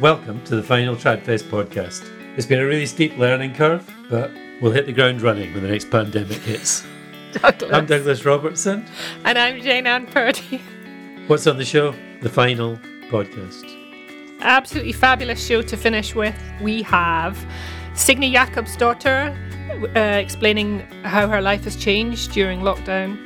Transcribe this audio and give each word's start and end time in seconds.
Welcome 0.00 0.42
to 0.44 0.56
the 0.56 0.62
final 0.62 0.96
Tradfest 0.96 1.50
podcast. 1.50 2.10
It's 2.34 2.46
been 2.46 2.60
a 2.60 2.64
really 2.64 2.86
steep 2.86 3.18
learning 3.18 3.52
curve, 3.52 3.86
but 4.08 4.30
we'll 4.62 4.72
hit 4.72 4.86
the 4.86 4.94
ground 4.94 5.20
running 5.20 5.52
when 5.52 5.62
the 5.62 5.68
next 5.68 5.90
pandemic 5.90 6.38
hits. 6.38 6.86
Douglas. 7.32 7.70
I'm 7.70 7.84
Douglas 7.84 8.24
Robertson. 8.24 8.86
And 9.26 9.38
I'm 9.38 9.60
Jane 9.60 9.86
Ann 9.86 10.06
Purdy. 10.06 10.62
What's 11.26 11.46
on 11.46 11.58
the 11.58 11.66
show? 11.66 11.94
The 12.22 12.30
final 12.30 12.78
podcast. 13.10 13.76
Absolutely 14.40 14.92
fabulous 14.92 15.46
show 15.46 15.60
to 15.60 15.76
finish 15.76 16.14
with. 16.14 16.34
We 16.62 16.80
have 16.84 17.38
Signy 17.92 18.32
Jakobsdottir 18.32 19.36
uh, 19.94 20.00
explaining 20.18 20.80
how 21.04 21.28
her 21.28 21.42
life 21.42 21.64
has 21.64 21.76
changed 21.76 22.32
during 22.32 22.60
lockdown. 22.60 23.18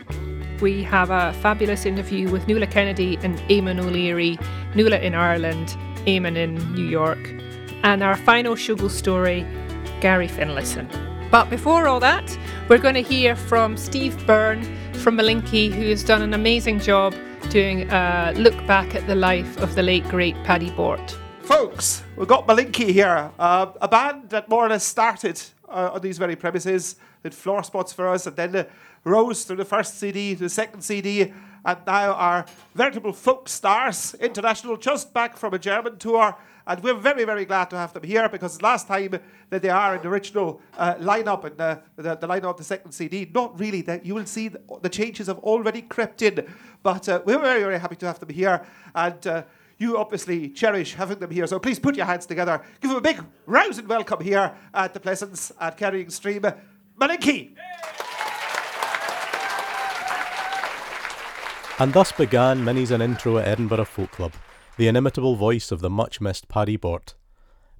We 0.61 0.83
have 0.83 1.11
a 1.11 1.33
fabulous 1.35 1.87
interview 1.87 2.33
with 2.33 2.49
Nuala 2.49 2.67
Kennedy 2.67 3.17
and 3.23 3.39
Eamon 3.49 3.79
O'Leary, 3.79 4.41
Nuala 4.75 4.99
in 4.99 5.15
Ireland, 5.15 5.77
Eamon 6.07 6.37
in 6.37 6.55
New 6.75 6.85
York. 6.85 7.35
And 7.83 8.03
our 8.03 8.17
final 8.17 8.55
Shoogle 8.55 8.91
story, 8.91 9.47
Garry 10.01 10.29
Finlayson. 10.29 10.89
But 11.31 11.51
before 11.51 11.89
all 11.89 12.01
that, 12.01 12.39
we're 12.69 12.79
going 12.79 12.95
to 12.95 13.03
hear 13.03 13.35
from 13.35 13.77
Steve 13.77 14.25
Byrne 14.27 14.63
from 14.95 15.17
Malinky, 15.17 15.73
who 15.73 15.89
has 15.89 16.05
done 16.05 16.23
an 16.23 16.33
amazing 16.33 16.79
job 16.79 17.15
doing 17.51 17.91
a 17.91 18.33
look 18.37 18.57
back 18.67 18.95
at 18.95 19.07
the 19.07 19.15
life 19.15 19.57
of 19.59 19.75
the 19.75 19.83
late 19.83 20.05
great 20.09 20.35
Paddy 20.45 20.71
Bort. 20.71 21.19
Folks, 21.43 22.03
we've 22.17 22.29
got 22.29 22.47
Malinky 22.47 22.91
here, 22.91 23.31
uh, 23.39 23.67
a 23.83 23.89
band 23.89 24.31
that 24.31 24.49
more 24.49 24.65
or 24.65 24.69
less 24.69 24.85
started 24.85 25.43
uh, 25.69 25.91
on 25.93 26.01
these 26.01 26.17
very 26.17 26.37
premises, 26.37 26.97
did 27.23 27.35
floor 27.35 27.63
spots 27.63 27.93
for 27.93 28.09
us, 28.09 28.27
and 28.27 28.37
then 28.37 28.57
uh, 28.57 28.65
rose 29.05 29.45
through 29.45 29.57
the 29.57 29.65
first 29.65 29.99
CD 29.99 30.35
to 30.35 30.45
the 30.45 30.49
second 30.49 30.81
CD, 30.81 31.33
and 31.65 31.79
now 31.87 32.13
are 32.13 32.47
veritable 32.75 33.13
folk 33.13 33.49
stars, 33.49 34.15
international, 34.21 34.77
just 34.77 35.13
back 35.15 35.37
from 35.37 35.55
a 35.55 35.59
German 35.59 35.99
tour. 35.99 36.37
And 36.67 36.83
we're 36.83 36.95
very, 36.95 37.25
very 37.25 37.45
glad 37.45 37.69
to 37.71 37.77
have 37.77 37.93
them 37.93 38.05
here 38.05 38.27
because 38.29 38.63
last 38.63 38.87
time 38.89 39.19
that 39.51 39.61
they 39.61 39.69
are 39.69 39.97
in 39.97 40.03
the 40.03 40.09
original 40.09 40.61
uh, 40.79 40.95
lineup 40.95 41.45
and 41.45 41.57
the, 41.59 41.81
the, 41.97 42.17
the 42.17 42.27
lineup 42.27 42.45
of 42.51 42.57
the 42.57 42.65
second 42.65 42.93
CD, 42.93 43.31
not 43.35 43.59
really. 43.59 43.83
That 43.83 44.07
you 44.07 44.15
will 44.15 44.25
see 44.25 44.49
the, 44.49 44.61
the 44.81 44.89
changes 44.89 45.27
have 45.27 45.39
already 45.41 45.83
crept 45.83 46.23
in, 46.23 46.47
but 46.83 47.09
uh, 47.09 47.21
we're 47.25 47.39
very, 47.39 47.63
very 47.63 47.79
happy 47.79 47.97
to 47.97 48.07
have 48.07 48.19
them 48.19 48.31
here. 48.31 48.65
And 48.95 49.27
uh, 49.27 49.43
you 49.77 49.99
obviously 49.99 50.49
cherish 50.51 50.95
having 50.95 51.19
them 51.19 51.31
here. 51.31 51.47
So 51.47 51.59
please 51.59 51.79
put 51.79 51.97
your 51.97 52.07
hands 52.07 52.25
together. 52.25 52.63
Give 52.81 52.91
them 52.91 52.99
a 52.99 53.03
big 53.03 53.23
rousing 53.47 53.87
welcome 53.87 54.23
here 54.23 54.55
at 54.73 54.95
the 54.95 55.01
Pleasance 55.01 55.53
at 55.61 55.77
Carrying 55.77 56.09
Stream. 56.09 56.45
Malinky! 56.99 57.55
And 61.81 61.93
thus 61.93 62.13
began 62.13 62.65
Minnie's 62.65 62.93
an 62.93 63.03
intro 63.03 63.37
at 63.39 63.49
Edinburgh 63.49 63.87
Folk 63.87 64.13
Club, 64.13 64.33
the 64.77 64.87
inimitable 64.87 65.35
voice 65.35 65.73
of 65.73 65.81
the 65.81 65.91
much 65.91 66.21
missed 66.21 66.47
Paddy 66.47 66.77
Bort. 66.77 67.15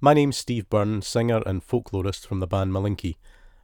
My 0.01 0.13
name's 0.13 0.35
Steve 0.35 0.69
Byrne, 0.69 1.01
singer 1.01 1.41
and 1.45 1.65
folklorist 1.65 2.27
from 2.27 2.41
the 2.41 2.45
band 2.45 2.73
Malinky, 2.73 3.15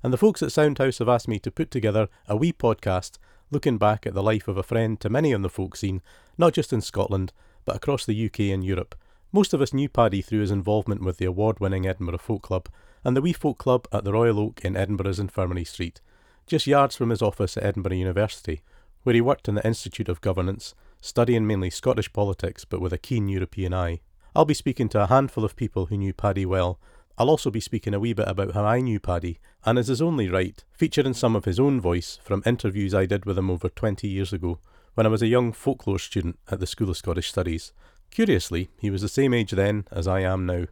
and 0.02 0.14
the 0.14 0.18
folks 0.18 0.42
at 0.42 0.54
Soundhouse 0.54 1.00
have 1.00 1.10
asked 1.10 1.28
me 1.28 1.38
to 1.40 1.52
put 1.52 1.70
together 1.70 2.08
a 2.30 2.38
wee 2.38 2.54
podcast 2.54 3.18
looking 3.52 3.78
back 3.78 4.08
at 4.08 4.14
the 4.14 4.24
life 4.24 4.48
of 4.48 4.56
a 4.56 4.64
friend 4.64 5.02
to 5.02 5.10
many 5.10 5.34
on 5.34 5.42
the 5.42 5.50
folk 5.50 5.76
scene, 5.76 6.02
not 6.38 6.54
just 6.54 6.72
in 6.72 6.80
Scotland, 6.80 7.34
but 7.66 7.76
across 7.76 8.06
the 8.06 8.26
UK 8.26 8.40
and 8.52 8.64
Europe. 8.64 8.96
Most 9.34 9.54
of 9.54 9.62
us 9.62 9.74
knew 9.74 9.90
Paddy 9.90 10.22
through 10.22 10.40
his 10.40 10.52
involvement 10.52 11.04
with 11.04 11.18
the 11.18 11.26
award 11.26 11.60
winning 11.60 11.86
Edinburgh 11.86 12.20
Folk 12.20 12.44
Club 12.44 12.70
and 13.04 13.18
the 13.18 13.22
Wee 13.22 13.34
Folk 13.34 13.58
Club 13.58 13.86
at 13.92 14.06
the 14.06 14.14
Royal 14.14 14.40
Oak 14.40 14.62
in 14.64 14.78
Edinburgh's 14.78 15.20
Infirmary 15.20 15.66
Street, 15.66 16.00
just 16.48 16.68
yards 16.68 16.96
from 16.96 17.10
his 17.10 17.22
office 17.22 17.58
at 17.58 17.64
Edinburgh 17.64 17.98
University, 17.98 18.62
where 19.04 19.16
he 19.16 19.22
worked 19.22 19.48
in 19.48 19.56
the 19.56 19.66
Institute 19.66 20.10
of 20.10 20.22
Governance, 20.22 20.76
studying 21.02 21.48
mainly 21.48 21.70
Scottish 21.70 22.12
politics 22.14 22.66
but 22.66 22.82
with 22.82 22.94
a 22.94 22.98
keen 22.98 23.28
European 23.28 23.74
eye. 23.74 24.02
I'll 24.36 24.46
be 24.46 24.54
speaking 24.54 24.88
to 24.90 25.04
a 25.04 25.08
handful 25.08 25.44
of 25.44 25.56
people 25.56 25.88
who 25.88 25.98
knew 25.98 26.14
Paddy 26.14 26.46
well. 26.46 26.80
I'll 27.18 27.30
also 27.30 27.52
be 27.52 27.60
speaking 27.60 27.94
a 27.94 28.00
wee 28.00 28.14
bit 28.14 28.28
about 28.28 28.54
how 28.54 28.64
I 28.64 28.80
knew 28.80 29.00
Paddy, 29.00 29.40
and 29.66 29.78
as 29.78 29.90
is 29.90 30.02
only 30.02 30.30
right, 30.30 30.64
featuring 30.72 31.14
some 31.14 31.36
of 31.36 31.46
his 31.46 31.60
own 31.60 31.82
voice 31.82 32.18
from 32.24 32.44
interviews 32.46 32.94
I 32.94 33.06
did 33.06 33.26
with 33.26 33.38
him 33.38 33.52
over 33.52 33.70
20 33.70 34.08
years 34.08 34.32
ago, 34.32 34.60
when 34.94 35.06
I 35.06 35.10
was 35.10 35.22
a 35.22 35.28
young 35.28 35.52
folklore 35.52 36.00
student 36.00 36.40
at 36.50 36.60
the 36.60 36.68
School 36.68 36.90
of 36.90 36.98
Scottish 36.98 37.30
Studies. 37.30 37.74
Curiously, 38.10 38.70
he 38.78 38.90
was 38.90 39.02
the 39.02 39.10
same 39.10 39.34
age 39.34 39.52
then 39.52 39.86
as 39.92 40.08
I 40.08 40.22
am 40.22 40.46
now. 40.46 40.66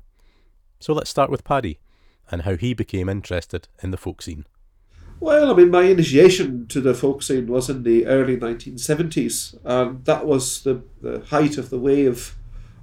So 0.79 0.93
let's 0.93 1.09
start 1.09 1.29
with 1.29 1.43
Paddy, 1.43 1.79
and 2.31 2.43
how 2.43 2.55
he 2.55 2.73
became 2.73 3.09
interested 3.09 3.67
in 3.83 3.91
the 3.91 3.97
folk 3.97 4.21
scene. 4.21 4.45
Well, 5.19 5.51
I 5.51 5.53
mean, 5.53 5.69
my 5.69 5.83
initiation 5.83 6.67
to 6.67 6.79
the 6.79 6.93
folk 6.93 7.21
scene 7.23 7.47
was 7.47 7.69
in 7.69 7.83
the 7.83 8.05
early 8.05 8.37
1970s, 8.37 9.57
and 9.65 10.05
that 10.05 10.25
was 10.25 10.63
the, 10.63 10.81
the 11.01 11.19
height 11.25 11.57
of 11.57 11.69
the 11.69 11.79
wave 11.79 12.35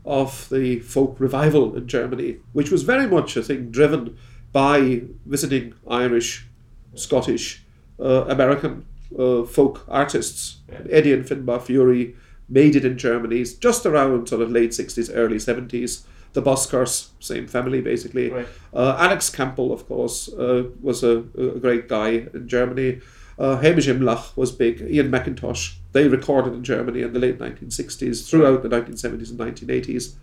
of 0.05 0.49
the 0.51 0.81
folk 0.81 1.17
revival 1.19 1.75
in 1.75 1.89
Germany, 1.89 2.39
which 2.53 2.71
was 2.71 2.83
very 2.83 3.07
much, 3.07 3.37
I 3.39 3.43
think, 3.43 3.71
driven 3.71 4.19
by 4.53 5.03
visiting 5.25 5.75
Irish, 5.89 6.47
Scottish, 6.95 7.65
uh, 7.99 8.27
American 8.27 8.85
uh, 9.19 9.45
folk 9.45 9.85
artists. 9.89 10.59
Eddie 10.91 11.15
and 11.15 11.25
Finbar 11.25 11.61
Furey 11.61 12.15
made 12.49 12.77
it 12.77 12.85
in 12.85 12.99
Germany 12.99 13.45
just 13.45 13.87
around 13.87 14.29
sort 14.29 14.43
of 14.43 14.51
late 14.51 14.71
60s, 14.71 15.11
early 15.13 15.37
70s. 15.37 16.05
The 16.33 16.43
Buskers, 16.43 17.09
same 17.19 17.47
family 17.47 17.81
basically. 17.81 18.31
Right. 18.31 18.49
Uh, 18.75 18.97
Alex 18.99 19.31
Campbell, 19.31 19.73
of 19.73 19.87
course, 19.87 20.29
uh, 20.33 20.65
was 20.83 21.03
a, 21.03 21.19
a 21.39 21.59
great 21.59 21.89
guy 21.89 22.27
in 22.33 22.47
Germany. 22.47 23.01
Uh, 23.39 23.57
Hamish 23.59 23.87
Imlach 23.87 24.37
was 24.37 24.53
big. 24.53 24.81
Iain 24.81 25.11
MacKintosh. 25.11 25.77
They 25.93 26.09
recorded 26.09 26.55
in 26.55 26.65
Germany 26.65 27.03
in 27.03 27.13
the 27.13 27.19
late 27.19 27.39
1960s, 27.39 28.29
throughout 28.29 28.63
the 28.63 28.69
1970s 28.69 29.31
and 29.31 29.39
1980s. 29.39 30.15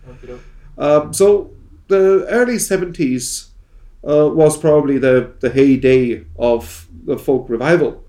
Um, 0.76 1.12
so 1.12 1.52
the 1.88 2.26
early 2.28 2.56
70s 2.56 3.50
uh, 4.06 4.28
was 4.28 4.58
probably 4.58 4.98
the, 4.98 5.32
the 5.40 5.50
heyday 5.50 6.24
of 6.38 6.88
the 7.04 7.18
folk 7.18 7.48
revival 7.48 8.04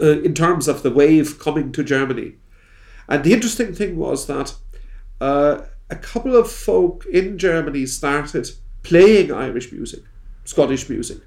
uh, 0.00 0.20
in 0.20 0.34
terms 0.34 0.68
of 0.68 0.82
the 0.82 0.90
wave 0.90 1.38
coming 1.38 1.72
to 1.72 1.84
Germany. 1.84 2.34
And 3.08 3.24
the 3.24 3.32
interesting 3.32 3.74
thing 3.74 3.96
was 3.96 4.26
that 4.26 4.54
uh, 5.20 5.62
a 5.90 5.96
couple 5.96 6.36
of 6.36 6.50
folk 6.50 7.06
in 7.06 7.38
Germany 7.38 7.86
started 7.86 8.50
playing 8.82 9.32
Irish 9.32 9.72
music, 9.72 10.02
Scottish 10.44 10.88
music. 10.88 11.18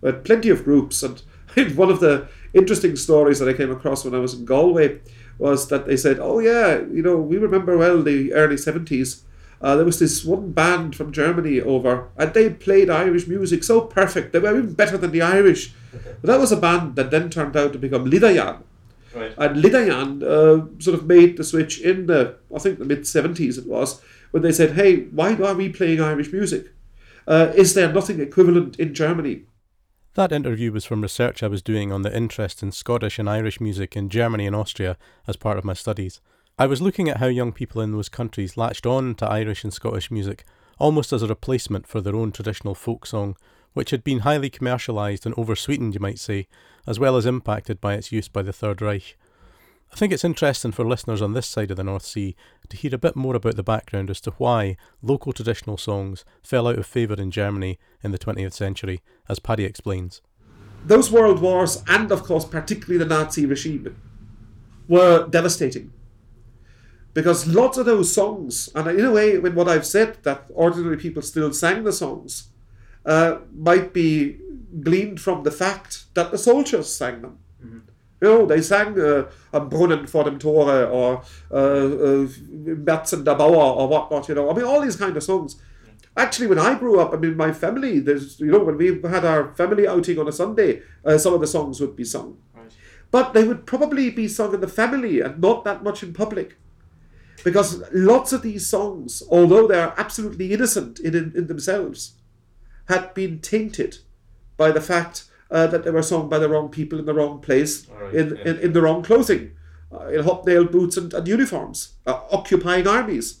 We 0.00 0.10
had 0.10 0.24
plenty 0.24 0.48
of 0.48 0.64
groups, 0.64 1.02
and 1.02 1.22
one 1.76 1.90
of 1.90 2.00
the 2.00 2.28
interesting 2.54 2.96
stories 2.96 3.38
that 3.38 3.48
I 3.48 3.54
came 3.54 3.70
across 3.70 4.04
when 4.04 4.14
I 4.14 4.18
was 4.18 4.34
in 4.34 4.44
Galway 4.44 5.00
was 5.38 5.68
that 5.68 5.86
they 5.86 5.96
said, 5.96 6.18
"Oh 6.20 6.38
yeah, 6.38 6.80
you 6.92 7.02
know, 7.02 7.16
we 7.16 7.36
remember 7.38 7.76
well 7.76 8.02
the 8.02 8.32
early 8.32 8.56
seventies. 8.56 9.22
Uh, 9.60 9.76
there 9.76 9.84
was 9.84 10.00
this 10.00 10.24
one 10.24 10.50
band 10.50 10.96
from 10.96 11.12
Germany 11.12 11.60
over, 11.60 12.08
and 12.16 12.34
they 12.34 12.50
played 12.50 12.90
Irish 12.90 13.28
music 13.28 13.62
so 13.62 13.82
perfect. 13.82 14.32
They 14.32 14.40
were 14.40 14.58
even 14.58 14.74
better 14.74 14.98
than 14.98 15.12
the 15.12 15.22
Irish. 15.22 15.72
But 15.92 16.22
that 16.22 16.40
was 16.40 16.50
a 16.50 16.56
band 16.56 16.96
that 16.96 17.12
then 17.12 17.30
turned 17.30 17.56
out 17.56 17.72
to 17.72 17.78
become 17.78 18.10
Liederjan. 18.10 18.62
Right. 19.14 19.34
And 19.36 19.62
Liederjan 19.62 20.22
uh, 20.22 20.80
sort 20.80 20.98
of 20.98 21.06
made 21.06 21.36
the 21.36 21.44
switch 21.44 21.80
in 21.80 22.06
the, 22.06 22.36
I 22.54 22.58
think 22.58 22.78
the 22.78 22.84
mid 22.84 23.00
70s 23.00 23.58
it 23.58 23.66
was, 23.66 24.00
when 24.30 24.42
they 24.42 24.52
said, 24.52 24.72
hey, 24.72 25.04
why 25.04 25.34
are 25.34 25.54
we 25.54 25.68
playing 25.68 26.00
Irish 26.00 26.32
music? 26.32 26.72
Uh, 27.26 27.52
is 27.54 27.74
there 27.74 27.92
nothing 27.92 28.20
equivalent 28.20 28.78
in 28.78 28.94
Germany? 28.94 29.44
That 30.14 30.32
interview 30.32 30.72
was 30.72 30.84
from 30.84 31.00
research 31.00 31.42
I 31.42 31.48
was 31.48 31.62
doing 31.62 31.92
on 31.92 32.02
the 32.02 32.14
interest 32.14 32.62
in 32.62 32.72
Scottish 32.72 33.18
and 33.18 33.30
Irish 33.30 33.60
music 33.60 33.96
in 33.96 34.10
Germany 34.10 34.46
and 34.46 34.56
Austria 34.56 34.98
as 35.26 35.36
part 35.36 35.56
of 35.56 35.64
my 35.64 35.72
studies. 35.72 36.20
I 36.58 36.66
was 36.66 36.82
looking 36.82 37.08
at 37.08 37.16
how 37.16 37.26
young 37.26 37.52
people 37.52 37.80
in 37.80 37.92
those 37.92 38.10
countries 38.10 38.56
latched 38.56 38.84
on 38.84 39.14
to 39.16 39.28
Irish 39.28 39.64
and 39.64 39.72
Scottish 39.72 40.10
music 40.10 40.44
almost 40.78 41.12
as 41.12 41.22
a 41.22 41.28
replacement 41.28 41.86
for 41.86 42.00
their 42.00 42.16
own 42.16 42.32
traditional 42.32 42.74
folk 42.74 43.06
song, 43.06 43.36
which 43.72 43.90
had 43.90 44.04
been 44.04 44.20
highly 44.20 44.50
commercialised 44.50 45.24
and 45.24 45.34
oversweetened, 45.38 45.94
you 45.94 46.00
might 46.00 46.18
say, 46.18 46.46
as 46.86 46.98
well 46.98 47.16
as 47.16 47.26
impacted 47.26 47.80
by 47.80 47.94
its 47.94 48.12
use 48.12 48.28
by 48.28 48.42
the 48.42 48.52
Third 48.52 48.82
Reich. 48.82 49.16
I 49.92 49.96
think 49.96 50.12
it's 50.12 50.24
interesting 50.24 50.72
for 50.72 50.86
listeners 50.86 51.20
on 51.20 51.34
this 51.34 51.46
side 51.46 51.70
of 51.70 51.76
the 51.76 51.84
North 51.84 52.06
Sea 52.06 52.34
to 52.70 52.76
hear 52.78 52.94
a 52.94 52.98
bit 52.98 53.14
more 53.14 53.36
about 53.36 53.56
the 53.56 53.62
background 53.62 54.08
as 54.08 54.22
to 54.22 54.30
why 54.38 54.78
local 55.02 55.34
traditional 55.34 55.76
songs 55.76 56.24
fell 56.42 56.66
out 56.66 56.78
of 56.78 56.86
favour 56.86 57.14
in 57.14 57.30
Germany 57.30 57.78
in 58.02 58.10
the 58.10 58.18
20th 58.18 58.54
century, 58.54 59.02
as 59.28 59.38
Paddy 59.38 59.64
explains. 59.64 60.22
Those 60.84 61.12
world 61.12 61.42
wars, 61.42 61.82
and 61.86 62.10
of 62.10 62.22
course, 62.22 62.46
particularly 62.46 62.98
the 62.98 63.14
Nazi 63.14 63.44
regime, 63.44 63.94
were 64.88 65.28
devastating. 65.28 65.92
Because 67.12 67.46
lots 67.46 67.76
of 67.76 67.84
those 67.84 68.14
songs, 68.14 68.70
and 68.74 68.88
in 68.88 69.04
a 69.04 69.12
way, 69.12 69.38
when 69.38 69.54
what 69.54 69.68
I've 69.68 69.86
said, 69.86 70.16
that 70.22 70.46
ordinary 70.54 70.96
people 70.96 71.20
still 71.20 71.52
sang 71.52 71.84
the 71.84 71.92
songs, 71.92 72.48
uh, 73.04 73.38
might 73.54 73.92
be 73.92 74.38
gleaned 74.80 75.20
from 75.20 75.42
the 75.42 75.50
fact 75.50 76.04
that 76.14 76.30
the 76.30 76.38
soldiers 76.38 76.92
sang 76.92 77.22
them. 77.22 77.38
You 78.20 78.28
know, 78.28 78.46
they 78.46 78.62
sang 78.62 79.00
uh, 79.00 79.28
Am 79.52 79.68
Brunnen 79.68 80.08
vor 80.08 80.24
dem 80.24 80.38
Tore 80.38 80.86
or 80.86 81.22
uh, 81.50 81.56
uh, 81.56 82.28
Märzen 82.86 83.24
der 83.24 83.34
Bauer 83.34 83.74
or 83.76 83.88
whatnot, 83.88 84.28
you 84.28 84.36
know. 84.36 84.48
I 84.48 84.54
mean, 84.54 84.64
all 84.64 84.80
these 84.80 84.94
kind 84.94 85.16
of 85.16 85.24
songs. 85.24 85.56
Actually, 86.16 86.46
when 86.46 86.58
I 86.58 86.78
grew 86.78 87.00
up, 87.00 87.12
I 87.12 87.16
mean, 87.16 87.36
my 87.36 87.52
family, 87.52 87.98
there's, 87.98 88.38
you 88.38 88.52
know, 88.52 88.62
when 88.62 88.76
we 88.76 89.00
had 89.08 89.24
our 89.24 89.52
family 89.54 89.88
outing 89.88 90.18
on 90.20 90.28
a 90.28 90.32
Sunday, 90.32 90.82
uh, 91.04 91.18
some 91.18 91.34
of 91.34 91.40
the 91.40 91.48
songs 91.48 91.80
would 91.80 91.96
be 91.96 92.04
sung. 92.04 92.36
But 93.10 93.32
they 93.32 93.42
would 93.42 93.66
probably 93.66 94.10
be 94.10 94.28
sung 94.28 94.54
in 94.54 94.60
the 94.60 94.68
family 94.68 95.20
and 95.20 95.40
not 95.40 95.64
that 95.64 95.82
much 95.82 96.02
in 96.04 96.12
public. 96.12 96.56
because 97.44 97.82
lots 97.92 98.32
of 98.32 98.42
these 98.42 98.66
songs, 98.66 99.22
although 99.30 99.66
they 99.66 99.80
are 99.80 99.94
absolutely 99.98 100.52
innocent 100.52 101.00
in, 101.00 101.14
in, 101.14 101.32
in 101.36 101.46
themselves, 101.46 102.14
had 102.92 103.14
been 103.14 103.40
tainted 103.40 103.98
by 104.56 104.70
the 104.70 104.80
fact 104.80 105.24
uh, 105.50 105.66
that 105.66 105.84
they 105.84 105.90
were 105.90 106.02
sung 106.02 106.28
by 106.28 106.38
the 106.38 106.48
wrong 106.48 106.68
people 106.68 106.98
in 106.98 107.06
the 107.06 107.14
wrong 107.14 107.40
place, 107.40 107.88
Alright, 107.90 108.14
in, 108.14 108.36
yeah. 108.36 108.44
in, 108.48 108.58
in 108.58 108.72
the 108.72 108.82
wrong 108.82 109.02
clothing, 109.02 109.52
uh, 109.92 110.08
in 110.08 110.24
hobnail 110.24 110.66
boots 110.66 110.96
and, 110.96 111.12
and 111.12 111.26
uniforms, 111.28 111.94
uh, 112.06 112.20
occupying 112.30 112.86
armies. 112.86 113.40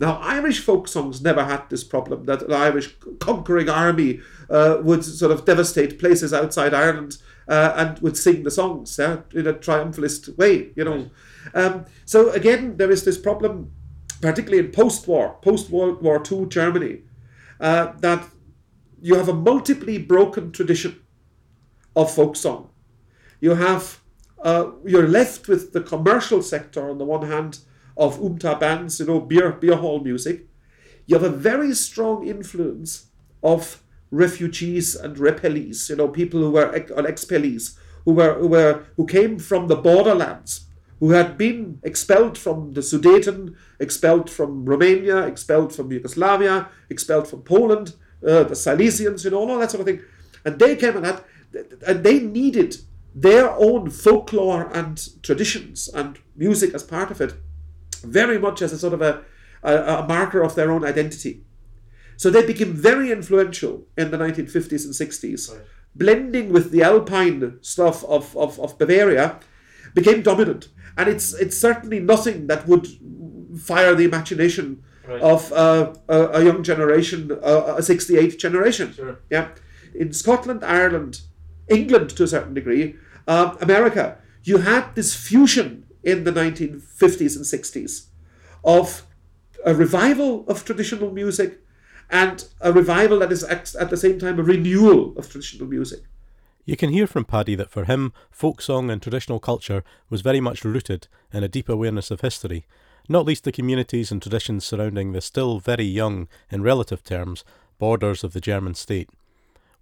Now, 0.00 0.18
Irish 0.18 0.60
folk 0.60 0.86
songs 0.86 1.20
never 1.20 1.44
had 1.44 1.68
this 1.70 1.82
problem 1.82 2.24
that 2.26 2.42
an 2.42 2.52
Irish 2.52 2.94
conquering 3.18 3.68
army 3.68 4.20
uh, 4.48 4.78
would 4.82 5.04
sort 5.04 5.32
of 5.32 5.44
devastate 5.44 5.98
places 5.98 6.32
outside 6.32 6.72
Ireland 6.72 7.18
uh, 7.48 7.72
and 7.76 7.98
would 7.98 8.16
sing 8.16 8.44
the 8.44 8.50
songs 8.50 8.96
yeah, 8.98 9.18
in 9.34 9.46
a 9.46 9.54
triumphalist 9.54 10.36
way, 10.38 10.70
you 10.76 10.84
know. 10.84 11.10
Um, 11.54 11.86
so 12.04 12.30
again, 12.30 12.76
there 12.76 12.90
is 12.90 13.04
this 13.04 13.18
problem, 13.18 13.72
particularly 14.20 14.64
in 14.64 14.70
post-war, 14.70 15.36
post-World 15.42 16.02
War 16.02 16.22
II 16.30 16.46
Germany, 16.46 17.00
uh, 17.60 17.92
that 18.00 18.28
you 19.00 19.14
have 19.14 19.28
a 19.28 19.34
multiply 19.34 19.98
broken 19.98 20.52
tradition 20.52 21.00
of 21.94 22.14
folk 22.14 22.36
song. 22.36 22.70
You 23.40 23.54
have 23.54 24.00
uh, 24.42 24.70
you're 24.84 25.08
left 25.08 25.48
with 25.48 25.72
the 25.72 25.80
commercial 25.80 26.42
sector 26.42 26.88
on 26.88 26.98
the 26.98 27.04
one 27.04 27.26
hand 27.26 27.58
of 27.96 28.20
umta 28.20 28.58
bands, 28.58 29.00
you 29.00 29.06
know, 29.06 29.20
beer 29.20 29.52
beer 29.52 29.76
hall 29.76 30.00
music. 30.00 30.46
You 31.06 31.18
have 31.18 31.24
a 31.24 31.36
very 31.36 31.74
strong 31.74 32.26
influence 32.26 33.06
of 33.42 33.82
refugees 34.10 34.94
and 34.94 35.16
repellees, 35.16 35.88
you 35.90 35.96
know, 35.96 36.08
people 36.08 36.40
who 36.40 36.50
were 36.50 36.68
or 36.68 37.02
expellees, 37.04 37.76
who 38.04 38.12
were 38.12 38.34
who 38.34 38.48
were 38.48 38.84
who 38.96 39.06
came 39.06 39.38
from 39.38 39.68
the 39.68 39.76
borderlands, 39.76 40.66
who 41.00 41.10
had 41.10 41.36
been 41.38 41.78
expelled 41.82 42.36
from 42.38 42.72
the 42.72 42.80
Sudeten, 42.80 43.54
expelled 43.80 44.30
from 44.30 44.64
Romania, 44.64 45.26
expelled 45.26 45.74
from 45.74 45.92
Yugoslavia, 45.92 46.68
expelled 46.90 47.28
from 47.28 47.42
Poland, 47.42 47.94
uh, 48.26 48.44
the 48.44 48.54
Silesians, 48.54 49.24
you 49.24 49.30
know, 49.30 49.38
all 49.38 49.58
that 49.58 49.70
sort 49.70 49.80
of 49.80 49.86
thing. 49.86 50.04
And 50.44 50.58
they 50.58 50.76
came 50.76 50.96
and 50.96 51.06
had, 51.06 51.22
and 51.86 52.04
they 52.04 52.20
needed 52.20 52.76
their 53.14 53.50
own 53.50 53.90
folklore 53.90 54.70
and 54.72 55.08
traditions 55.22 55.88
and 55.88 56.18
music 56.36 56.74
as 56.74 56.82
part 56.82 57.10
of 57.10 57.20
it, 57.20 57.34
very 58.04 58.38
much 58.38 58.62
as 58.62 58.72
a 58.72 58.78
sort 58.78 58.94
of 58.94 59.02
a, 59.02 59.22
a, 59.62 59.74
a 59.74 60.06
marker 60.06 60.42
of 60.42 60.54
their 60.54 60.70
own 60.70 60.84
identity. 60.84 61.42
So 62.16 62.30
they 62.30 62.44
became 62.46 62.72
very 62.72 63.10
influential 63.12 63.86
in 63.96 64.10
the 64.10 64.18
1950s 64.18 64.84
and 64.84 64.94
60s, 64.94 65.52
Right. 65.52 65.60
blending 65.94 66.52
with 66.52 66.70
the 66.70 66.82
alpine 66.82 67.58
stuff 67.62 68.04
of, 68.04 68.36
of, 68.36 68.58
of 68.60 68.78
Bavaria, 68.78 69.38
became 69.94 70.22
dominant. 70.22 70.68
And 70.96 71.08
it's 71.08 71.32
it's 71.34 71.56
certainly 71.56 72.00
nothing 72.00 72.48
that 72.48 72.66
would 72.66 72.86
fire 73.58 73.94
the 73.94 74.04
imagination 74.04 74.82
Right. 75.08 75.22
of 75.22 75.50
uh, 75.52 75.94
a, 76.08 76.18
a 76.34 76.44
young 76.44 76.62
generation, 76.62 77.32
uh, 77.42 77.76
a 77.78 77.82
68 77.82 78.38
generation. 78.38 78.92
Sure. 78.92 79.18
Yeah. 79.30 79.48
In 79.94 80.12
Scotland, 80.12 80.62
Ireland, 80.62 81.22
England 81.68 82.10
to 82.10 82.24
a 82.24 82.26
certain 82.28 82.52
degree, 82.52 82.96
um, 83.26 83.56
America, 83.60 84.18
you 84.44 84.58
had 84.58 84.94
this 84.94 85.14
fusion 85.14 85.86
in 86.02 86.24
the 86.24 86.32
1950s 86.32 87.36
and 87.36 87.44
60s 87.44 88.06
of 88.64 89.06
a 89.64 89.74
revival 89.74 90.44
of 90.46 90.64
traditional 90.64 91.10
music 91.10 91.60
and 92.10 92.46
a 92.60 92.72
revival 92.72 93.18
that 93.18 93.32
is 93.32 93.44
at 93.44 93.74
at 93.76 93.90
the 93.90 93.96
same 93.96 94.18
time 94.18 94.38
a 94.38 94.42
renewal 94.42 95.14
of 95.16 95.30
traditional 95.30 95.68
music. 95.68 96.00
You 96.64 96.76
can 96.76 96.90
hear 96.90 97.06
from 97.06 97.24
Paddy 97.24 97.54
that 97.54 97.70
for 97.70 97.84
him, 97.84 98.12
folk 98.30 98.60
song 98.60 98.90
and 98.90 99.00
traditional 99.00 99.40
culture 99.40 99.84
was 100.10 100.20
very 100.20 100.40
much 100.40 100.64
rooted 100.64 101.08
in 101.32 101.42
a 101.42 101.48
deep 101.48 101.68
awareness 101.68 102.10
of 102.10 102.20
history, 102.20 102.66
not 103.08 103.24
least 103.24 103.44
the 103.44 103.52
communities 103.52 104.12
and 104.12 104.20
traditions 104.20 104.64
surrounding 104.64 105.12
the 105.12 105.20
still 105.20 105.58
very 105.58 105.84
young, 105.84 106.28
in 106.50 106.62
relative 106.62 107.02
terms, 107.02 107.44
borders 107.78 108.22
of 108.22 108.32
the 108.34 108.40
German 108.40 108.74
state. 108.74 109.08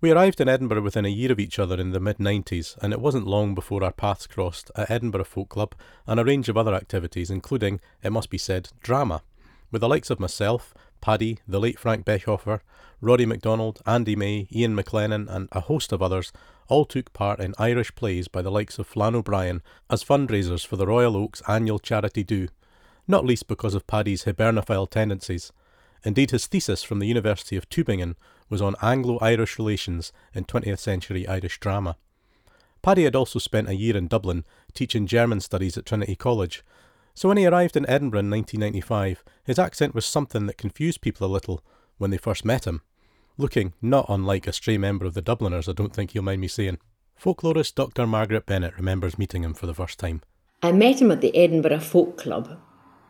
We 0.00 0.12
arrived 0.12 0.40
in 0.40 0.48
Edinburgh 0.48 0.82
within 0.82 1.06
a 1.06 1.08
year 1.08 1.32
of 1.32 1.40
each 1.40 1.58
other 1.58 1.80
in 1.80 1.90
the 1.90 2.00
mid 2.00 2.18
90s, 2.18 2.76
and 2.82 2.92
it 2.92 3.00
wasn't 3.00 3.26
long 3.26 3.54
before 3.54 3.82
our 3.82 3.92
paths 3.92 4.26
crossed 4.26 4.70
at 4.76 4.90
Edinburgh 4.90 5.24
Folk 5.24 5.48
Club 5.48 5.74
and 6.06 6.20
a 6.20 6.24
range 6.24 6.48
of 6.48 6.56
other 6.56 6.74
activities, 6.74 7.30
including, 7.30 7.80
it 8.02 8.12
must 8.12 8.30
be 8.30 8.38
said, 8.38 8.68
drama, 8.82 9.22
with 9.72 9.80
the 9.80 9.88
likes 9.88 10.10
of 10.10 10.20
myself, 10.20 10.74
Paddy, 11.00 11.38
the 11.48 11.58
late 11.58 11.78
Frank 11.78 12.04
Bechhofer, 12.04 12.60
Roddy 13.00 13.26
MacDonald, 13.26 13.80
Andy 13.86 14.16
May, 14.16 14.46
Ian 14.52 14.76
McLennan, 14.76 15.28
and 15.28 15.48
a 15.52 15.60
host 15.60 15.92
of 15.92 16.02
others 16.02 16.32
all 16.68 16.84
took 16.84 17.12
part 17.12 17.40
in 17.40 17.54
Irish 17.58 17.94
plays 17.94 18.28
by 18.28 18.42
the 18.42 18.50
likes 18.50 18.78
of 18.78 18.86
Flann 18.86 19.14
O'Brien 19.14 19.62
as 19.88 20.04
fundraisers 20.04 20.66
for 20.66 20.76
the 20.76 20.86
Royal 20.86 21.16
Oak's 21.16 21.42
annual 21.48 21.78
charity 21.78 22.22
do, 22.22 22.48
not 23.08 23.24
least 23.24 23.48
because 23.48 23.74
of 23.74 23.86
Paddy's 23.86 24.24
hibernophile 24.24 24.88
tendencies. 24.88 25.52
Indeed, 26.04 26.30
his 26.30 26.46
thesis 26.46 26.82
from 26.82 26.98
the 26.98 27.06
University 27.06 27.56
of 27.56 27.68
Tübingen 27.68 28.14
was 28.48 28.62
on 28.62 28.76
Anglo 28.82 29.18
Irish 29.20 29.58
relations 29.58 30.12
in 30.34 30.44
20th 30.44 30.78
century 30.78 31.26
Irish 31.26 31.58
drama. 31.58 31.96
Paddy 32.82 33.04
had 33.04 33.16
also 33.16 33.38
spent 33.38 33.68
a 33.68 33.74
year 33.74 33.96
in 33.96 34.06
Dublin 34.06 34.44
teaching 34.72 35.06
German 35.06 35.40
studies 35.40 35.76
at 35.76 35.86
Trinity 35.86 36.14
College, 36.14 36.62
so 37.16 37.28
when 37.28 37.38
he 37.38 37.46
arrived 37.46 37.76
in 37.78 37.88
Edinburgh 37.88 38.20
in 38.20 38.30
1995, 38.30 39.24
his 39.42 39.58
accent 39.58 39.94
was 39.94 40.04
something 40.04 40.46
that 40.46 40.58
confused 40.58 41.00
people 41.00 41.26
a 41.26 41.32
little 41.32 41.62
when 41.96 42.10
they 42.10 42.18
first 42.18 42.44
met 42.44 42.66
him. 42.66 42.82
Looking 43.38 43.72
not 43.80 44.04
unlike 44.10 44.46
a 44.46 44.52
stray 44.52 44.76
member 44.76 45.06
of 45.06 45.14
the 45.14 45.22
Dubliners, 45.22 45.66
I 45.66 45.72
don't 45.72 45.94
think 45.94 46.14
you'll 46.14 46.24
mind 46.24 46.42
me 46.42 46.48
saying. 46.48 46.78
Folklorist 47.18 47.74
Dr. 47.74 48.06
Margaret 48.06 48.44
Bennett 48.44 48.76
remembers 48.76 49.18
meeting 49.18 49.42
him 49.42 49.54
for 49.54 49.66
the 49.66 49.74
first 49.74 49.98
time. 49.98 50.20
I 50.62 50.72
met 50.72 51.00
him 51.00 51.10
at 51.10 51.22
the 51.22 51.34
Edinburgh 51.34 51.80
Folk 51.80 52.18
Club, 52.18 52.60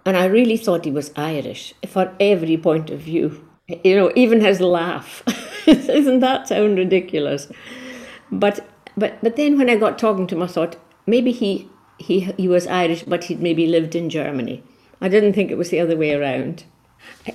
and 0.07 0.17
I 0.17 0.27
really 0.27 0.57
thought 0.57 0.85
he 0.85 0.91
was 0.93 1.13
Irish 1.17 1.75
for 1.87 2.15
every 2.21 2.57
point 2.57 2.91
of 2.91 3.01
view. 3.01 3.45
You 3.85 3.97
know, 3.97 4.13
even 4.15 4.41
his 4.41 4.61
laugh. 4.61 5.23
Doesn't 5.67 6.21
that 6.21 6.47
sound 6.47 6.79
ridiculous? 6.79 7.49
But 8.31 8.65
but 8.97 9.19
but 9.23 9.35
then 9.35 9.59
when 9.59 9.69
I 9.69 9.77
got 9.77 9.99
talking 9.99 10.29
to 10.29 10.37
him, 10.37 10.43
I 10.43 10.47
thought 10.47 10.77
maybe 11.07 11.33
he 11.33 11.69
he 11.99 12.21
he 12.21 12.47
was 12.47 12.69
Irish, 12.69 13.03
but 13.03 13.25
he'd 13.25 13.43
maybe 13.43 13.67
lived 13.67 13.97
in 13.97 14.09
Germany. 14.09 14.63
I 15.01 15.09
didn't 15.09 15.33
think 15.33 15.51
it 15.51 15.59
was 15.59 15.71
the 15.71 15.81
other 15.81 15.97
way 15.97 16.15
around. 16.15 16.65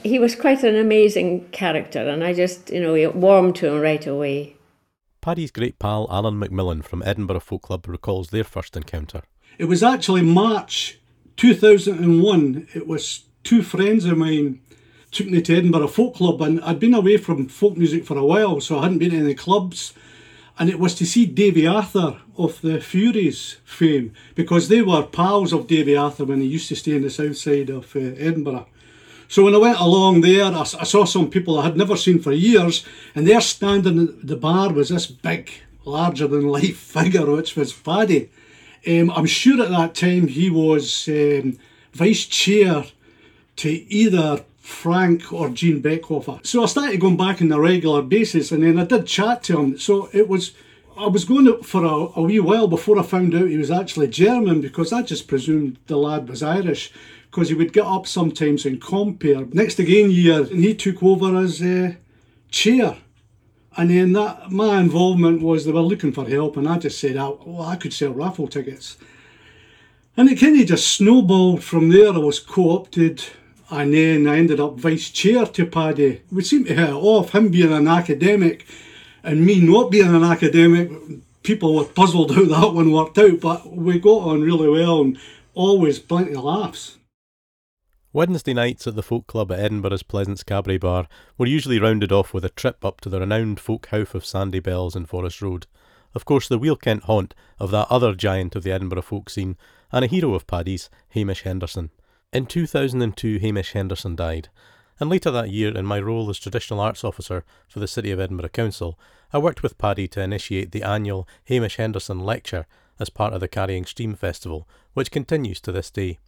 He 0.04 0.18
was 0.18 0.36
quite 0.36 0.64
an 0.64 0.76
amazing 0.76 1.50
character, 1.50 2.08
and 2.08 2.24
I 2.24 2.34
just 2.34 2.70
you 2.70 2.80
know 2.80 3.10
warmed 3.12 3.58
to 3.58 3.68
him 3.68 3.82
right 3.82 4.08
away. 4.08 4.56
Paddy's 5.20 5.52
great 5.52 5.78
pal 5.78 6.08
Alan 6.10 6.40
Macmillan 6.40 6.82
from 6.84 7.04
Edinburgh 7.06 7.42
Folk 7.42 7.64
Club 7.64 7.88
recalls 7.88 8.30
their 8.30 8.46
first 8.46 8.78
encounter. 8.78 9.24
It 9.60 9.66
was 9.66 9.84
actually 9.84 10.24
March 10.24 11.01
2001. 11.42 12.68
It 12.76 12.86
was 12.86 13.24
two 13.44 13.64
friends 13.64 14.06
of 14.06 14.16
mine 14.16 14.62
took 15.10 15.26
me 15.26 15.42
to 15.42 15.58
Edinburgh 15.58 15.88
Folk 15.88 16.14
Club, 16.14 16.40
and 16.40 16.62
I'd 16.62 16.80
been 16.80 16.94
away 16.94 17.18
from 17.18 17.48
folk 17.48 17.76
music 17.76 18.06
for 18.06 18.16
a 18.16 18.24
while, 18.24 18.62
so 18.62 18.78
I 18.78 18.84
hadn't 18.84 19.00
been 19.00 19.10
to 19.10 19.18
any 19.18 19.34
clubs. 19.34 19.96
And 20.60 20.70
it 20.70 20.78
was 20.78 20.94
to 20.96 21.06
see 21.06 21.26
Davy 21.26 21.66
Arthur 21.66 22.22
of 22.38 22.62
the 22.62 22.78
Fureys 22.78 23.56
fame, 23.66 24.14
because 24.36 24.68
they 24.68 24.84
were 24.84 25.02
pals 25.02 25.52
of 25.52 25.66
Davy 25.66 25.98
Arthur 25.98 26.26
when 26.26 26.42
he 26.42 26.46
used 26.46 26.70
to 26.70 26.76
stay 26.76 26.96
in 26.96 27.02
the 27.02 27.10
south 27.10 27.38
side 27.38 27.72
of 27.72 27.96
uh, 27.96 28.00
Edinburgh. 28.00 28.68
So 29.28 29.44
when 29.44 29.56
I 29.56 29.58
went 29.58 29.80
along 29.80 30.22
there, 30.22 30.46
I 30.46 30.64
saw 30.64 31.06
some 31.06 31.32
people 31.32 31.58
I 31.58 31.64
had 31.64 31.76
never 31.76 31.98
seen 31.98 32.20
for 32.20 32.32
years, 32.32 32.86
and 33.16 33.28
there 33.28 33.42
standing 33.42 34.10
at 34.10 34.28
the 34.28 34.36
bar 34.36 34.72
was 34.72 34.90
this 34.90 35.08
big, 35.08 35.50
larger 35.86 36.28
than 36.28 36.50
life 36.50 36.78
figure, 36.94 37.26
which 37.26 37.56
was 37.56 37.74
Paddy. 37.74 38.30
Um, 38.88 39.12
I'm 39.12 39.26
sure 39.26 39.62
at 39.62 39.70
that 39.70 39.96
time 39.96 40.28
he 40.28 40.50
was 40.50 41.08
um, 41.08 41.58
vice 41.94 42.26
chair 42.26 42.86
to 43.58 43.70
either 43.70 44.44
Frank 44.58 45.32
or 45.32 45.50
Jean 45.50 45.82
Bechhofer. 45.82 46.46
So 46.46 46.64
I 46.64 46.66
started 46.66 47.00
going 47.00 47.18
back 47.18 47.42
on 47.42 47.52
a 47.52 47.60
regular 47.60 48.02
basis, 48.02 48.52
and 48.52 48.64
then 48.64 48.80
I 48.80 48.86
did 48.86 49.06
chat 49.06 49.44
to 49.44 49.60
him. 49.60 49.78
So 49.78 50.10
it 50.14 50.28
was. 50.28 50.54
I 50.98 51.08
was 51.08 51.26
going 51.26 51.64
for 51.64 51.84
a, 51.84 52.20
a 52.20 52.22
wee 52.22 52.40
while 52.40 52.68
before 52.68 53.00
I 53.00 53.04
found 53.04 53.34
out 53.34 53.48
he 53.48 53.58
was 53.58 53.72
actually 53.72 54.10
German 54.10 54.62
because 54.62 54.92
I 54.92 55.02
just 55.02 55.28
presumed 55.28 55.78
the 55.88 55.98
lad 55.98 56.28
was 56.28 56.44
Irish 56.44 56.92
because 57.26 57.48
he 57.48 57.56
would 57.56 57.74
get 57.74 57.86
up 57.86 58.06
sometimes 58.06 58.66
and 58.66 58.80
compare. 58.80 59.46
Next 59.52 59.80
again 59.80 60.12
year, 60.12 60.42
and 60.42 60.64
he 60.64 60.76
took 60.76 61.02
over 61.02 61.38
as 61.38 61.62
uh, 61.62 61.94
chair. 62.52 62.98
And 63.78 63.90
then 63.90 64.14
that 64.14 64.52
my 64.52 64.80
involvement 64.80 65.42
was 65.42 65.66
they 65.66 65.72
were 65.72 65.82
looking 65.82 66.12
for 66.12 66.28
help, 66.28 66.58
and 66.58 66.68
I 66.68 66.78
just 66.78 67.00
said, 67.00 67.18
oh, 67.18 67.64
I 67.66 67.76
could 67.78 67.94
sell 67.94 68.12
raffle 68.12 68.48
tickets. 68.48 68.98
And 70.18 70.30
it 70.30 70.40
kind 70.40 70.60
of 70.60 70.68
just 70.68 70.90
snowballed 70.90 71.64
from 71.64 71.90
there. 71.90 72.14
I 72.14 72.18
was 72.18 72.40
co 72.40 72.72
opted, 72.72 73.24
and 73.70 73.94
then 73.94 74.28
I 74.28 74.38
ended 74.38 74.60
up 74.60 74.78
vice 74.78 75.10
chair 75.10 75.46
to 75.46 75.66
Paddy. 75.66 76.22
We 76.32 76.44
seemed 76.44 76.68
to 76.68 76.76
hit 76.76 76.90
it 76.90 76.94
off, 76.94 77.32
him 77.34 77.50
being 77.50 77.72
an 77.72 77.88
academic 77.88 78.66
and 79.24 79.46
me 79.46 79.62
not 79.62 79.92
being 79.92 80.14
an 80.14 80.24
academic. 80.24 80.92
People 81.44 81.76
were 81.76 81.86
puzzled 81.86 82.36
how 82.36 82.46
that 82.62 82.74
one 82.74 82.92
worked 82.92 83.18
out, 83.18 83.40
but 83.40 83.76
we 83.76 84.00
got 84.00 84.28
on 84.28 84.42
really 84.42 84.70
well 84.70 85.02
and 85.02 85.18
always 85.54 86.00
plenty 86.00 86.34
of 86.34 86.44
laughs. 86.44 86.98
Wednesday 88.14 88.54
nights 88.54 88.88
at 88.88 88.96
the 88.96 89.04
Folk 89.04 89.26
Club 89.26 89.54
at 89.54 89.60
Edinburgh's 89.62 90.04
Pleasance 90.04 90.44
Cabaret 90.44 90.80
Bar 90.80 91.08
were 91.38 91.46
usually 91.46 91.80
rounded 91.80 92.12
off 92.12 92.34
with 92.34 92.44
a 92.44 92.50
trip 92.50 92.84
up 92.84 93.00
to 93.00 93.08
the 93.08 93.22
renowned 93.22 93.58
folk 93.58 93.86
house 93.86 94.14
of 94.14 94.26
Sandy 94.26 94.60
Bells 94.60 94.98
in 94.98 95.06
Forest 95.06 95.42
Road. 95.42 95.66
Of 96.14 96.26
course, 96.26 96.50
the 96.50 96.58
Wheel 96.58 96.76
Kent 96.76 97.04
haunt 97.04 97.34
of 97.58 97.72
that 97.72 97.88
other 97.90 98.14
giant 98.14 98.54
of 98.58 98.64
the 98.64 98.72
Edinburgh 98.74 99.04
folk 99.04 99.30
scene, 99.30 99.56
and 99.94 100.04
a 100.04 100.10
hero 100.10 100.34
of 100.34 100.46
Paddy's, 100.46 100.90
Hamish 101.12 101.44
Henderson. 101.44 101.90
In 102.34 102.48
2002, 102.48 103.40
Hamish 103.40 103.72
Henderson 103.72 104.18
died, 104.18 104.50
and 105.00 105.10
later 105.10 105.32
that 105.32 105.52
year, 105.52 105.74
in 105.74 105.86
my 105.86 106.02
role 106.02 106.30
as 106.30 106.38
Traditional 106.38 106.82
Arts 106.82 107.06
Officer 107.06 107.46
for 107.70 107.80
the 107.80 107.88
City 107.88 108.12
of 108.12 108.20
Edinburgh 108.20 108.50
Council, 108.50 109.00
I 109.32 109.38
worked 109.38 109.64
with 109.64 109.78
Paddy 109.78 110.10
to 110.10 110.22
initiate 110.22 110.74
the 110.74 110.84
annual 110.84 111.30
Hamish 111.46 111.78
Henderson 111.78 112.20
Lecture 112.20 112.68
as 113.00 113.10
part 113.10 113.34
of 113.34 113.40
the 113.40 113.48
Carrying 113.48 113.86
Stream 113.86 114.16
Festival, 114.16 114.68
which 114.96 115.12
continues 115.12 115.62
to 115.62 115.72
this 115.72 115.90
day. 115.90 116.20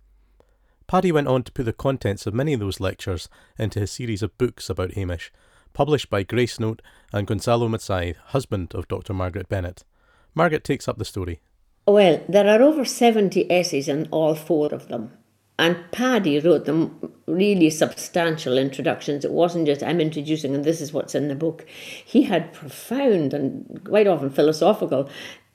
Paddy 0.87 1.11
went 1.11 1.27
on 1.27 1.43
to 1.43 1.51
put 1.51 1.65
the 1.65 1.73
contents 1.73 2.27
of 2.27 2.33
many 2.33 2.53
of 2.53 2.59
those 2.59 2.79
lectures 2.79 3.29
into 3.57 3.79
his 3.79 3.91
series 3.91 4.21
of 4.21 4.37
books 4.37 4.69
about 4.69 4.93
Hamish, 4.93 5.31
published 5.73 6.09
by 6.09 6.23
Grace 6.23 6.59
Note 6.59 6.81
and 7.11 7.27
Gonzalo 7.27 7.67
Mazzei, 7.67 8.15
husband 8.27 8.73
of 8.75 8.87
Dr. 8.87 9.13
Margaret 9.13 9.49
Bennett. 9.49 9.83
Margaret 10.35 10.63
takes 10.63 10.87
up 10.87 10.97
the 10.97 11.05
story. 11.05 11.41
Well, 11.87 12.23
there 12.29 12.47
are 12.47 12.61
over 12.61 12.85
70 12.85 13.51
essays 13.51 13.87
in 13.87 14.07
all 14.11 14.35
four 14.35 14.73
of 14.73 14.87
them. 14.87 15.11
And 15.59 15.77
Paddy 15.91 16.39
wrote 16.39 16.65
them 16.65 17.13
really 17.27 17.69
substantial 17.69 18.57
introductions. 18.57 19.23
It 19.23 19.31
wasn't 19.31 19.67
just 19.67 19.83
I'm 19.83 20.01
introducing 20.01 20.55
and 20.55 20.63
this 20.63 20.81
is 20.81 20.93
what's 20.93 21.13
in 21.13 21.27
the 21.27 21.35
book. 21.35 21.65
He 22.03 22.23
had 22.23 22.53
profound 22.53 23.33
and 23.33 23.81
quite 23.85 24.07
often 24.07 24.31
philosophical, 24.31 25.09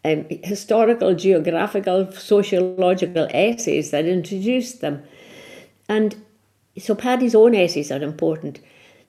um, 0.05 0.27
historical, 0.45 1.15
geographical, 1.15 2.13
sociological 2.13 3.27
essays 3.31 3.91
that 3.91 4.07
introduced 4.07 4.81
them. 4.81 5.03
And 5.89 6.23
so 6.79 6.95
Paddy's 6.95 7.35
own 7.35 7.55
essays 7.55 7.91
are 7.91 8.03
important. 8.03 8.61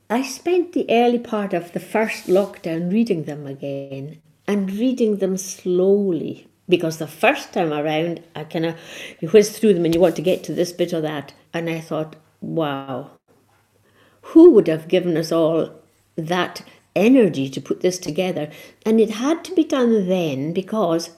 I 0.10 0.24
spent 0.24 0.74
the 0.74 0.88
early 0.90 1.20
part 1.20 1.54
of 1.54 1.74
the 1.74 1.80
first 1.80 2.28
lockdown 2.28 2.92
reading 2.92 3.26
them 3.26 3.46
again 3.46 4.22
and 4.48 4.72
reading 4.72 5.18
them 5.18 5.38
slowly 5.38 6.48
because 6.68 6.98
the 6.98 7.08
first 7.08 7.54
time 7.54 7.72
around 7.72 8.24
I 8.36 8.44
kind 8.46 8.66
of 8.66 8.76
you 9.20 9.28
whiz 9.30 9.58
through 9.58 9.76
them 9.76 9.86
and 9.86 9.94
you 9.94 10.02
want 10.02 10.16
to 10.16 10.24
get 10.24 10.44
to 10.46 10.54
this 10.54 10.72
bit 10.72 10.94
or 10.94 11.02
that 11.02 11.34
and 11.54 11.70
I 11.70 11.80
thought 11.80 12.16
wow 12.42 13.12
who 14.22 14.52
would 14.52 14.68
have 14.68 14.88
given 14.88 15.18
us 15.18 15.32
all 15.32 15.72
that 16.16 16.64
energy 16.96 17.50
to 17.50 17.62
put 17.62 17.82
this 17.82 18.00
together 18.00 18.50
and 18.86 19.00
it 19.00 19.12
had 19.12 19.44
to 19.46 19.54
be 19.54 19.64
done 19.64 20.08
then 20.08 20.54
because 20.54 21.12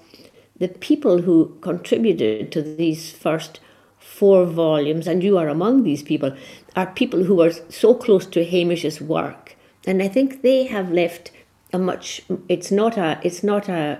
the 0.57 0.67
people 0.67 1.21
who 1.21 1.57
contributed 1.61 2.51
to 2.51 2.61
these 2.61 3.11
first 3.11 3.61
four 4.21 4.45
volumes 4.45 5.07
and 5.07 5.23
you 5.23 5.37
are 5.41 5.49
among 5.55 5.83
these 5.83 6.03
people 6.11 6.35
are 6.75 6.87
people 7.01 7.23
who 7.31 7.41
are 7.41 7.51
so 7.81 7.93
close 8.05 8.25
to 8.27 8.45
Hamish's 8.53 9.01
work 9.01 9.55
and 9.85 10.03
I 10.03 10.07
think 10.07 10.41
they 10.41 10.63
have 10.65 10.91
left 11.01 11.31
a 11.73 11.79
much 11.79 12.21
it's 12.47 12.71
not 12.71 12.97
a 12.97 13.19
it's 13.23 13.43
not 13.43 13.69
a 13.69 13.99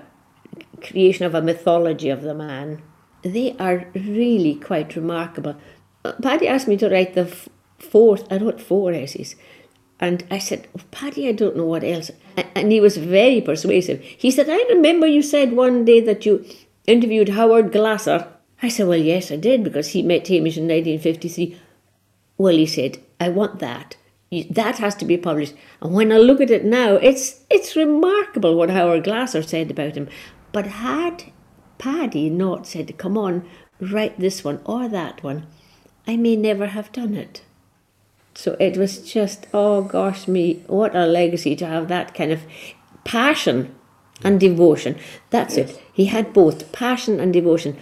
creation 0.82 1.24
of 1.24 1.34
a 1.34 1.42
mythology 1.42 2.10
of 2.10 2.22
the 2.22 2.34
man. 2.34 2.82
They 3.22 3.56
are 3.58 3.86
really 3.94 4.56
quite 4.56 4.96
remarkable. 4.96 5.56
Uh, 6.04 6.12
Paddy 6.20 6.48
asked 6.48 6.68
me 6.68 6.76
to 6.78 6.90
write 6.90 7.14
the 7.14 7.26
fourth, 7.78 8.30
I 8.30 8.38
wrote 8.38 8.60
four 8.60 8.92
essays. 8.92 9.36
And 10.00 10.24
I 10.30 10.38
said, 10.38 10.66
oh, 10.76 10.82
Paddy, 10.90 11.28
I 11.28 11.32
don't 11.32 11.56
know 11.56 11.66
what 11.66 11.84
else. 11.84 12.10
And 12.56 12.72
he 12.72 12.80
was 12.80 12.96
very 12.96 13.40
persuasive. 13.40 14.00
He 14.00 14.32
said, 14.32 14.50
I 14.50 14.60
remember 14.70 15.06
you 15.06 15.22
said 15.22 15.52
one 15.52 15.84
day 15.84 16.00
that 16.00 16.26
you 16.26 16.44
interviewed 16.86 17.28
Howard 17.28 17.70
Glasser. 17.70 18.26
I 18.62 18.68
said, 18.68 18.86
Well, 18.86 18.98
yes, 18.98 19.30
I 19.30 19.36
did, 19.36 19.64
because 19.64 19.88
he 19.88 20.02
met 20.02 20.28
Hamish 20.28 20.56
in 20.56 20.64
1953. 20.64 21.58
Well, 22.38 22.56
he 22.56 22.66
said, 22.66 22.98
I 23.20 23.28
want 23.28 23.58
that. 23.58 23.96
That 24.50 24.78
has 24.78 24.94
to 24.96 25.04
be 25.04 25.18
published. 25.18 25.54
And 25.82 25.92
when 25.92 26.10
I 26.10 26.16
look 26.16 26.40
at 26.40 26.50
it 26.50 26.64
now, 26.64 26.94
it's 26.94 27.40
it's 27.50 27.76
remarkable 27.76 28.56
what 28.56 28.70
Howard 28.70 29.04
Glasser 29.04 29.42
said 29.42 29.70
about 29.70 29.94
him. 29.94 30.08
But 30.52 30.66
had 30.66 31.24
Paddy 31.76 32.30
not 32.30 32.66
said, 32.66 32.96
come 32.96 33.18
on, 33.18 33.46
write 33.80 34.18
this 34.18 34.44
one 34.44 34.60
or 34.64 34.88
that 34.88 35.22
one, 35.22 35.46
I 36.06 36.16
may 36.16 36.36
never 36.36 36.68
have 36.68 36.92
done 36.92 37.14
it. 37.14 37.42
So 38.34 38.56
it 38.58 38.76
was 38.76 39.10
just, 39.12 39.46
oh 39.52 39.82
gosh 39.82 40.26
me, 40.26 40.62
what 40.66 40.94
a 40.94 41.06
legacy 41.06 41.54
to 41.56 41.66
have 41.66 41.88
that 41.88 42.14
kind 42.14 42.32
of 42.32 42.42
passion 43.04 43.74
and 44.22 44.38
devotion. 44.38 44.96
That's 45.30 45.56
yes. 45.56 45.70
it. 45.70 45.82
He 45.92 46.06
had 46.06 46.32
both 46.32 46.72
passion 46.72 47.20
and 47.20 47.32
devotion. 47.32 47.76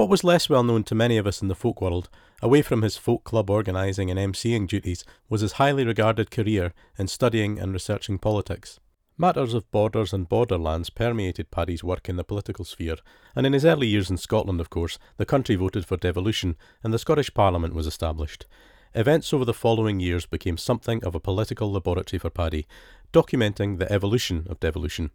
What 0.00 0.08
was 0.08 0.24
less 0.24 0.48
well 0.48 0.62
known 0.62 0.84
to 0.84 0.94
many 0.94 1.18
of 1.18 1.26
us 1.26 1.42
in 1.42 1.48
the 1.48 1.54
folk 1.54 1.82
world, 1.82 2.08
away 2.40 2.62
from 2.62 2.80
his 2.80 2.96
folk 2.96 3.22
club 3.22 3.50
organising 3.50 4.10
and 4.10 4.18
MCing 4.18 4.66
duties, 4.66 5.04
was 5.28 5.42
his 5.42 5.52
highly 5.60 5.84
regarded 5.84 6.30
career 6.30 6.72
in 6.96 7.06
studying 7.06 7.58
and 7.58 7.74
researching 7.74 8.18
politics. 8.18 8.80
Matters 9.18 9.52
of 9.52 9.70
borders 9.70 10.14
and 10.14 10.26
borderlands 10.26 10.88
permeated 10.88 11.50
Paddy's 11.50 11.84
work 11.84 12.08
in 12.08 12.16
the 12.16 12.24
political 12.24 12.64
sphere, 12.64 12.96
and 13.36 13.44
in 13.44 13.52
his 13.52 13.66
early 13.66 13.88
years 13.88 14.08
in 14.08 14.16
Scotland, 14.16 14.58
of 14.58 14.70
course, 14.70 14.98
the 15.18 15.26
country 15.26 15.54
voted 15.54 15.84
for 15.84 15.98
devolution 15.98 16.56
and 16.82 16.94
the 16.94 16.98
Scottish 16.98 17.34
Parliament 17.34 17.74
was 17.74 17.86
established. 17.86 18.46
Events 18.94 19.34
over 19.34 19.44
the 19.44 19.52
following 19.52 20.00
years 20.00 20.24
became 20.24 20.56
something 20.56 21.04
of 21.04 21.14
a 21.14 21.20
political 21.20 21.70
laboratory 21.70 22.18
for 22.18 22.30
Paddy, 22.30 22.66
documenting 23.12 23.78
the 23.78 23.92
evolution 23.92 24.46
of 24.48 24.60
devolution. 24.60 25.10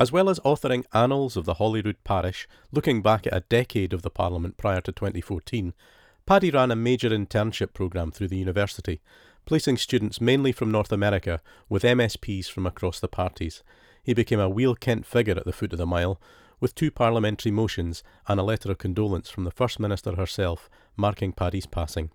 As 0.00 0.12
well 0.12 0.30
as 0.30 0.38
authoring 0.40 0.84
Annals 0.94 1.36
of 1.36 1.44
the 1.44 1.54
Holyrood 1.54 2.04
Parish, 2.04 2.46
looking 2.70 3.02
back 3.02 3.26
at 3.26 3.36
a 3.36 3.44
decade 3.48 3.92
of 3.92 4.02
the 4.02 4.10
Parliament 4.10 4.56
prior 4.56 4.80
to 4.82 4.92
2014, 4.92 5.74
Paddy 6.24 6.52
ran 6.52 6.70
a 6.70 6.76
major 6.76 7.10
internship 7.10 7.72
programme 7.72 8.12
through 8.12 8.28
the 8.28 8.36
university, 8.36 9.00
placing 9.44 9.76
students 9.76 10.20
mainly 10.20 10.52
from 10.52 10.70
North 10.70 10.92
America 10.92 11.40
with 11.68 11.82
MSPs 11.82 12.48
from 12.48 12.64
across 12.64 13.00
the 13.00 13.08
parties. 13.08 13.64
He 14.00 14.14
became 14.14 14.38
a 14.38 14.48
Wheel 14.48 14.76
Kent 14.76 15.04
figure 15.04 15.36
at 15.36 15.44
the 15.44 15.52
foot 15.52 15.72
of 15.72 15.78
the 15.78 15.86
mile, 15.86 16.20
with 16.60 16.76
two 16.76 16.92
parliamentary 16.92 17.50
motions 17.50 18.04
and 18.28 18.38
a 18.38 18.44
letter 18.44 18.70
of 18.70 18.78
condolence 18.78 19.30
from 19.30 19.42
the 19.42 19.50
First 19.50 19.80
Minister 19.80 20.14
herself 20.14 20.70
marking 20.96 21.32
Paddy's 21.32 21.66
passing. 21.66 22.10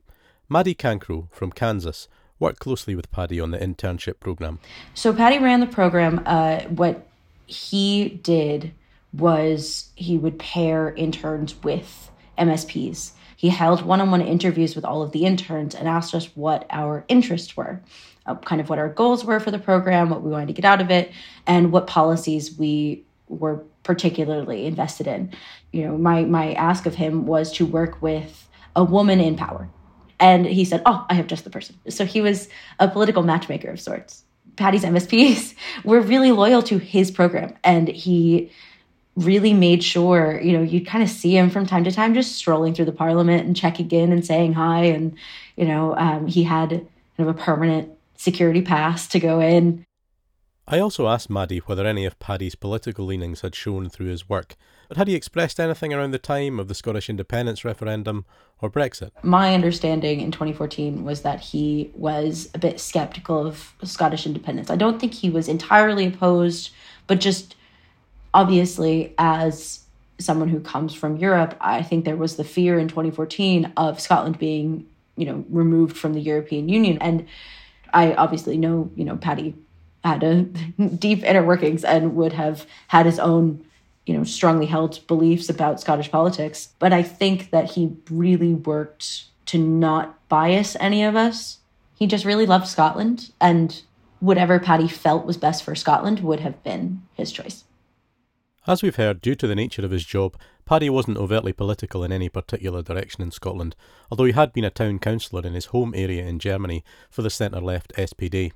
Maddie 0.48 0.76
Cancro 0.76 1.28
from 1.34 1.52
Kansas 1.52 2.08
worked 2.40 2.60
closely 2.60 2.96
with 2.96 3.12
Paddy 3.12 3.42
on 3.42 3.52
the 3.52 3.58
internship 3.58 4.22
program. 4.22 4.60
So 4.94 5.14
Paddy 5.14 5.40
ran 5.40 5.60
the 5.60 5.68
program. 5.68 6.22
Uh, 6.26 6.62
what 6.64 7.08
he 7.54 8.10
did 8.10 8.74
was 9.14 9.92
he 9.96 10.18
would 10.18 10.40
pair 10.40 10.94
interns 10.96 11.56
with 11.64 12.12
MSPs 12.38 13.12
he 13.44 13.50
held 13.50 13.82
one 13.82 14.00
on 14.00 14.10
one 14.10 14.22
interviews 14.22 14.74
with 14.74 14.86
all 14.86 15.02
of 15.02 15.12
the 15.12 15.26
interns 15.26 15.76
and 15.76 15.86
asked 15.86 16.16
us 16.16 16.28
what 16.34 16.66
our 16.70 17.04
interests 17.10 17.58
were, 17.58 17.82
uh, 18.26 18.36
kind 18.36 18.62
of 18.62 18.70
what 18.70 18.80
our 18.80 18.88
goals 18.88 19.26
were 19.26 19.42
for 19.42 19.52
the 19.52 19.60
program, 19.60 20.10
what 20.10 20.22
we 20.22 20.32
wanted 20.32 20.48
to 20.48 20.54
get 20.54 20.64
out 20.64 20.80
of 20.80 20.90
it, 20.90 21.12
and 21.46 21.74
what 21.74 21.86
policies 21.86 22.58
we 22.58 23.04
were 23.28 23.62
particularly 23.84 24.66
invested 24.66 25.08
in. 25.08 25.30
You 25.74 25.86
know, 25.86 25.98
my, 25.98 26.24
my 26.24 26.54
ask 26.54 26.86
of 26.86 26.96
him 26.96 27.26
was 27.26 27.52
to 27.56 27.66
work 27.66 28.02
with 28.02 28.48
a 28.78 28.84
woman 28.86 29.20
in 29.20 29.36
power. 29.36 29.70
And 30.22 30.46
he 30.46 30.64
said, 30.64 30.82
Oh, 30.86 31.06
I 31.10 31.16
have 31.16 31.28
just 31.28 31.44
the 31.44 31.50
person. 31.50 31.76
So 31.90 32.06
he 32.06 32.22
was 32.22 32.48
a 32.80 32.88
political 32.88 33.24
matchmaker 33.24 33.72
of 33.72 33.82
sorts. 33.82 34.24
Paddy's 34.56 34.84
MSPs 34.84 35.54
were 35.84 36.02
really 36.02 36.32
loyal 36.32 36.62
to 36.64 36.78
his 36.78 37.12
program, 37.12 37.56
and 37.64 37.88
he 37.88 38.52
really 39.16 39.54
made 39.54 39.84
sure, 39.84 40.40
you 40.42 40.54
know, 40.54 40.64
you'd 40.64 40.88
kind 40.88 41.04
of 41.04 41.10
see 41.10 41.38
him 41.38 41.50
from 41.50 41.66
time 41.66 41.84
to 41.84 41.92
time 41.92 42.14
just 42.14 42.36
strolling 42.36 42.74
through 42.74 42.86
the 42.86 42.92
parliament 42.92 43.46
and 43.46 43.56
checking 43.56 43.90
in 43.92 44.12
and 44.12 44.26
saying 44.26 44.54
hi. 44.54 44.86
And, 44.86 45.16
you 45.56 45.66
know, 45.66 45.96
um, 45.98 46.26
he 46.26 46.44
had 46.44 46.70
kind 46.70 46.90
of 47.20 47.28
a 47.28 47.34
permanent 47.34 47.92
security 48.18 48.62
pass 48.62 49.08
to 49.10 49.20
go 49.20 49.40
in. 49.40 49.86
I 50.68 50.80
also 50.80 51.08
asked 51.08 51.30
Maddie 51.30 51.60
whether 51.60 51.86
any 51.86 52.06
of 52.06 52.18
Paddy's 52.20 52.56
political 52.56 53.06
leanings 53.06 53.42
had 53.42 53.54
shown 53.54 53.90
through 53.90 54.08
his 54.08 54.30
work, 54.30 54.56
but 54.88 54.98
had 54.98 55.08
he 55.08 55.16
expressed 55.16 55.60
anything 55.60 55.94
around 55.94 56.12
the 56.12 56.20
time 56.20 56.60
of 56.60 56.68
the 56.68 56.76
Scottish 56.76 57.10
independence 57.10 57.64
referendum 57.64 58.26
or 58.62 58.70
Brexit? 58.70 59.12
My 59.24 59.54
understanding 59.54 60.22
in 60.22 60.32
2014 60.32 61.04
was 61.04 61.22
that 61.22 61.40
he 61.40 61.92
was 61.94 62.50
a 62.54 62.60
bit 62.60 62.80
skeptical 62.80 63.46
of 63.46 63.74
Scottish 63.84 64.26
independence. 64.26 64.70
I 64.70 64.76
don't 64.76 65.00
think 65.00 65.14
he 65.14 65.30
was 65.30 65.48
entirely 65.48 66.08
opposed, 66.08 66.72
but 67.08 67.20
just 67.20 67.56
obviously, 68.34 69.14
as 69.18 69.84
someone 70.20 70.50
who 70.50 70.60
comes 70.60 70.94
from 70.94 71.18
Europe, 71.18 71.56
I 71.60 71.82
think 71.82 72.06
there 72.06 72.16
was 72.16 72.36
the 72.36 72.44
fear 72.44 72.80
in 72.80 72.88
2014 72.88 73.74
of 73.78 74.00
Scotland 74.00 74.40
being, 74.40 74.88
you 75.18 75.26
know, 75.26 75.46
removed 75.50 75.98
from 75.98 76.14
the 76.14 76.22
European 76.22 76.70
Union. 76.70 76.98
And 77.00 77.28
I 77.94 78.14
obviously 78.14 78.58
know, 78.58 78.92
you 78.96 79.06
know, 79.06 79.18
Paddy 79.18 79.56
had 80.04 80.24
a 80.24 80.44
deep 80.98 81.24
inner 81.24 81.44
workings 81.44 81.84
and 81.84 82.16
would 82.16 82.34
have 82.34 82.66
had 82.88 83.06
his 83.06 83.20
own, 83.20 83.64
you 84.06 84.16
know, 84.16 84.24
strongly 84.24 84.66
held 84.66 85.06
beliefs 85.08 85.50
about 85.50 85.80
Scottish 85.80 86.12
politics. 86.12 86.70
But 86.80 86.94
I 86.94 87.04
think 87.04 87.52
that 87.52 87.72
he 87.72 87.96
really 88.10 88.54
worked 88.54 89.26
to 89.48 89.58
not 89.58 90.28
bias 90.30 90.76
any 90.80 91.04
of 91.04 91.16
us. 91.16 91.60
He 91.96 92.08
just 92.08 92.26
really 92.26 92.46
loved 92.46 92.68
Scotland 92.68 93.32
and 93.40 93.82
whatever 94.20 94.60
Paddy 94.60 94.88
felt 94.88 95.26
was 95.26 95.38
best 95.38 95.64
for 95.64 95.76
Scotland 95.76 96.22
would 96.22 96.40
have 96.40 96.64
been 96.64 97.04
his 97.14 97.32
choice. 97.32 97.66
As 98.66 98.82
we've 98.82 98.96
heard, 98.96 99.20
due 99.20 99.36
to 99.36 99.48
the 99.48 99.56
nature 99.56 99.84
of 99.84 99.92
his 99.92 100.06
job, 100.06 100.38
Paddy 100.66 100.90
wasn't 100.90 101.18
overtly 101.18 101.52
political 101.52 102.06
in 102.06 102.14
any 102.14 102.30
particular 102.30 102.82
direction 102.82 103.22
in 103.22 103.32
Scotland, 103.32 103.76
although 104.10 104.24
he 104.24 104.32
had 104.32 104.54
been 104.54 104.64
a 104.64 104.70
town 104.70 105.00
councillor 105.00 105.46
in 105.46 105.54
his 105.54 105.66
home 105.66 105.94
area 105.94 106.26
in 106.26 106.40
Germany 106.40 106.82
for 107.10 107.22
the 107.22 107.30
centre 107.30 107.60
left 107.60 107.94
SPD. 107.98 108.54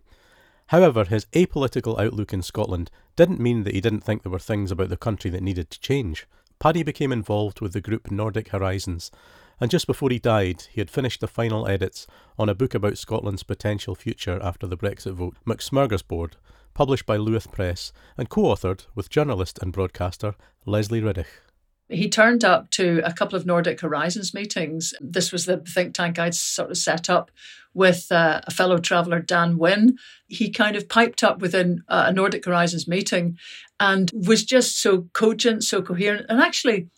However, 0.67 1.05
his 1.05 1.25
apolitical 1.27 1.99
outlook 1.99 2.33
in 2.33 2.41
Scotland 2.41 2.91
didn't 3.15 3.39
mean 3.39 3.63
that 3.63 3.73
he 3.73 3.81
didn't 3.81 4.01
think 4.01 4.23
there 4.23 4.31
were 4.31 4.39
things 4.39 4.71
about 4.71 4.89
the 4.89 4.97
country 4.97 5.31
that 5.31 5.43
needed 5.43 5.69
to 5.71 5.79
change. 5.79 6.27
Paddy 6.59 6.83
became 6.83 7.11
involved 7.11 7.61
with 7.61 7.73
the 7.73 7.81
group 7.81 8.11
Nordic 8.11 8.49
Horizons, 8.49 9.11
and 9.59 9.71
just 9.71 9.87
before 9.87 10.09
he 10.09 10.19
died, 10.19 10.63
he 10.71 10.81
had 10.81 10.91
finished 10.91 11.21
the 11.21 11.27
final 11.27 11.67
edits 11.67 12.05
on 12.37 12.49
a 12.49 12.55
book 12.55 12.75
about 12.75 12.97
Scotland's 12.97 13.43
potential 13.43 13.95
future 13.95 14.39
after 14.41 14.67
the 14.67 14.77
Brexit 14.77 15.13
vote, 15.13 15.35
McSmorgasbord, 15.47 16.33
published 16.73 17.05
by 17.05 17.17
Luath 17.17 17.51
Press 17.51 17.91
and 18.17 18.29
co 18.29 18.43
authored 18.43 18.85
with 18.93 19.09
journalist 19.09 19.57
and 19.61 19.71
broadcaster 19.71 20.35
Lesley 20.65 21.01
Riddoch. 21.01 21.46
He 21.89 22.09
turned 22.09 22.43
up 22.43 22.69
to 22.71 23.01
a 23.03 23.13
couple 23.13 23.37
of 23.37 23.45
Nordic 23.45 23.79
Horizons 23.81 24.33
meetings. 24.33 24.93
This 24.99 25.31
was 25.31 25.45
the 25.45 25.57
think 25.57 25.93
tank 25.93 26.19
I'd 26.19 26.35
sort 26.35 26.71
of 26.71 26.77
set 26.77 27.09
up 27.09 27.31
with 27.73 28.11
uh, 28.11 28.41
a 28.45 28.51
fellow 28.51 28.77
traveller, 28.77 29.19
Dan 29.19 29.57
Wynn. 29.57 29.97
He 30.27 30.49
kind 30.49 30.75
of 30.75 30.89
piped 30.89 31.23
up 31.23 31.39
within 31.39 31.83
uh, 31.87 32.05
a 32.07 32.13
Nordic 32.13 32.45
Horizons 32.45 32.87
meeting 32.87 33.37
and 33.79 34.11
was 34.13 34.43
just 34.43 34.81
so 34.81 35.07
cogent, 35.13 35.63
so 35.63 35.81
coherent, 35.81 36.25
and 36.27 36.41
actually 36.41 36.89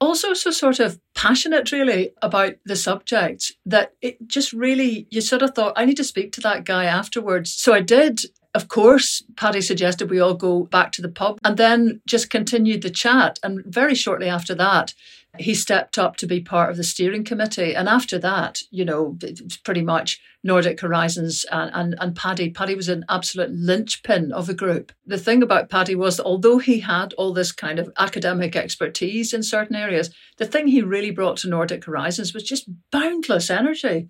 also 0.00 0.32
so 0.32 0.50
sort 0.50 0.78
of 0.78 1.00
passionate 1.14 1.72
really 1.72 2.12
about 2.22 2.54
the 2.64 2.76
subject 2.76 3.52
that 3.66 3.94
it 4.00 4.16
just 4.28 4.52
really 4.52 5.06
you 5.10 5.20
sort 5.20 5.42
of 5.42 5.54
thought 5.54 5.72
i 5.74 5.84
need 5.84 5.96
to 5.96 6.04
speak 6.04 6.30
to 6.32 6.40
that 6.40 6.64
guy 6.64 6.84
afterwards 6.84 7.52
so 7.52 7.74
i 7.74 7.80
did 7.80 8.20
of 8.58 8.66
course, 8.66 9.22
Paddy 9.36 9.60
suggested 9.60 10.10
we 10.10 10.18
all 10.18 10.34
go 10.34 10.64
back 10.64 10.90
to 10.90 11.00
the 11.00 11.08
pub 11.08 11.38
and 11.44 11.56
then 11.56 12.00
just 12.08 12.28
continued 12.28 12.82
the 12.82 12.90
chat. 12.90 13.38
And 13.44 13.64
very 13.64 13.94
shortly 13.94 14.28
after 14.28 14.52
that, 14.56 14.94
he 15.38 15.54
stepped 15.54 15.96
up 15.96 16.16
to 16.16 16.26
be 16.26 16.40
part 16.40 16.68
of 16.68 16.76
the 16.76 16.82
steering 16.82 17.22
committee. 17.22 17.72
And 17.72 17.88
after 17.88 18.18
that, 18.18 18.58
you 18.72 18.84
know, 18.84 19.16
it's 19.22 19.56
pretty 19.58 19.82
much 19.82 20.20
Nordic 20.42 20.80
Horizons 20.80 21.46
and, 21.52 21.70
and, 21.72 21.94
and 22.00 22.16
Paddy. 22.16 22.50
Paddy 22.50 22.74
was 22.74 22.88
an 22.88 23.04
absolute 23.08 23.52
linchpin 23.52 24.32
of 24.32 24.48
the 24.48 24.54
group. 24.54 24.90
The 25.06 25.18
thing 25.18 25.40
about 25.40 25.70
Paddy 25.70 25.94
was 25.94 26.18
although 26.18 26.58
he 26.58 26.80
had 26.80 27.12
all 27.12 27.32
this 27.32 27.52
kind 27.52 27.78
of 27.78 27.92
academic 27.96 28.56
expertise 28.56 29.32
in 29.32 29.44
certain 29.44 29.76
areas, 29.76 30.10
the 30.38 30.46
thing 30.46 30.66
he 30.66 30.82
really 30.82 31.12
brought 31.12 31.36
to 31.38 31.48
Nordic 31.48 31.84
Horizons 31.84 32.34
was 32.34 32.42
just 32.42 32.68
boundless 32.90 33.50
energy 33.50 34.08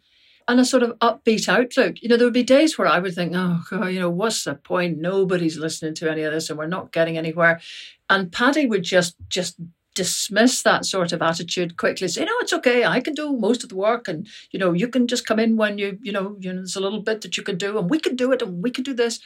and 0.48 0.58
a 0.58 0.64
sort 0.64 0.82
of 0.82 0.98
upbeat 0.98 1.46
outlook. 1.48 2.02
You 2.02 2.08
know, 2.08 2.16
there 2.16 2.26
would 2.26 2.32
be 2.32 2.42
days 2.42 2.78
where 2.78 2.88
I 2.88 2.98
would 2.98 3.14
think, 3.14 3.32
oh, 3.36 3.62
God, 3.70 3.88
you 3.88 4.00
know, 4.00 4.10
what's 4.10 4.44
the 4.44 4.54
point? 4.54 4.98
Nobody's 4.98 5.58
listening 5.58 5.94
to 5.96 6.10
any 6.10 6.22
of 6.22 6.32
this 6.32 6.48
and 6.48 6.58
we're 6.58 6.66
not 6.66 6.90
getting 6.90 7.18
anywhere. 7.18 7.60
And 8.08 8.32
Paddy 8.32 8.66
would 8.66 8.82
just, 8.82 9.14
just 9.28 9.56
dismiss 9.94 10.62
that 10.62 10.86
sort 10.86 11.10
of 11.10 11.20
attitude 11.20 11.76
quickly 11.76 12.06
say 12.06 12.24
no 12.24 12.30
it's 12.38 12.52
okay 12.52 12.84
i 12.84 13.00
can 13.00 13.14
do 13.14 13.32
most 13.32 13.64
of 13.64 13.68
the 13.68 13.74
work 13.74 14.06
and 14.06 14.28
you 14.52 14.58
know 14.58 14.72
you 14.72 14.86
can 14.86 15.08
just 15.08 15.26
come 15.26 15.40
in 15.40 15.56
when 15.56 15.76
you 15.76 15.98
you 16.00 16.12
know, 16.12 16.36
you 16.38 16.52
know 16.52 16.60
there's 16.60 16.76
a 16.76 16.80
little 16.80 17.02
bit 17.02 17.20
that 17.20 17.36
you 17.36 17.42
can 17.42 17.58
do 17.58 17.76
and 17.76 17.90
we 17.90 17.98
can 17.98 18.14
do 18.14 18.30
it 18.30 18.40
and 18.40 18.62
we 18.62 18.70
can 18.70 18.84
do 18.84 18.94
this 18.94 19.18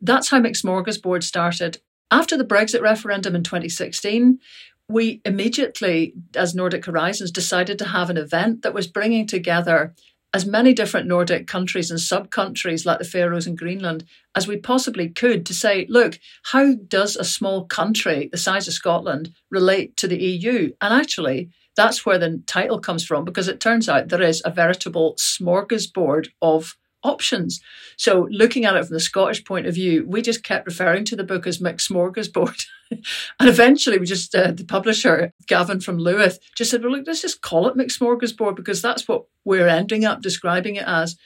that's 0.00 0.28
how 0.30 0.40
McSmorgasbord 0.40 1.22
started 1.22 1.78
after 2.10 2.36
the 2.36 2.44
brexit 2.44 2.80
referendum 2.80 3.36
in 3.36 3.44
2016 3.44 4.40
we 4.88 5.20
immediately 5.24 6.12
as 6.34 6.56
nordic 6.56 6.86
horizons 6.86 7.30
decided 7.30 7.78
to 7.78 7.84
have 7.84 8.10
an 8.10 8.16
event 8.16 8.62
that 8.62 8.74
was 8.74 8.88
bringing 8.88 9.28
together 9.28 9.94
as 10.36 10.44
many 10.44 10.74
different 10.74 11.06
Nordic 11.06 11.46
countries 11.46 11.90
and 11.90 11.98
sub 11.98 12.30
countries 12.30 12.84
like 12.84 12.98
the 12.98 13.06
Faroes 13.06 13.46
and 13.46 13.56
Greenland 13.56 14.04
as 14.34 14.46
we 14.46 14.58
possibly 14.58 15.08
could 15.08 15.46
to 15.46 15.54
say, 15.54 15.86
look, 15.88 16.18
how 16.52 16.74
does 16.74 17.16
a 17.16 17.24
small 17.24 17.64
country 17.64 18.28
the 18.30 18.36
size 18.36 18.68
of 18.68 18.74
Scotland 18.74 19.32
relate 19.50 19.96
to 19.96 20.06
the 20.06 20.22
EU? 20.22 20.72
And 20.82 20.92
actually, 20.92 21.48
that's 21.74 22.04
where 22.04 22.18
the 22.18 22.42
title 22.46 22.78
comes 22.78 23.02
from 23.02 23.24
because 23.24 23.48
it 23.48 23.60
turns 23.60 23.88
out 23.88 24.10
there 24.10 24.20
is 24.20 24.42
a 24.44 24.50
veritable 24.50 25.16
smorgasbord 25.18 26.28
of 26.42 26.76
options. 27.02 27.60
So, 27.96 28.28
looking 28.30 28.64
at 28.64 28.76
it 28.76 28.84
from 28.84 28.94
the 28.94 29.00
Scottish 29.00 29.44
point 29.44 29.66
of 29.66 29.74
view, 29.74 30.04
we 30.06 30.22
just 30.22 30.42
kept 30.42 30.66
referring 30.66 31.04
to 31.06 31.16
the 31.16 31.24
book 31.24 31.46
as 31.46 31.58
McSmorgasbord. 31.58 32.66
and 32.90 33.48
eventually, 33.48 33.98
we 33.98 34.06
just, 34.06 34.34
uh, 34.34 34.52
the 34.52 34.64
publisher, 34.64 35.32
Gavin 35.46 35.80
from 35.80 35.98
Luath, 35.98 36.38
just 36.56 36.70
said, 36.70 36.82
well, 36.82 36.92
look, 36.92 37.06
let's 37.06 37.22
just 37.22 37.42
call 37.42 37.68
it 37.68 37.76
McSmorgasbord 37.76 38.56
because 38.56 38.82
that's 38.82 39.08
what 39.08 39.24
we're 39.44 39.68
ending 39.68 40.04
up 40.04 40.22
describing 40.22 40.76
it 40.76 40.86
as. 40.86 41.16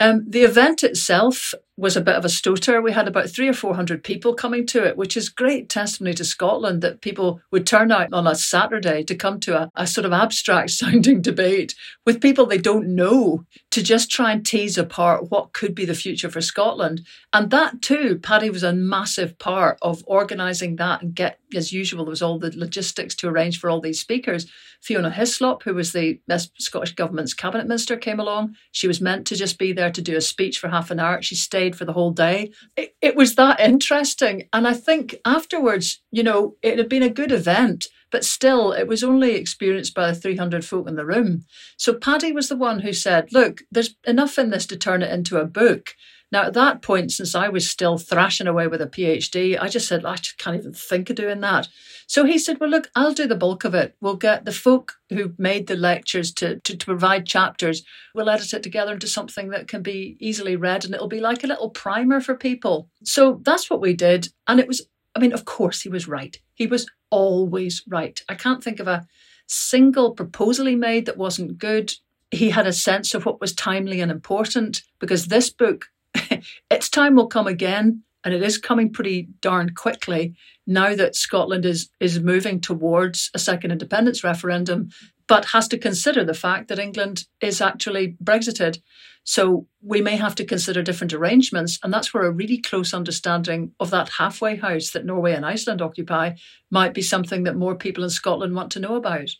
Um, 0.00 0.24
the 0.28 0.42
event 0.42 0.84
itself 0.84 1.54
was 1.78 1.96
a 1.96 2.00
bit 2.00 2.16
of 2.16 2.24
a 2.24 2.28
stoter. 2.28 2.82
We 2.82 2.92
had 2.92 3.06
about 3.06 3.30
three 3.30 3.48
or 3.48 3.52
four 3.52 3.74
hundred 3.74 4.02
people 4.02 4.34
coming 4.34 4.66
to 4.66 4.84
it, 4.84 4.96
which 4.96 5.16
is 5.16 5.28
great 5.28 5.68
testimony 5.68 6.12
to 6.14 6.24
Scotland 6.24 6.82
that 6.82 7.00
people 7.00 7.40
would 7.52 7.66
turn 7.66 7.92
out 7.92 8.12
on 8.12 8.26
a 8.26 8.34
Saturday 8.34 9.04
to 9.04 9.14
come 9.14 9.38
to 9.40 9.56
a, 9.56 9.70
a 9.76 9.86
sort 9.86 10.04
of 10.04 10.12
abstract 10.12 10.70
sounding 10.78 11.22
debate 11.22 11.74
with 12.04 12.20
people 12.20 12.46
they 12.46 12.58
don't 12.58 12.88
know 12.88 13.44
to 13.70 13.82
just 13.82 14.10
try 14.10 14.32
and 14.32 14.44
tease 14.44 14.76
apart 14.76 15.30
what 15.30 15.52
could 15.52 15.74
be 15.74 15.84
the 15.84 15.94
future 15.94 16.28
for 16.28 16.40
Scotland. 16.40 17.06
And 17.32 17.50
that 17.50 17.80
too, 17.80 18.18
Paddy 18.18 18.50
was 18.50 18.64
a 18.64 18.72
massive 18.72 19.38
part 19.38 19.78
of 19.80 20.02
organising 20.06 20.76
that 20.76 21.02
and 21.02 21.14
get, 21.14 21.38
as 21.54 21.72
usual, 21.72 22.04
there 22.04 22.10
was 22.10 22.22
all 22.22 22.38
the 22.38 22.52
logistics 22.56 23.14
to 23.16 23.28
arrange 23.28 23.60
for 23.60 23.70
all 23.70 23.80
these 23.80 24.00
speakers. 24.00 24.50
Fiona 24.80 25.10
Hyslop, 25.10 25.62
who 25.62 25.74
was 25.74 25.92
the 25.92 26.20
Scottish 26.58 26.94
Government's 26.94 27.34
cabinet 27.34 27.66
minister, 27.66 27.96
came 27.96 28.20
along. 28.20 28.56
She 28.72 28.86
was 28.86 29.00
meant 29.00 29.26
to 29.26 29.36
just 29.36 29.58
be 29.58 29.72
there 29.72 29.90
to 29.90 30.02
do 30.02 30.16
a 30.16 30.20
speech 30.20 30.58
for 30.58 30.68
half 30.68 30.90
an 30.90 31.00
hour. 31.00 31.20
She 31.20 31.34
stayed 31.34 31.67
for 31.74 31.84
the 31.84 31.92
whole 31.92 32.10
day. 32.10 32.50
It, 32.76 32.94
it 33.00 33.16
was 33.16 33.34
that 33.34 33.60
interesting. 33.60 34.48
And 34.52 34.66
I 34.66 34.74
think 34.74 35.16
afterwards, 35.24 36.02
you 36.10 36.22
know, 36.22 36.56
it 36.62 36.78
had 36.78 36.88
been 36.88 37.02
a 37.02 37.10
good 37.10 37.32
event 37.32 37.88
but 38.10 38.24
still 38.24 38.72
it 38.72 38.86
was 38.88 39.04
only 39.04 39.34
experienced 39.34 39.94
by 39.94 40.10
the 40.10 40.14
300 40.14 40.64
folk 40.64 40.88
in 40.88 40.96
the 40.96 41.06
room. 41.06 41.44
So 41.76 41.94
Paddy 41.94 42.32
was 42.32 42.48
the 42.48 42.56
one 42.56 42.80
who 42.80 42.92
said, 42.92 43.32
Look, 43.32 43.62
there's 43.70 43.96
enough 44.06 44.38
in 44.38 44.50
this 44.50 44.66
to 44.66 44.76
turn 44.76 45.02
it 45.02 45.12
into 45.12 45.38
a 45.38 45.44
book. 45.44 45.94
Now, 46.30 46.42
at 46.42 46.54
that 46.54 46.82
point, 46.82 47.12
since 47.12 47.34
I 47.34 47.48
was 47.48 47.68
still 47.68 47.96
thrashing 47.96 48.46
away 48.46 48.66
with 48.66 48.82
a 48.82 48.86
PhD, 48.86 49.58
I 49.58 49.68
just 49.68 49.88
said, 49.88 50.04
I 50.04 50.16
just 50.16 50.36
can't 50.36 50.56
even 50.56 50.74
think 50.74 51.08
of 51.08 51.16
doing 51.16 51.40
that. 51.40 51.68
So 52.06 52.24
he 52.24 52.38
said, 52.38 52.58
Well, 52.60 52.70
look, 52.70 52.90
I'll 52.94 53.14
do 53.14 53.26
the 53.26 53.34
bulk 53.34 53.64
of 53.64 53.74
it. 53.74 53.96
We'll 54.00 54.16
get 54.16 54.44
the 54.44 54.52
folk 54.52 54.94
who 55.08 55.34
made 55.38 55.66
the 55.66 55.76
lectures 55.76 56.32
to, 56.34 56.60
to, 56.60 56.76
to 56.76 56.86
provide 56.86 57.26
chapters. 57.26 57.82
We'll 58.14 58.28
edit 58.28 58.52
it 58.52 58.62
together 58.62 58.92
into 58.92 59.06
something 59.06 59.48
that 59.50 59.68
can 59.68 59.82
be 59.82 60.16
easily 60.20 60.56
read 60.56 60.84
and 60.84 60.94
it'll 60.94 61.08
be 61.08 61.20
like 61.20 61.44
a 61.44 61.48
little 61.48 61.70
primer 61.70 62.20
for 62.20 62.34
people. 62.34 62.88
So 63.04 63.40
that's 63.42 63.70
what 63.70 63.80
we 63.80 63.94
did. 63.94 64.28
And 64.46 64.60
it 64.60 64.68
was, 64.68 64.86
I 65.14 65.20
mean, 65.20 65.32
of 65.32 65.44
course, 65.44 65.82
he 65.82 65.88
was 65.88 66.08
right. 66.08 66.38
He 66.54 66.66
was 66.66 66.86
always 67.10 67.82
right. 67.88 68.22
I 68.28 68.34
can't 68.34 68.62
think 68.62 68.80
of 68.80 68.88
a 68.88 69.06
single 69.46 70.12
proposal 70.12 70.66
he 70.66 70.76
made 70.76 71.06
that 71.06 71.16
wasn't 71.16 71.58
good. 71.58 71.94
He 72.30 72.50
had 72.50 72.66
a 72.66 72.72
sense 72.72 73.14
of 73.14 73.24
what 73.24 73.40
was 73.40 73.54
timely 73.54 74.00
and 74.02 74.10
important 74.10 74.82
because 74.98 75.26
this 75.26 75.48
book 75.48 75.86
its 76.70 76.88
time 76.88 77.16
will 77.16 77.26
come 77.26 77.46
again, 77.46 78.02
and 78.24 78.34
it 78.34 78.42
is 78.42 78.58
coming 78.58 78.92
pretty 78.92 79.28
darn 79.40 79.74
quickly 79.74 80.34
now 80.66 80.94
that 80.94 81.16
Scotland 81.16 81.64
is 81.64 81.88
is 82.00 82.20
moving 82.20 82.60
towards 82.60 83.30
a 83.34 83.38
second 83.38 83.70
independence 83.70 84.22
referendum, 84.22 84.90
but 85.26 85.46
has 85.46 85.68
to 85.68 85.78
consider 85.78 86.24
the 86.24 86.34
fact 86.34 86.68
that 86.68 86.78
England 86.78 87.24
is 87.40 87.60
actually 87.60 88.16
Brexited. 88.22 88.80
So 89.24 89.66
we 89.82 90.00
may 90.00 90.16
have 90.16 90.34
to 90.36 90.44
consider 90.44 90.82
different 90.82 91.12
arrangements, 91.12 91.78
and 91.82 91.92
that's 91.92 92.14
where 92.14 92.24
a 92.24 92.30
really 92.30 92.58
close 92.58 92.94
understanding 92.94 93.72
of 93.78 93.90
that 93.90 94.08
halfway 94.08 94.56
house 94.56 94.90
that 94.90 95.04
Norway 95.04 95.34
and 95.34 95.44
Iceland 95.44 95.82
occupy 95.82 96.32
might 96.70 96.94
be 96.94 97.02
something 97.02 97.42
that 97.42 97.56
more 97.56 97.74
people 97.74 98.04
in 98.04 98.10
Scotland 98.10 98.54
want 98.54 98.72
to 98.72 98.80
know 98.80 98.96
about. 98.96 99.30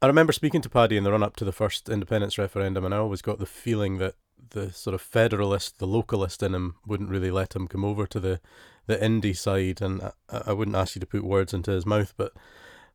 I 0.00 0.06
remember 0.06 0.32
speaking 0.32 0.62
to 0.62 0.70
Paddy 0.70 0.96
in 0.96 1.04
the 1.04 1.10
run 1.12 1.22
up 1.22 1.36
to 1.36 1.44
the 1.44 1.52
first 1.52 1.88
independence 1.88 2.38
referendum, 2.38 2.84
and 2.84 2.94
I 2.94 2.98
always 2.98 3.20
got 3.20 3.38
the 3.38 3.46
feeling 3.46 3.98
that 3.98 4.14
the 4.50 4.72
sort 4.72 4.94
of 4.94 5.00
federalist, 5.00 5.78
the 5.78 5.86
localist 5.86 6.42
in 6.42 6.54
him 6.54 6.76
wouldn't 6.86 7.10
really 7.10 7.30
let 7.30 7.54
him 7.54 7.68
come 7.68 7.84
over 7.84 8.06
to 8.06 8.20
the, 8.20 8.40
the 8.86 8.96
indie 8.96 9.36
side. 9.36 9.80
And 9.80 10.02
I, 10.02 10.42
I 10.46 10.52
wouldn't 10.52 10.76
ask 10.76 10.94
you 10.94 11.00
to 11.00 11.06
put 11.06 11.24
words 11.24 11.52
into 11.52 11.70
his 11.70 11.86
mouth, 11.86 12.14
but 12.16 12.32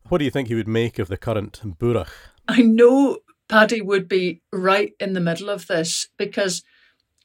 what 0.08 0.18
do 0.18 0.24
you 0.24 0.30
think 0.30 0.48
he 0.48 0.54
would 0.54 0.68
make 0.68 0.98
of 0.98 1.08
the 1.08 1.16
current 1.16 1.60
Buarach? 1.78 2.10
I 2.48 2.62
know 2.62 3.18
Paddy 3.48 3.80
would 3.80 4.08
be 4.08 4.42
right 4.52 4.92
in 5.00 5.14
the 5.14 5.20
middle 5.20 5.48
of 5.48 5.66
this 5.66 6.08
because 6.16 6.62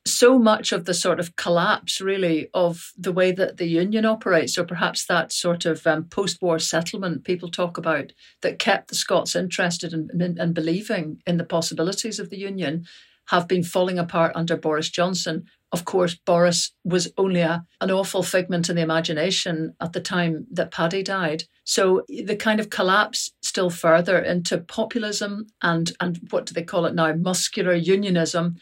so 0.05 0.39
much 0.39 0.71
of 0.71 0.85
the 0.85 0.93
sort 0.93 1.19
of 1.19 1.35
collapse, 1.35 2.01
really, 2.01 2.49
of 2.53 2.93
the 2.97 3.11
way 3.11 3.31
that 3.31 3.57
the 3.57 3.67
union 3.67 4.05
operates, 4.05 4.57
or 4.57 4.63
perhaps 4.63 5.05
that 5.05 5.31
sort 5.31 5.65
of 5.65 5.85
um, 5.85 6.05
post 6.05 6.41
war 6.41 6.57
settlement 6.57 7.25
people 7.25 7.49
talk 7.49 7.77
about 7.77 8.13
that 8.41 8.59
kept 8.59 8.87
the 8.87 8.95
Scots 8.95 9.35
interested 9.35 9.93
and 9.93 10.09
in, 10.11 10.21
in, 10.21 10.39
in, 10.39 10.53
believing 10.53 11.21
in 11.27 11.37
the 11.37 11.43
possibilities 11.43 12.19
of 12.19 12.29
the 12.29 12.39
union, 12.39 12.85
have 13.29 13.47
been 13.47 13.63
falling 13.63 13.99
apart 13.99 14.31
under 14.35 14.57
Boris 14.57 14.89
Johnson. 14.89 15.45
Of 15.71 15.85
course, 15.85 16.15
Boris 16.15 16.71
was 16.83 17.11
only 17.15 17.41
a, 17.41 17.63
an 17.79 17.91
awful 17.91 18.23
figment 18.23 18.69
in 18.69 18.75
the 18.75 18.81
imagination 18.81 19.75
at 19.79 19.93
the 19.93 20.01
time 20.01 20.47
that 20.51 20.71
Paddy 20.71 21.03
died. 21.03 21.43
So 21.63 22.03
the 22.07 22.35
kind 22.35 22.59
of 22.59 22.71
collapse 22.71 23.31
still 23.43 23.69
further 23.69 24.17
into 24.17 24.57
populism 24.57 25.45
and, 25.61 25.91
and 25.99 26.19
what 26.31 26.47
do 26.47 26.55
they 26.55 26.63
call 26.63 26.87
it 26.87 26.95
now, 26.95 27.13
muscular 27.13 27.75
unionism, 27.75 28.57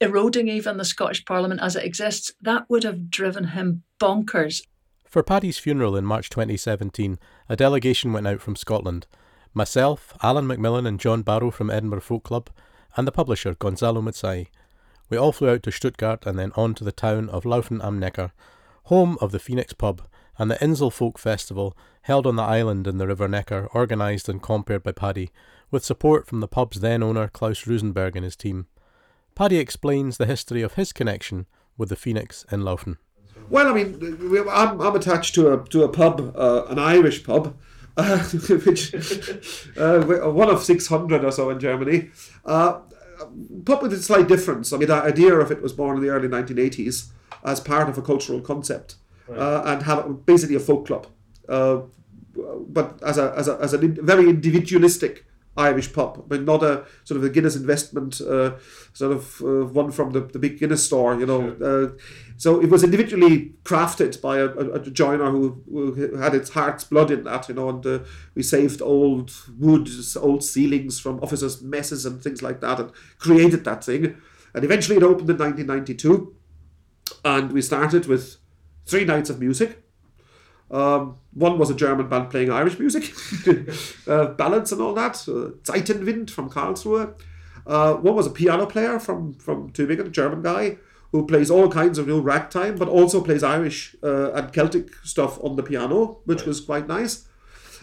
eroding 0.00 0.46
even 0.46 0.76
the 0.76 0.84
Scottish 0.84 1.24
Parliament 1.24 1.60
as 1.60 1.74
it 1.74 1.84
exists, 1.84 2.32
that 2.40 2.70
would 2.70 2.84
have 2.84 3.10
driven 3.10 3.48
him 3.48 3.82
bonkers. 3.98 4.62
For 5.06 5.24
Paddy's 5.24 5.58
funeral 5.58 5.96
in 5.96 6.04
March 6.04 6.30
2017, 6.30 7.18
a 7.48 7.56
delegation 7.56 8.12
went 8.12 8.28
out 8.28 8.40
from 8.40 8.54
Scotland. 8.54 9.08
Myself, 9.52 10.14
Alan 10.22 10.46
Macmillan, 10.46 10.86
and 10.86 11.00
John 11.00 11.22
Barrow 11.22 11.50
from 11.50 11.68
Edinburgh 11.68 12.02
Folk 12.02 12.22
Club 12.22 12.48
and 12.98 13.06
the 13.06 13.12
publisher 13.12 13.54
Gonzalo 13.54 14.02
Mazzei. 14.02 14.48
We 15.08 15.16
all 15.16 15.30
flew 15.30 15.50
out 15.50 15.62
to 15.62 15.70
Stuttgart 15.70 16.26
and 16.26 16.36
then 16.36 16.50
on 16.56 16.74
to 16.74 16.82
the 16.82 16.90
town 16.90 17.28
of 17.28 17.44
Laufen 17.44 17.80
am 17.80 18.00
Neckar, 18.00 18.32
home 18.86 19.16
of 19.20 19.30
the 19.30 19.38
Phoenix 19.38 19.72
Pub 19.72 20.02
and 20.36 20.50
the 20.50 20.60
Insel 20.60 20.90
Folk 20.90 21.16
Festival 21.16 21.76
held 22.02 22.26
on 22.26 22.34
the 22.34 22.42
island 22.42 22.88
in 22.88 22.98
the 22.98 23.06
River 23.06 23.28
Neckar, 23.28 23.72
organised 23.72 24.28
and 24.28 24.42
compared 24.42 24.82
by 24.82 24.90
Paddy, 24.90 25.30
with 25.70 25.84
support 25.84 26.26
from 26.26 26.40
the 26.40 26.48
pub's 26.48 26.80
then 26.80 27.04
owner 27.04 27.28
Klaus 27.28 27.68
Rosenberg 27.68 28.16
and 28.16 28.24
his 28.24 28.34
team. 28.34 28.66
Paddy 29.36 29.58
explains 29.58 30.16
the 30.16 30.26
history 30.26 30.62
of 30.62 30.74
his 30.74 30.92
connection 30.92 31.46
with 31.76 31.90
the 31.90 31.96
Phoenix 31.96 32.44
in 32.50 32.62
Laufen. 32.62 32.96
Well, 33.48 33.68
I 33.68 33.74
mean, 33.74 34.48
I'm, 34.50 34.80
I'm 34.80 34.96
attached 34.96 35.36
to 35.36 35.52
a 35.52 35.64
to 35.68 35.84
a 35.84 35.88
pub, 35.88 36.34
uh, 36.36 36.64
an 36.68 36.80
Irish 36.80 37.22
pub, 37.22 37.56
uh, 37.98 38.18
which 38.64 38.94
uh, 39.76 40.00
one 40.30 40.48
of 40.48 40.62
six 40.62 40.86
hundred 40.86 41.24
or 41.24 41.32
so 41.32 41.50
in 41.50 41.58
Germany. 41.58 42.10
Uh, 42.44 42.80
with 43.66 43.92
a 43.92 43.96
slight 43.96 44.28
difference. 44.28 44.72
I 44.72 44.76
mean, 44.76 44.86
the 44.86 44.94
idea 44.94 45.34
of 45.34 45.50
it 45.50 45.60
was 45.60 45.72
born 45.72 45.96
in 45.96 46.02
the 46.04 46.08
early 46.10 46.28
1980s 46.28 47.08
as 47.44 47.58
part 47.58 47.88
of 47.88 47.98
a 47.98 48.02
cultural 48.02 48.40
concept, 48.40 48.94
right. 49.26 49.36
Uh, 49.36 49.62
and 49.66 49.82
have 49.82 50.24
basically 50.24 50.54
a 50.54 50.60
folk 50.60 50.86
club, 50.86 51.08
uh, 51.48 51.80
but 52.68 53.02
as 53.02 53.18
a 53.18 53.34
as 53.36 53.48
a 53.48 53.58
as 53.60 53.74
a 53.74 53.78
very 53.78 54.28
individualistic 54.28 55.24
Irish 55.58 55.92
pub, 55.92 56.24
but 56.28 56.42
not 56.42 56.62
a 56.62 56.86
sort 57.04 57.18
of 57.18 57.24
a 57.24 57.28
Guinness 57.28 57.56
investment, 57.56 58.20
uh, 58.20 58.52
sort 58.92 59.12
of 59.12 59.42
uh, 59.42 59.66
one 59.66 59.90
from 59.90 60.12
the, 60.12 60.20
the 60.20 60.38
big 60.38 60.58
Guinness 60.58 60.84
store, 60.84 61.18
you 61.18 61.26
know. 61.26 61.56
Sure. 61.58 61.84
Uh, 61.84 61.90
so 62.36 62.62
it 62.62 62.70
was 62.70 62.84
individually 62.84 63.54
crafted 63.64 64.20
by 64.22 64.38
a, 64.38 64.46
a, 64.46 64.78
joiner 64.78 65.30
who, 65.30 65.60
who, 65.68 66.16
had 66.16 66.34
its 66.34 66.50
heart's 66.50 66.84
blood 66.84 67.10
in 67.10 67.24
that, 67.24 67.48
you 67.48 67.56
know, 67.56 67.68
and 67.68 67.84
uh, 67.84 67.98
we 68.36 68.44
saved 68.44 68.80
old 68.80 69.32
woods, 69.58 70.16
old 70.16 70.44
ceilings 70.44 71.00
from 71.00 71.18
officers' 71.20 71.60
messes 71.60 72.06
and 72.06 72.22
things 72.22 72.40
like 72.40 72.60
that 72.60 72.78
and 72.78 72.92
created 73.18 73.64
that 73.64 73.82
thing. 73.82 74.16
And 74.54 74.64
eventually 74.64 74.96
it 74.96 75.02
opened 75.02 75.28
in 75.28 75.38
1992 75.38 76.34
and 77.24 77.52
we 77.52 77.60
started 77.60 78.06
with 78.06 78.36
three 78.86 79.04
nights 79.04 79.30
of 79.30 79.40
music 79.40 79.82
um, 80.70 81.16
one 81.32 81.58
was 81.58 81.70
a 81.70 81.74
German 81.74 82.08
band 82.08 82.30
playing 82.30 82.50
Irish 82.50 82.78
music, 82.78 83.14
uh, 84.06 84.26
ballads 84.34 84.72
and 84.72 84.82
all 84.82 84.94
that. 84.94 85.16
Uh, 85.26 85.56
Zeitenwind 85.62 86.30
from 86.30 86.50
Karlsruhe. 86.50 87.14
Uh, 87.66 87.94
one 87.94 88.14
was 88.14 88.26
a 88.26 88.30
piano 88.30 88.66
player 88.66 88.98
from 88.98 89.34
from 89.34 89.70
Tübingen, 89.70 90.06
a 90.06 90.10
German 90.10 90.42
guy 90.42 90.78
who 91.12 91.26
plays 91.26 91.50
all 91.50 91.70
kinds 91.70 91.98
of 91.98 92.06
new 92.06 92.20
ragtime, 92.20 92.76
but 92.76 92.88
also 92.88 93.22
plays 93.22 93.42
Irish 93.42 93.96
uh, 94.02 94.32
and 94.32 94.52
Celtic 94.52 94.94
stuff 95.04 95.42
on 95.42 95.56
the 95.56 95.62
piano, 95.62 96.20
which 96.26 96.40
right. 96.40 96.48
was 96.48 96.60
quite 96.60 96.86
nice. 96.86 97.26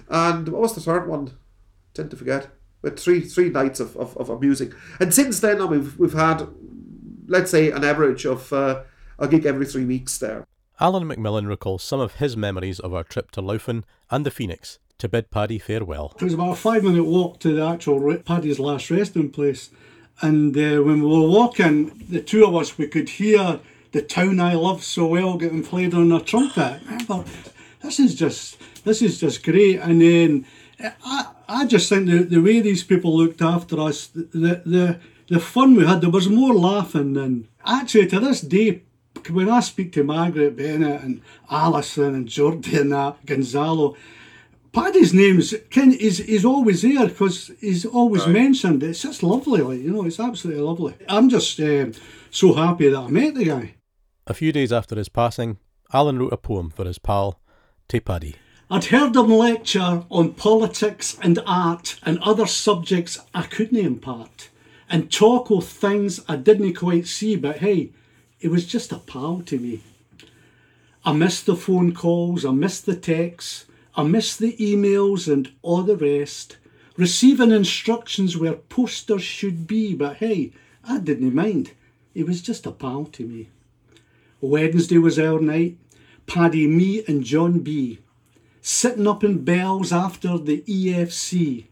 And 0.09 0.47
what 0.49 0.61
was 0.61 0.75
the 0.75 0.81
third 0.81 1.07
one? 1.07 1.29
I 1.29 1.31
tend 1.95 2.11
to 2.11 2.17
forget. 2.17 2.49
But 2.81 2.99
three 2.99 3.21
three 3.21 3.49
nights 3.49 3.79
of, 3.79 3.97
of, 3.97 4.15
of 4.17 4.41
music, 4.41 4.73
and 4.99 5.11
since 5.11 5.39
then 5.39 5.67
we've 5.69 5.97
we've 5.97 6.13
had, 6.13 6.47
let's 7.27 7.49
say, 7.49 7.71
an 7.71 7.83
average 7.83 8.25
of 8.25 8.53
uh, 8.53 8.83
a 9.17 9.27
gig 9.27 9.47
every 9.47 9.65
three 9.65 9.85
weeks 9.85 10.19
there. 10.19 10.45
Alan 10.77 11.05
McMillan 11.05 11.47
recalls 11.47 11.83
some 11.83 12.01
of 12.01 12.15
his 12.15 12.35
memories 12.35 12.81
of 12.81 12.93
our 12.93 13.03
trip 13.03 13.31
to 13.31 13.41
Laufen 13.41 13.85
and 14.11 14.25
the 14.25 14.31
Phoenix 14.31 14.77
to 14.97 15.07
bid 15.07 15.31
Paddy 15.31 15.57
farewell. 15.57 16.13
It 16.19 16.23
was 16.23 16.33
about 16.33 16.51
a 16.51 16.55
five 16.55 16.83
minute 16.83 17.05
walk 17.05 17.39
to 17.39 17.55
the 17.55 17.65
actual 17.65 18.17
Paddy's 18.17 18.59
last 18.59 18.91
resting 18.91 19.29
place. 19.29 19.69
And 20.21 20.55
uh, 20.55 20.83
when 20.83 21.01
we 21.01 21.07
were 21.07 21.29
walking, 21.29 22.05
the 22.09 22.21
two 22.21 22.45
of 22.45 22.55
us, 22.55 22.77
we 22.77 22.87
could 22.87 23.09
hear 23.09 23.59
the 23.93 24.01
town 24.01 24.41
I 24.41 24.55
love 24.55 24.83
so 24.83 25.07
well 25.07 25.37
getting 25.37 25.63
played 25.63 25.93
on 25.93 26.11
a 26.11 26.19
trumpet. 26.19 26.81
I 26.89 26.99
thought, 26.99 27.27
this 27.81 27.99
is 27.99 28.13
just, 28.13 28.57
this 28.83 29.01
is 29.01 29.19
just 29.19 29.43
great. 29.43 29.79
And 29.79 30.01
then 30.01 30.45
I, 31.05 31.27
I 31.47 31.65
just 31.65 31.87
think 31.87 32.07
the, 32.07 32.23
the 32.23 32.41
way 32.41 32.59
these 32.59 32.83
people 32.83 33.15
looked 33.15 33.41
after 33.41 33.79
us, 33.79 34.07
the, 34.07 34.61
the, 34.65 34.99
the 35.29 35.39
fun 35.39 35.75
we 35.75 35.85
had, 35.85 36.01
there 36.01 36.09
was 36.09 36.27
more 36.27 36.53
laughing 36.53 37.13
than 37.13 37.47
actually 37.65 38.07
to 38.07 38.19
this 38.19 38.41
day 38.41 38.81
when 39.29 39.49
I 39.49 39.59
speak 39.59 39.91
to 39.93 40.03
Margaret 40.03 40.55
Bennett 40.55 41.01
and 41.01 41.21
Alison 41.49 42.15
and 42.15 42.27
Jordi 42.27 42.79
and 42.79 42.91
that, 42.91 43.25
Gonzalo, 43.25 43.95
Paddy's 44.75 45.13
name's 45.13 45.53
Ken 45.69 45.93
is 45.93 46.19
is 46.19 46.43
always 46.43 46.81
there 46.81 47.07
because 47.07 47.49
he's 47.61 47.85
always 47.85 48.23
right. 48.23 48.33
mentioned. 48.33 48.83
It's 48.83 49.01
just 49.01 49.23
lovely, 49.23 49.61
like 49.61 49.79
you 49.79 49.91
know, 49.91 50.05
it's 50.05 50.19
absolutely 50.19 50.61
lovely. 50.61 50.95
I'm 51.07 51.29
just 51.29 51.57
um, 51.61 51.93
so 52.29 52.53
happy 52.53 52.89
that 52.89 52.99
I 52.99 53.07
met 53.07 53.35
the 53.35 53.45
guy. 53.45 53.75
A 54.27 54.33
few 54.33 54.51
days 54.51 54.73
after 54.73 54.95
his 54.97 55.07
passing, 55.07 55.59
Alan 55.93 56.19
wrote 56.19 56.33
a 56.33 56.37
poem 56.37 56.69
for 56.69 56.83
his 56.83 56.99
pal, 56.99 57.39
Tay 57.87 58.01
Paddy. 58.01 58.35
I'd 58.69 58.85
heard 58.85 59.15
him 59.15 59.29
lecture 59.29 60.03
on 60.09 60.33
politics 60.33 61.17
and 61.21 61.39
art 61.45 61.97
and 62.03 62.19
other 62.19 62.47
subjects 62.47 63.19
I 63.33 63.43
couldn't 63.43 63.77
impart, 63.77 64.49
and 64.89 65.09
talk 65.09 65.51
of 65.51 65.65
things 65.65 66.19
I 66.27 66.35
didn't 66.35 66.73
quite 66.73 67.07
see, 67.07 67.37
but 67.37 67.59
hey, 67.59 67.91
he 68.37 68.47
was 68.47 68.65
just 68.65 68.91
a 68.91 68.99
pal 68.99 69.41
to 69.45 69.59
me. 69.59 69.81
I 71.03 71.13
missed 71.13 71.45
the 71.45 71.55
phone 71.55 71.93
calls, 71.93 72.45
I 72.45 72.51
missed 72.51 72.85
the 72.85 72.95
texts, 72.95 73.65
I 73.95 74.03
missed 74.03 74.39
the 74.39 74.55
emails 74.57 75.31
and 75.31 75.51
all 75.61 75.83
the 75.83 75.95
rest. 75.95 76.57
Receiving 76.97 77.51
instructions 77.51 78.37
where 78.37 78.53
posters 78.53 79.23
should 79.23 79.67
be, 79.67 79.93
but 79.93 80.17
hey, 80.17 80.51
I 80.83 80.99
didn't 80.99 81.35
mind. 81.35 81.71
It 82.13 82.25
was 82.25 82.41
just 82.41 82.65
a 82.65 82.71
pal 82.71 83.05
to 83.05 83.23
me. 83.25 83.49
Wednesday 84.41 84.97
was 84.97 85.19
our 85.19 85.39
night. 85.39 85.77
Paddy, 86.27 86.67
me, 86.67 87.03
and 87.07 87.23
John 87.23 87.59
B. 87.59 87.99
Sitting 88.61 89.07
up 89.07 89.23
in 89.23 89.43
bells 89.43 89.91
after 89.91 90.37
the 90.37 90.61
EFC. 90.61 91.65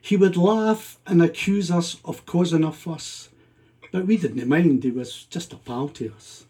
He 0.00 0.16
would 0.16 0.36
laugh 0.36 0.98
and 1.06 1.22
accuse 1.22 1.70
us 1.70 1.96
of 2.04 2.24
causing 2.26 2.64
a 2.64 2.72
fuss. 2.72 3.28
But 3.90 4.06
we 4.06 4.16
didn't 4.16 4.48
mind, 4.48 4.84
he 4.84 4.90
was 4.90 5.24
just 5.24 5.52
a 5.52 5.56
pal 5.56 5.88
to 5.90 6.12
us. 6.14 6.44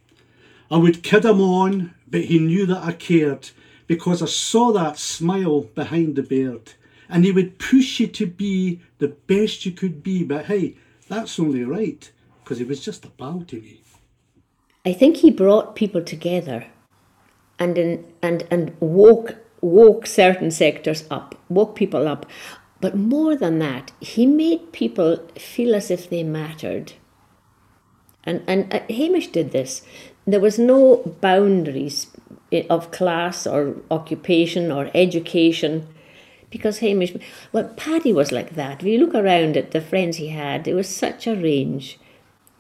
I 0.71 0.77
would 0.77 1.03
kid 1.03 1.25
him 1.25 1.41
on, 1.41 1.95
but 2.09 2.25
he 2.25 2.39
knew 2.39 2.67
that 2.67 2.85
I 2.85 2.93
cared 2.93 3.51
because 3.87 4.23
I 4.23 4.27
saw 4.27 4.73
that 4.73 4.99
smile 4.99 5.63
behind 5.63 6.17
the 6.17 6.23
beard. 6.23 6.73
And 7.09 7.25
he 7.25 7.33
would 7.33 7.59
push 7.59 8.01
you 8.01 8.07
to 8.09 8.27
be 8.27 8.81
the 8.99 9.09
best 9.09 9.65
you 9.65 9.73
could 9.73 10.03
be, 10.03 10.25
but 10.25 10.47
hey, 10.47 10.77
that's 11.09 11.39
only 11.39 11.65
right 11.65 12.11
because 12.43 12.59
he 12.59 12.65
was 12.65 12.85
just 12.85 13.05
a 13.05 13.09
pal 13.09 13.45
to 13.47 13.57
me. 13.57 13.81
I 14.85 14.93
think 14.93 15.19
he 15.19 15.31
brought 15.31 15.75
people 15.77 16.03
together 16.03 16.67
and 17.59 17.77
in, 17.77 18.05
and 18.23 18.47
and 18.51 18.75
woke 18.81 19.37
woke 19.61 20.07
certain 20.07 20.51
sectors 20.51 21.05
up, 21.11 21.35
woke 21.49 21.75
people 21.75 22.07
up. 22.07 22.27
But 22.81 22.97
more 22.97 23.35
than 23.37 23.59
that, 23.59 23.91
he 24.01 24.25
made 24.25 24.73
people 24.73 25.19
feel 25.37 25.75
as 25.75 25.91
if 25.91 26.09
they 26.09 26.23
mattered. 26.23 26.93
And, 28.29 28.43
and 28.47 28.73
uh, 28.75 28.81
Hamish 28.91 29.29
did 29.29 29.53
this. 29.53 29.81
There 30.27 30.39
was 30.39 30.59
no 30.59 31.17
boundaries 31.23 32.09
of 32.69 32.91
class 32.91 33.47
or 33.47 33.77
occupation 33.91 34.71
or 34.71 34.91
education 34.95 35.89
because 36.51 36.79
Hamish, 36.79 37.15
well, 37.53 37.73
Paddy 37.77 38.13
was 38.13 38.31
like 38.31 38.55
that. 38.55 38.83
If 38.83 38.87
you 38.87 38.99
look 38.99 39.15
around 39.15 39.57
at 39.57 39.71
the 39.71 39.81
friends 39.81 40.19
he 40.19 40.29
had, 40.29 40.69
it 40.69 40.75
was 40.75 40.89
such 40.89 41.27
a 41.27 41.35
range. 41.35 41.99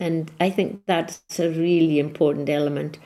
And 0.00 0.31
I 0.40 0.48
think 0.48 0.83
that's 0.87 1.38
a 1.38 1.50
really 1.50 1.98
important 1.98 2.48
element 2.48 2.98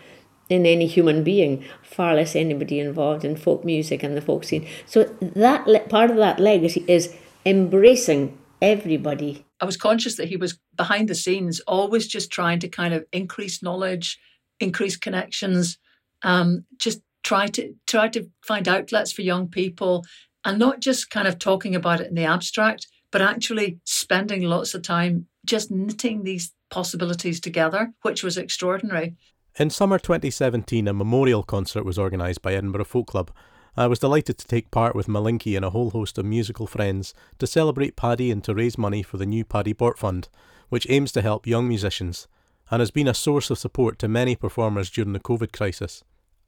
in 0.48 0.64
any 0.64 0.86
human 0.86 1.24
being, 1.24 1.64
far 1.82 2.14
less 2.14 2.36
anybody 2.36 2.78
involved 2.78 3.24
in 3.24 3.34
folk 3.36 3.64
music 3.64 4.04
and 4.04 4.16
the 4.16 4.20
folk 4.20 4.44
scene. 4.44 4.68
So 4.86 5.04
that 5.20 5.88
part 5.88 6.10
of 6.10 6.16
that 6.18 6.38
legacy 6.38 6.84
is 6.86 7.12
embracing 7.44 8.38
everybody. 8.60 9.44
I 9.62 9.64
was 9.64 9.76
conscious 9.76 10.16
that 10.16 10.28
he 10.28 10.36
was 10.36 10.58
behind 10.76 11.08
the 11.08 11.14
scenes, 11.14 11.60
always 11.60 12.08
just 12.08 12.32
trying 12.32 12.58
to 12.58 12.68
kind 12.68 12.92
of 12.92 13.04
increase 13.12 13.62
knowledge, 13.62 14.18
increase 14.58 14.96
connections, 14.96 15.78
um, 16.22 16.64
just 16.78 17.00
try 17.22 17.46
to 17.46 17.72
try 17.86 18.08
to 18.08 18.28
find 18.44 18.66
outlets 18.66 19.12
for 19.12 19.22
young 19.22 19.46
people, 19.46 20.04
and 20.44 20.58
not 20.58 20.80
just 20.80 21.10
kind 21.10 21.28
of 21.28 21.38
talking 21.38 21.76
about 21.76 22.00
it 22.00 22.08
in 22.08 22.16
the 22.16 22.24
abstract, 22.24 22.88
but 23.12 23.22
actually 23.22 23.78
spending 23.84 24.42
lots 24.42 24.74
of 24.74 24.82
time 24.82 25.26
just 25.46 25.70
knitting 25.70 26.24
these 26.24 26.52
possibilities 26.68 27.38
together, 27.38 27.92
which 28.02 28.24
was 28.24 28.36
extraordinary. 28.36 29.14
In 29.60 29.70
summer 29.70 30.00
2017, 30.00 30.88
a 30.88 30.92
memorial 30.92 31.44
concert 31.44 31.84
was 31.84 32.00
organised 32.00 32.42
by 32.42 32.54
Edinburgh 32.54 32.86
Folk 32.86 33.06
Club 33.06 33.30
I 33.74 33.86
was 33.86 33.98
delighted 33.98 34.36
to 34.36 34.46
take 34.46 34.70
part 34.70 34.94
with 34.94 35.06
Malinky 35.06 35.56
and 35.56 35.64
a 35.64 35.70
whole 35.70 35.90
host 35.90 36.18
of 36.18 36.26
musical 36.26 36.66
friends 36.66 37.14
to 37.38 37.46
celebrate 37.46 37.96
Paddy 37.96 38.30
and 38.30 38.44
to 38.44 38.54
raise 38.54 38.76
money 38.76 39.02
for 39.02 39.16
the 39.16 39.24
new 39.24 39.46
Paddy 39.46 39.72
Bort 39.72 39.98
Fund, 39.98 40.28
which 40.68 40.86
aims 40.90 41.10
to 41.12 41.22
help 41.22 41.46
young 41.46 41.66
musicians 41.68 42.28
and 42.70 42.80
has 42.80 42.90
been 42.90 43.08
a 43.08 43.14
source 43.14 43.48
of 43.48 43.58
support 43.58 43.98
to 43.98 44.08
many 44.08 44.36
performers 44.36 44.90
during 44.90 45.14
the 45.14 45.20
COVID 45.20 45.52
crisis. 45.52 46.04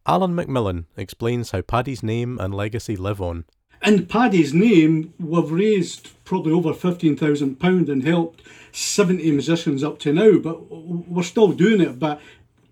Alan 0.06 0.34
McMillan 0.34 0.84
explains 0.98 1.52
how 1.52 1.62
Paddy's 1.62 2.02
name 2.02 2.38
and 2.38 2.54
legacy 2.54 2.94
live 2.94 3.22
on. 3.22 3.46
In 3.82 4.04
Paddy's 4.04 4.52
name, 4.52 5.14
we've 5.18 5.50
raised 5.50 6.10
probably 6.26 6.52
over 6.52 6.74
£15,000 6.74 7.88
and 7.88 8.04
helped 8.04 8.42
70 8.72 9.30
musicians 9.30 9.82
up 9.82 9.98
to 10.00 10.12
now, 10.12 10.38
but 10.38 10.70
we're 10.70 11.22
still 11.22 11.52
doing 11.52 11.80
it. 11.80 11.98
But 11.98 12.20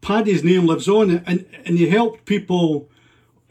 Paddy's 0.02 0.44
name 0.44 0.66
lives 0.66 0.88
on, 0.88 1.22
and, 1.26 1.46
and 1.64 1.78
he 1.78 1.88
helped 1.88 2.26
people 2.26 2.90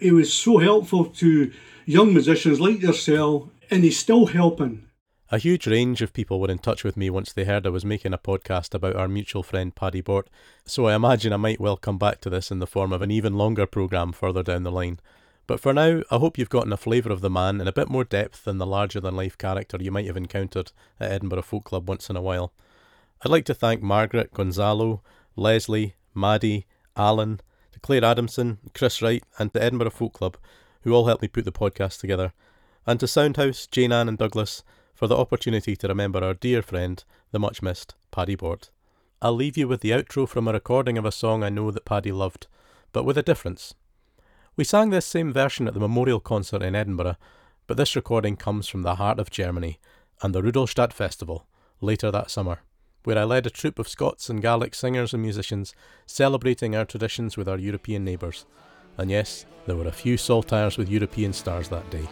he 0.02 0.12
was 0.12 0.34
so 0.34 0.58
helpful 0.58 1.06
to 1.06 1.52
young 1.86 2.14
musicians 2.14 2.60
like 2.60 2.82
yourself, 2.82 3.50
and 3.70 3.84
he's 3.84 4.00
still 4.00 4.26
helping. 4.26 4.88
A 5.34 5.38
huge 5.38 5.66
range 5.66 6.02
of 6.02 6.12
people 6.12 6.42
were 6.42 6.52
in 6.52 6.58
touch 6.58 6.84
with 6.84 6.98
me 6.98 7.10
once 7.10 7.32
they 7.32 7.46
heard 7.46 7.66
I 7.66 7.70
was 7.70 7.86
making 7.86 8.14
a 8.14 8.18
podcast 8.18 8.74
about 8.74 8.98
our 8.98 9.08
mutual 9.08 9.44
friend 9.44 9.74
Paddy 9.74 10.02
Bort, 10.02 10.30
so 10.66 10.88
I 10.88 10.96
imagine 10.96 11.32
I 11.32 11.38
might 11.38 11.62
well 11.62 11.78
come 11.78 11.98
back 11.98 12.20
to 12.22 12.30
this 12.30 12.52
in 12.52 12.60
the 12.60 12.68
form 12.68 12.92
of 12.92 13.02
an 13.02 13.12
even 13.12 13.36
longer 13.36 13.66
programme 13.66 14.12
further 14.12 14.44
down 14.44 14.64
the 14.64 14.72
line. 14.72 15.00
But 15.48 15.60
for 15.60 15.74
now, 15.74 16.02
I 16.12 16.18
hope 16.18 16.38
you've 16.38 16.50
gotten 16.50 16.74
a 16.74 16.78
flavour 16.78 17.12
of 17.12 17.22
the 17.22 17.30
man 17.30 17.62
in 17.62 17.68
a 17.68 17.74
bit 17.74 17.90
more 17.90 18.04
depth 18.04 18.44
than 18.44 18.58
the 18.58 18.66
larger 18.66 19.00
than 19.00 19.16
life 19.16 19.38
character 19.38 19.78
you 19.80 19.92
might 19.92 20.08
have 20.08 20.18
encountered 20.18 20.72
at 21.00 21.12
Edinburgh 21.12 21.44
Folk 21.44 21.64
Club 21.64 21.88
once 21.88 22.10
in 22.10 22.16
a 22.16 22.22
while. 22.22 22.52
I'd 23.24 23.32
like 23.32 23.46
to 23.46 23.54
thank 23.54 23.82
Margaret, 23.82 24.34
Gonzalo, 24.34 25.02
Lesley, 25.36 25.96
Maddie, 26.14 26.66
Alan, 26.98 27.40
Claire 27.82 28.06
Adamson, 28.06 28.60
Chris 28.74 29.02
Wright, 29.02 29.24
and 29.38 29.52
the 29.52 29.64
Edinburgh 29.64 29.92
Folk 29.92 30.14
Club, 30.14 30.38
who 30.82 30.94
all 30.94 31.08
helped 31.08 31.22
me 31.22 31.28
put 31.28 31.46
the 31.46 31.52
podcast 31.52 32.00
together, 32.00 32.34
and 32.86 33.00
to 33.00 33.08
Soundhouse, 33.08 33.70
Jane 33.70 33.92
Ann, 33.92 34.08
and 34.08 34.18
Douglas 34.18 34.64
for 34.94 35.08
the 35.08 35.18
opportunity 35.18 35.76
to 35.76 35.88
remember 35.88 36.24
our 36.24 36.34
dear 36.34 36.62
friend, 36.62 37.04
the 37.32 37.40
much 37.40 37.62
missed 37.62 37.96
Paddy 38.12 38.36
Bort. 38.36 38.70
I'll 39.22 39.34
leave 39.34 39.58
you 39.58 39.68
with 39.68 39.82
the 39.82 39.92
outro 39.92 40.28
from 40.28 40.48
a 40.48 40.54
recording 40.54 40.98
of 40.98 41.06
a 41.06 41.12
song 41.12 41.44
I 41.44 41.50
know 41.50 41.72
that 41.72 41.86
Paddy 41.86 42.12
loved, 42.12 42.48
but 42.92 43.04
with 43.04 43.18
a 43.18 43.24
difference. 43.24 43.74
We 44.56 44.64
sang 44.64 44.90
this 44.90 45.06
same 45.06 45.32
version 45.32 45.68
at 45.68 45.74
the 45.74 45.80
memorial 45.80 46.20
concert 46.20 46.62
in 46.62 46.76
Edinburgh, 46.76 47.18
but 47.68 47.78
this 47.78 47.96
recording 47.96 48.36
comes 48.36 48.68
from 48.68 48.82
the 48.82 48.96
heart 48.96 49.20
of 49.20 49.30
Germany 49.30 49.80
and 50.22 50.36
the 50.36 50.44
Rudolstadt 50.44 50.94
Festival 50.94 51.48
later 51.80 52.12
that 52.12 52.30
summer, 52.30 52.62
where 53.04 53.18
I 53.18 53.24
led 53.24 53.46
a 53.46 53.50
troupe 53.50 53.80
of 53.80 53.88
Scots 53.88 54.30
and 54.30 54.42
Gaelic 54.42 54.76
singers 54.76 55.14
and 55.14 55.22
musicians 55.22 55.74
celebrating 56.06 56.76
our 56.76 56.86
traditions 56.86 57.38
with 57.38 57.48
our 57.48 57.58
European 57.58 58.04
neighbours. 58.04 58.46
And 58.98 59.10
yes, 59.10 59.46
there 59.66 59.76
were 59.76 59.88
a 59.88 59.92
few 59.92 60.16
saltires 60.18 60.78
with 60.78 60.90
European 60.90 61.34
stars 61.34 61.70
that 61.70 61.90
day. 61.90 62.08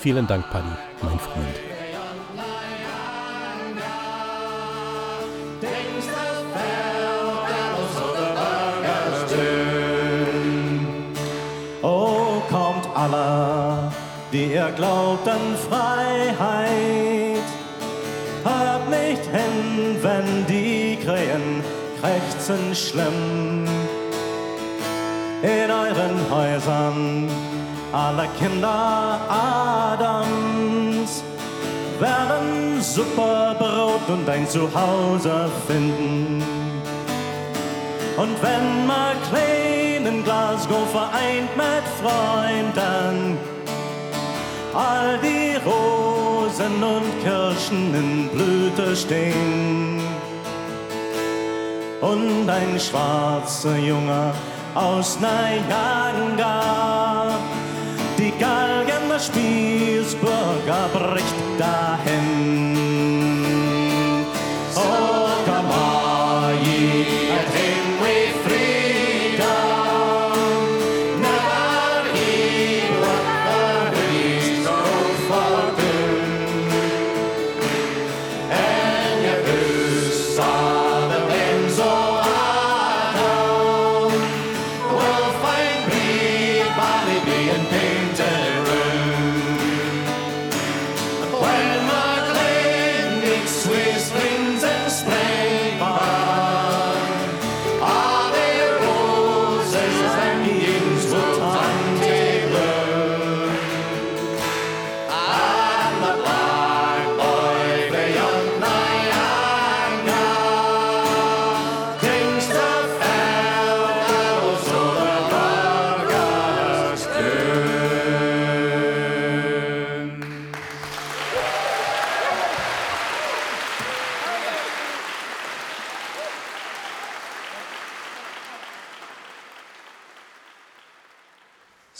Vielen 0.00 0.26
Dank, 0.26 0.46
Paddy, 0.46 0.76
mein 1.02 1.18
Freund. 1.18 1.74
Die 14.34 14.52
ihr 14.52 14.72
glaubt 14.72 15.28
an 15.28 15.56
Freiheit. 15.56 17.23
Wenn 20.02 20.46
die 20.46 20.96
Krähen 21.04 21.62
krächzen 22.00 22.74
schlimm. 22.74 23.66
In 25.42 25.70
euren 25.70 26.16
Häusern 26.30 27.28
alle 27.92 28.28
Kinder 28.38 29.20
Adams 29.90 31.22
werden 32.00 32.80
Superbrot 32.80 34.08
und 34.08 34.28
ein 34.28 34.48
Zuhause 34.48 35.50
finden. 35.66 36.42
Und 38.16 38.36
wenn 38.42 38.86
McLean 38.86 40.06
in 40.06 40.24
Glasgow 40.24 40.88
vereint 40.90 41.56
mit 41.56 41.84
Freunden, 42.00 43.38
all 44.74 45.18
die 45.22 45.56
Rosen 45.64 46.82
und 46.82 47.22
Kirschen 47.22 47.94
in 47.94 48.28
Blüte 48.28 48.96
stehen. 48.96 50.00
Und 52.00 52.48
ein 52.48 52.78
schwarzer 52.78 53.78
Junge 53.78 54.32
aus 54.74 55.18
Nyanga, 55.20 56.60
die 58.18 58.32
Galgen 58.32 59.08
der 59.08 59.20
Spießbürger 59.20 60.88
bricht 60.92 61.58
dahin. 61.58 62.73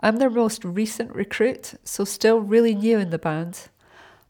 I'm 0.00 0.16
their 0.16 0.30
most 0.30 0.64
recent 0.64 1.14
recruit, 1.14 1.74
so 1.84 2.04
still 2.04 2.40
really 2.40 2.74
new 2.74 2.98
in 2.98 3.10
the 3.10 3.18
band. 3.18 3.68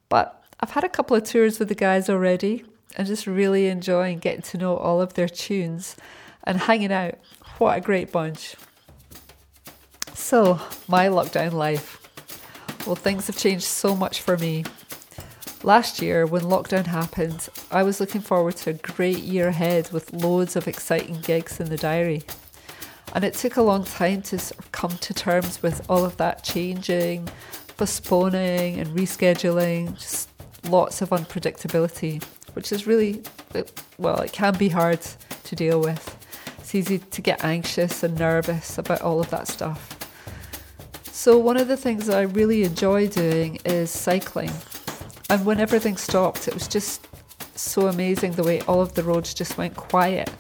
But 0.09 0.43
I've 0.61 0.71
had 0.71 0.85
a 0.85 0.89
couple 0.89 1.17
of 1.17 1.25
tours 1.25 1.59
with 1.59 1.69
the 1.69 1.75
guys 1.75 2.09
already 2.09 2.65
and 2.97 3.07
just 3.07 3.27
really 3.27 3.67
enjoying 3.67 4.19
getting 4.21 4.43
to 4.43 4.59
know 4.59 4.77
all 4.77 5.01
of 5.01 5.15
their 5.15 5.29
tunes 5.29 5.97
and 6.45 6.59
hanging 6.59 6.93
out. 6.93 7.19
What 7.59 7.77
a 7.77 7.81
great 7.81 8.13
bunch. 8.13 8.55
So, 10.15 10.61
my 10.89 11.09
lockdown 11.09 11.53
life. 11.53 12.03
Well, 12.87 12.97
things 12.97 13.27
have 13.27 13.37
changed 13.37 13.65
so 13.65 13.95
much 13.97 14.23
for 14.23 14.39
me. 14.39 14.65
Last 15.67 16.01
year, 16.01 16.27
when 16.27 16.43
lockdown 16.43 16.87
happened, 16.87 17.49
I 17.73 17.83
was 17.83 17.99
looking 17.99 18.21
forward 18.21 18.55
to 18.59 18.71
a 18.71 18.75
great 18.75 19.19
year 19.19 19.49
ahead 19.49 19.91
with 19.91 20.13
loads 20.13 20.55
of 20.55 20.69
exciting 20.69 21.21
gigs 21.23 21.59
in 21.59 21.69
the 21.69 21.77
diary. 21.77 22.23
And 23.15 23.25
it 23.25 23.35
took 23.35 23.57
a 23.57 23.63
long 23.63 23.83
time 23.83 24.23
to 24.23 24.39
come 24.71 24.93
to 24.93 25.13
terms 25.13 25.65
with 25.65 25.85
all 25.91 26.05
of 26.05 26.19
that 26.19 26.45
changing, 26.45 27.29
postponing, 27.77 28.79
and 28.79 28.97
rescheduling, 28.97 29.99
just 29.99 30.29
lots 30.69 31.03
of 31.03 31.09
unpredictability, 31.09 32.23
which 32.53 32.71
is 32.71 32.87
really, 32.87 33.25
well, 33.99 34.21
it 34.21 34.33
can 34.33 34.57
be 34.57 34.69
hard 34.69 35.01
to 35.43 35.57
deal 35.57 35.81
with. 35.81 36.17
It's 36.61 36.77
easy 36.77 37.01
to 37.01 37.21
get 37.21 37.43
anxious 37.43 38.05
and 38.05 38.17
nervous 38.17 38.79
about 38.79 39.03
all 39.03 39.19
of 39.19 39.31
that 39.31 39.49
stuff. 39.49 39.99
So, 41.11 41.37
one 41.37 41.57
of 41.57 41.67
the 41.67 41.77
things 41.77 42.07
that 42.07 42.19
I 42.19 42.23
really 42.23 42.63
enjoy 42.63 43.09
doing 43.09 43.59
is 43.65 43.91
cycling. 43.91 44.53
And 45.29 45.45
when 45.45 45.59
everything 45.59 45.97
stopped, 45.97 46.47
it 46.47 46.55
was 46.55 46.69
just 46.69 47.07
so 47.57 47.89
amazing 47.89 48.33
the 48.33 48.45
way 48.45 48.61
all 48.63 48.81
of 48.81 48.95
the 48.95 49.03
roads 49.03 49.35
just 49.35 49.59
went 49.59 49.75
quiet, 49.77 50.31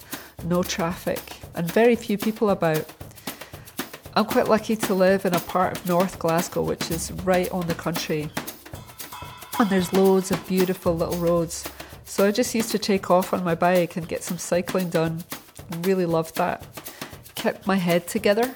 no 0.44 0.62
traffic, 0.62 1.20
and 1.54 1.70
very 1.70 1.96
few 1.96 2.16
people 2.16 2.50
about. 2.50 2.84
I'm 4.14 4.24
quite 4.24 4.48
lucky 4.48 4.76
to 4.76 4.94
live 4.94 5.26
in 5.26 5.34
a 5.34 5.40
part 5.40 5.76
of 5.76 5.86
North 5.86 6.18
Glasgow, 6.18 6.62
which 6.62 6.90
is 6.90 7.12
right 7.24 7.50
on 7.50 7.66
the 7.66 7.74
country. 7.74 8.30
And 9.58 9.68
there's 9.68 9.92
loads 9.92 10.30
of 10.30 10.46
beautiful 10.46 10.96
little 10.96 11.16
roads. 11.16 11.64
So 12.04 12.26
I 12.26 12.30
just 12.30 12.54
used 12.54 12.70
to 12.70 12.78
take 12.78 13.10
off 13.10 13.34
on 13.34 13.42
my 13.42 13.54
bike 13.54 13.96
and 13.96 14.08
get 14.08 14.22
some 14.22 14.38
cycling 14.38 14.88
done. 14.88 15.24
Really 15.80 16.06
loved 16.06 16.36
that. 16.36 16.64
Kept 17.34 17.66
my 17.66 17.76
head 17.76 18.06
together. 18.06 18.54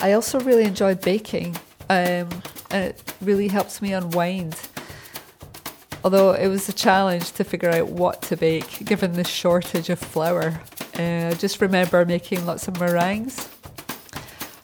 I 0.00 0.12
also 0.12 0.40
really 0.40 0.64
enjoy 0.64 0.96
baking, 0.96 1.56
um, 1.88 2.28
and 2.74 2.86
it 2.86 3.14
really 3.20 3.46
helps 3.46 3.80
me 3.80 3.92
unwind. 3.92 4.56
Although 6.02 6.32
it 6.32 6.48
was 6.48 6.68
a 6.68 6.72
challenge 6.72 7.30
to 7.32 7.44
figure 7.44 7.70
out 7.70 7.86
what 7.88 8.20
to 8.22 8.36
bake 8.36 8.84
given 8.84 9.12
the 9.12 9.22
shortage 9.22 9.88
of 9.90 10.00
flour. 10.00 10.60
Uh, 10.98 11.30
I 11.30 11.34
just 11.38 11.60
remember 11.60 12.04
making 12.04 12.44
lots 12.44 12.66
of 12.66 12.78
meringues. 12.80 13.48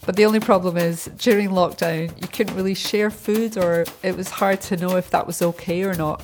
But 0.04 0.16
the 0.16 0.24
only 0.24 0.40
problem 0.40 0.76
is 0.76 1.08
during 1.18 1.50
lockdown, 1.50 2.20
you 2.20 2.26
couldn't 2.26 2.56
really 2.56 2.74
share 2.74 3.10
food, 3.10 3.56
or 3.56 3.84
it 4.02 4.16
was 4.16 4.28
hard 4.28 4.60
to 4.62 4.76
know 4.76 4.96
if 4.96 5.10
that 5.10 5.24
was 5.24 5.40
okay 5.40 5.84
or 5.84 5.94
not. 5.94 6.20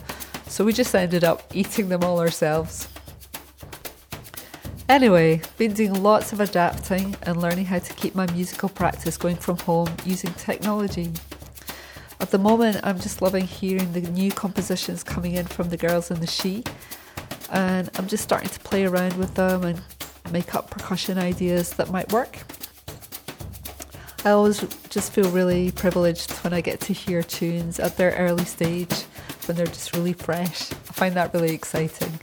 So 0.48 0.64
we 0.64 0.72
just 0.72 0.92
ended 0.92 1.22
up 1.22 1.44
eating 1.54 1.88
them 1.88 2.02
all 2.02 2.18
ourselves. 2.18 2.88
Anyway, 4.88 5.40
been 5.56 5.72
doing 5.72 6.02
lots 6.02 6.32
of 6.32 6.40
adapting 6.40 7.14
and 7.22 7.40
learning 7.40 7.66
how 7.66 7.78
to 7.78 7.94
keep 7.94 8.16
my 8.16 8.26
musical 8.32 8.68
practice 8.68 9.16
going 9.16 9.36
from 9.36 9.56
home 9.58 9.88
using 10.04 10.32
technology. 10.34 11.12
At 12.18 12.30
the 12.30 12.38
moment, 12.38 12.80
I'm 12.82 12.98
just 12.98 13.22
loving 13.22 13.46
hearing 13.46 13.92
the 13.92 14.00
new 14.00 14.30
compositions 14.30 15.02
coming 15.02 15.34
in 15.34 15.46
from 15.46 15.68
the 15.68 15.76
girls 15.76 16.10
in 16.10 16.20
the 16.20 16.26
Shee, 16.26 16.64
and 17.50 17.90
I'm 17.96 18.06
just 18.06 18.22
starting 18.22 18.48
to 18.48 18.60
play 18.60 18.84
around 18.84 19.14
with 19.14 19.34
them 19.34 19.64
and 19.64 19.80
make 20.32 20.54
up 20.54 20.70
percussion 20.70 21.18
ideas 21.18 21.74
that 21.74 21.90
might 21.90 22.10
work. 22.12 22.38
I 24.24 24.30
always 24.30 24.60
just 24.90 25.12
feel 25.12 25.30
really 25.30 25.70
privileged 25.70 26.32
when 26.42 26.52
I 26.52 26.60
get 26.60 26.80
to 26.80 26.92
hear 26.92 27.22
tunes 27.22 27.78
at 27.78 27.96
their 27.96 28.12
early 28.12 28.44
stage 28.44 28.92
when 29.46 29.56
they're 29.56 29.66
just 29.66 29.94
really 29.94 30.14
fresh. 30.14 30.72
I 30.72 30.92
find 30.92 31.14
that 31.14 31.32
really 31.32 31.54
exciting. 31.54 32.18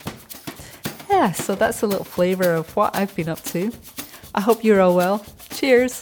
Yeah, 1.09 1.31
so 1.31 1.55
that's 1.55 1.81
a 1.81 1.87
little 1.87 2.03
flavour 2.03 2.53
of 2.53 2.75
what 2.75 2.95
I've 2.95 3.15
been 3.15 3.29
up 3.29 3.41
to. 3.45 3.71
I 4.35 4.41
hope 4.41 4.63
you're 4.63 4.81
all 4.81 4.95
well. 4.95 5.25
Cheers! 5.51 6.01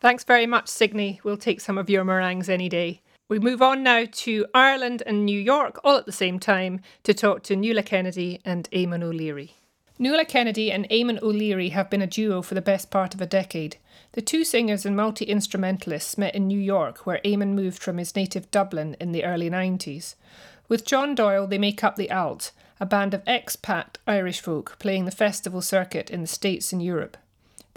Thanks 0.00 0.22
very 0.22 0.46
much, 0.46 0.68
Signy. 0.68 1.20
We'll 1.24 1.36
take 1.36 1.60
some 1.60 1.76
of 1.76 1.90
your 1.90 2.04
meringues 2.04 2.48
any 2.48 2.68
day. 2.68 3.00
We 3.28 3.40
move 3.40 3.60
on 3.60 3.82
now 3.82 4.04
to 4.10 4.46
Ireland 4.54 5.02
and 5.04 5.26
New 5.26 5.38
York 5.38 5.80
all 5.82 5.96
at 5.96 6.06
the 6.06 6.12
same 6.12 6.38
time 6.38 6.80
to 7.02 7.12
talk 7.12 7.42
to 7.44 7.56
Nuala 7.56 7.82
Kennedy 7.82 8.40
and 8.44 8.70
Eamon 8.70 9.02
O'Leary. 9.02 9.56
Nuala 9.98 10.24
Kennedy 10.24 10.70
and 10.70 10.88
Eamon 10.88 11.20
O'Leary 11.20 11.70
have 11.70 11.90
been 11.90 12.00
a 12.00 12.06
duo 12.06 12.42
for 12.42 12.54
the 12.54 12.62
best 12.62 12.92
part 12.92 13.12
of 13.12 13.20
a 13.20 13.26
decade. 13.26 13.76
The 14.12 14.22
two 14.22 14.44
singers 14.44 14.86
and 14.86 14.96
multi 14.96 15.24
instrumentalists 15.24 16.16
met 16.16 16.36
in 16.36 16.46
New 16.46 16.60
York, 16.60 17.04
where 17.04 17.20
Eamon 17.24 17.54
moved 17.54 17.82
from 17.82 17.98
his 17.98 18.14
native 18.14 18.50
Dublin 18.52 18.96
in 19.00 19.10
the 19.10 19.24
early 19.24 19.50
90s. 19.50 20.14
With 20.68 20.86
John 20.86 21.16
Doyle, 21.16 21.48
they 21.48 21.58
make 21.58 21.82
up 21.82 21.96
the 21.96 22.10
Alt, 22.12 22.52
a 22.78 22.86
band 22.86 23.14
of 23.14 23.24
expat 23.24 23.96
Irish 24.06 24.40
folk 24.40 24.78
playing 24.78 25.06
the 25.06 25.10
festival 25.10 25.60
circuit 25.60 26.08
in 26.08 26.20
the 26.20 26.28
States 26.28 26.72
and 26.72 26.80
Europe. 26.80 27.16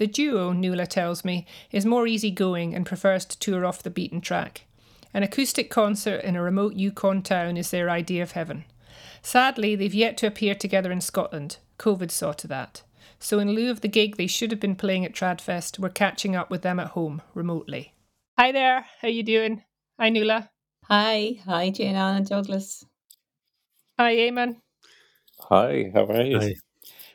The 0.01 0.07
duo, 0.07 0.51
Nuala 0.51 0.87
tells 0.87 1.23
me, 1.23 1.45
is 1.71 1.85
more 1.85 2.07
easygoing 2.07 2.73
and 2.73 2.87
prefers 2.87 3.23
to 3.23 3.37
tour 3.37 3.67
off 3.67 3.83
the 3.83 3.91
beaten 3.91 4.19
track. 4.19 4.65
An 5.13 5.21
acoustic 5.21 5.69
concert 5.69 6.23
in 6.23 6.35
a 6.35 6.41
remote 6.41 6.73
Yukon 6.73 7.21
town 7.21 7.55
is 7.55 7.69
their 7.69 7.87
idea 7.87 8.23
of 8.23 8.31
heaven. 8.31 8.65
Sadly, 9.21 9.75
they've 9.75 9.93
yet 9.93 10.17
to 10.17 10.25
appear 10.25 10.55
together 10.55 10.91
in 10.91 11.01
Scotland. 11.01 11.57
COVID 11.77 12.09
saw 12.09 12.31
to 12.31 12.47
that. 12.47 12.81
So, 13.19 13.37
in 13.37 13.51
lieu 13.51 13.69
of 13.69 13.81
the 13.81 13.87
gig 13.87 14.17
they 14.17 14.25
should 14.25 14.49
have 14.49 14.59
been 14.59 14.75
playing 14.75 15.05
at 15.05 15.13
Tradfest, 15.13 15.77
we're 15.77 15.89
catching 15.89 16.35
up 16.35 16.49
with 16.49 16.63
them 16.63 16.79
at 16.79 16.93
home, 16.97 17.21
remotely. 17.35 17.93
Hi 18.39 18.51
there, 18.51 18.87
how 19.03 19.07
you 19.07 19.21
doing? 19.21 19.61
Hi, 19.99 20.09
Nuala. 20.09 20.49
Hi, 20.85 21.41
hi, 21.45 21.69
Jane 21.69 21.95
Ann 21.95 22.15
and 22.15 22.27
Douglas. 22.27 22.83
Hi, 23.99 24.15
Eamon. 24.15 24.55
Hi, 25.41 25.91
how 25.93 26.05
are 26.05 26.23
you? 26.23 26.39
Hi. 26.39 26.55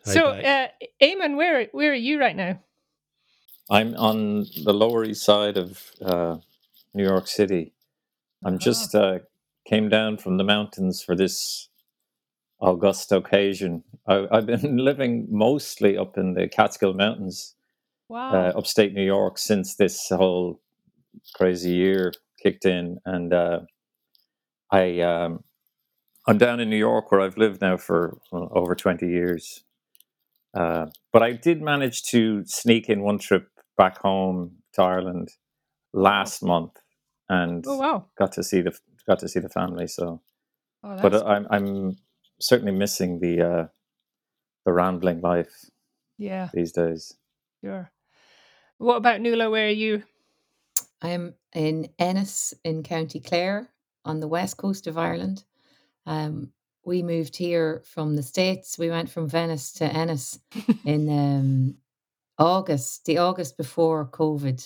Hi, 0.05 0.13
so, 0.13 0.31
back. 0.35 0.71
uh, 0.81 0.85
Eamon, 1.05 1.37
where 1.37 1.67
where 1.73 1.91
are 1.91 1.95
you 1.95 2.21
right 2.21 2.37
now? 2.37 2.61
I'm 3.71 3.95
on 3.97 4.47
the 4.65 4.73
Lower 4.73 5.05
East 5.05 5.25
Side 5.25 5.57
of 5.57 5.83
uh, 6.05 6.37
New 6.95 7.05
York 7.05 7.27
City. 7.27 7.73
I'm 8.45 8.59
just 8.59 8.95
uh, 8.95 9.21
came 9.67 9.89
down 9.89 10.19
from 10.19 10.37
the 10.37 10.45
mountains 10.45 11.03
for 11.03 11.17
this 11.17 11.69
august 12.61 13.13
occasion. 13.13 13.83
I, 14.07 14.27
I've 14.31 14.47
been 14.47 14.77
living 14.85 15.27
mostly 15.31 15.99
up 15.99 16.17
in 16.19 16.35
the 16.35 16.49
Catskill 16.49 16.95
Mountains, 16.95 17.55
Wow. 18.09 18.33
uh, 18.35 18.53
upstate 18.57 18.95
New 18.95 19.05
York, 19.05 19.39
since 19.39 19.77
this 19.77 20.09
whole 20.11 20.61
crazy 21.35 21.71
year 21.73 22.13
kicked 22.43 22.65
in, 22.67 22.99
and 23.05 23.33
uh, 23.35 23.61
I 24.71 25.01
um, 25.01 25.45
I'm 26.29 26.39
down 26.39 26.61
in 26.61 26.71
New 26.71 26.77
York 26.79 27.11
where 27.13 27.21
I've 27.21 27.37
lived 27.39 27.61
now 27.63 27.77
for 27.79 28.19
well, 28.31 28.49
over 28.55 28.75
twenty 28.77 29.09
years. 29.09 29.65
Uh, 30.55 30.87
but 31.13 31.23
I 31.23 31.33
did 31.33 31.63
manage 31.63 32.05
to 32.05 32.45
sneak 32.47 32.89
in 32.89 33.03
one 33.03 33.19
trip 33.19 33.49
back 33.77 33.99
home 33.99 34.57
to 34.75 34.83
Ireland 34.83 35.29
last 35.93 36.43
month, 36.43 36.73
and 37.29 37.65
oh 37.67 37.79
wow. 37.79 38.07
got 38.19 38.33
to 38.33 38.43
see 38.43 38.61
the 38.61 38.77
got 39.07 39.19
to 39.21 39.29
see 39.29 39.41
the 39.41 39.49
family. 39.49 39.87
So, 39.87 40.23
Oh, 40.83 40.97
but 41.03 41.13
that's 41.13 41.25
I'm 41.25 41.47
I'm 41.51 41.97
certainly 42.41 42.73
missing 42.73 43.19
the 43.21 43.43
uh, 43.43 43.67
the 44.65 44.73
rambling 44.73 45.21
life 45.21 45.53
yeah, 46.19 46.49
these 46.53 46.73
days. 46.73 47.15
sure. 47.63 47.91
What 48.79 48.97
about 48.97 49.21
Nuala? 49.21 49.51
Where 49.51 49.67
are 49.67 49.71
you? 49.71 50.05
I'm 51.03 51.35
in 51.55 51.89
Ennis 51.99 52.55
in 52.65 52.83
County 52.83 53.21
Clare 53.21 53.69
on 54.05 54.21
the 54.21 54.29
west 54.29 54.59
coast 54.59 54.87
of 54.87 54.99
Ireland. 54.99 55.45
Um, 56.05 56.53
we 56.85 57.03
moved 57.03 57.37
here 57.37 57.83
from 57.85 58.15
the 58.15 58.23
States. 58.23 58.79
We 58.79 58.91
went 58.91 59.11
from 59.11 59.29
Venice 59.29 59.73
to 59.75 59.85
Ennis 59.85 60.39
in 60.85 61.09
um, 61.09 61.77
August, 62.39 63.05
the 63.05 63.19
August 63.19 63.57
before 63.57 64.09
COVID 64.09 64.63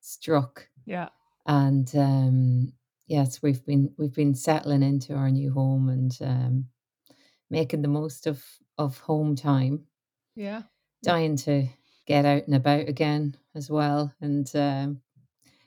struck. 0.00 0.68
Yeah. 0.84 1.08
And 1.46 1.90
um, 1.96 2.72
yes, 3.06 3.42
we've 3.42 3.64
been 3.64 3.92
we've 3.98 4.14
been 4.14 4.34
settling 4.34 4.82
into 4.82 5.14
our 5.14 5.30
new 5.30 5.52
home 5.52 5.88
and 5.88 6.16
um, 6.20 6.66
making 7.50 7.82
the 7.82 7.88
most 7.88 8.26
of 8.26 8.44
of 8.78 8.98
home 8.98 9.36
time. 9.36 9.84
Yeah. 10.34 10.62
dying 11.02 11.36
to 11.36 11.66
get 12.06 12.24
out 12.24 12.46
and 12.46 12.54
about 12.54 12.88
again 12.88 13.36
as 13.54 13.68
well 13.70 14.14
and 14.20 14.50
um, 14.56 15.02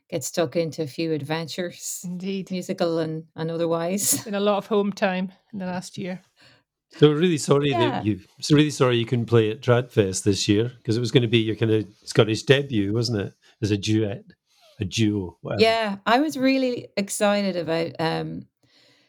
get 0.10 0.24
stuck 0.24 0.56
into 0.56 0.82
a 0.82 0.88
few 0.88 1.12
adventures, 1.14 2.02
Indeed. 2.04 2.50
musical 2.52 3.00
and, 3.00 3.26
and 3.36 3.52
otherwise. 3.52 4.24
Been 4.24 4.34
a 4.34 4.40
lot 4.40 4.58
of 4.58 4.68
home 4.68 4.92
time 4.92 5.32
in 5.54 5.60
the 5.60 5.66
last 5.74 5.98
year. 5.98 6.22
So 6.98 7.10
we're 7.10 7.18
really 7.20 7.38
sorry 7.38 7.72
Yeah. 7.72 7.80
that 7.90 8.06
you. 8.06 8.22
So 8.42 8.56
really 8.56 8.70
sorry 8.70 8.98
you 8.98 9.06
couldn't 9.06 9.26
play 9.26 9.52
at 9.52 9.62
Tradfest 9.62 10.24
this 10.24 10.48
year 10.48 10.72
because 10.78 10.96
it 10.96 11.02
was 11.02 11.12
going 11.12 11.24
to 11.24 11.28
be 11.28 11.40
your 11.40 11.56
kind 11.56 11.72
of 11.72 11.86
Scottish 12.04 12.44
debut, 12.44 12.94
wasn't 12.94 13.20
it? 13.22 13.34
As 13.62 13.72
a 13.72 13.78
duet, 13.78 14.24
a 14.80 14.86
duo. 14.86 15.38
Whatever. 15.42 15.62
Yeah, 15.62 15.98
I 16.06 16.20
was 16.20 16.38
really 16.38 16.88
excited 16.96 17.56
about 17.58 17.92
um, 18.00 18.48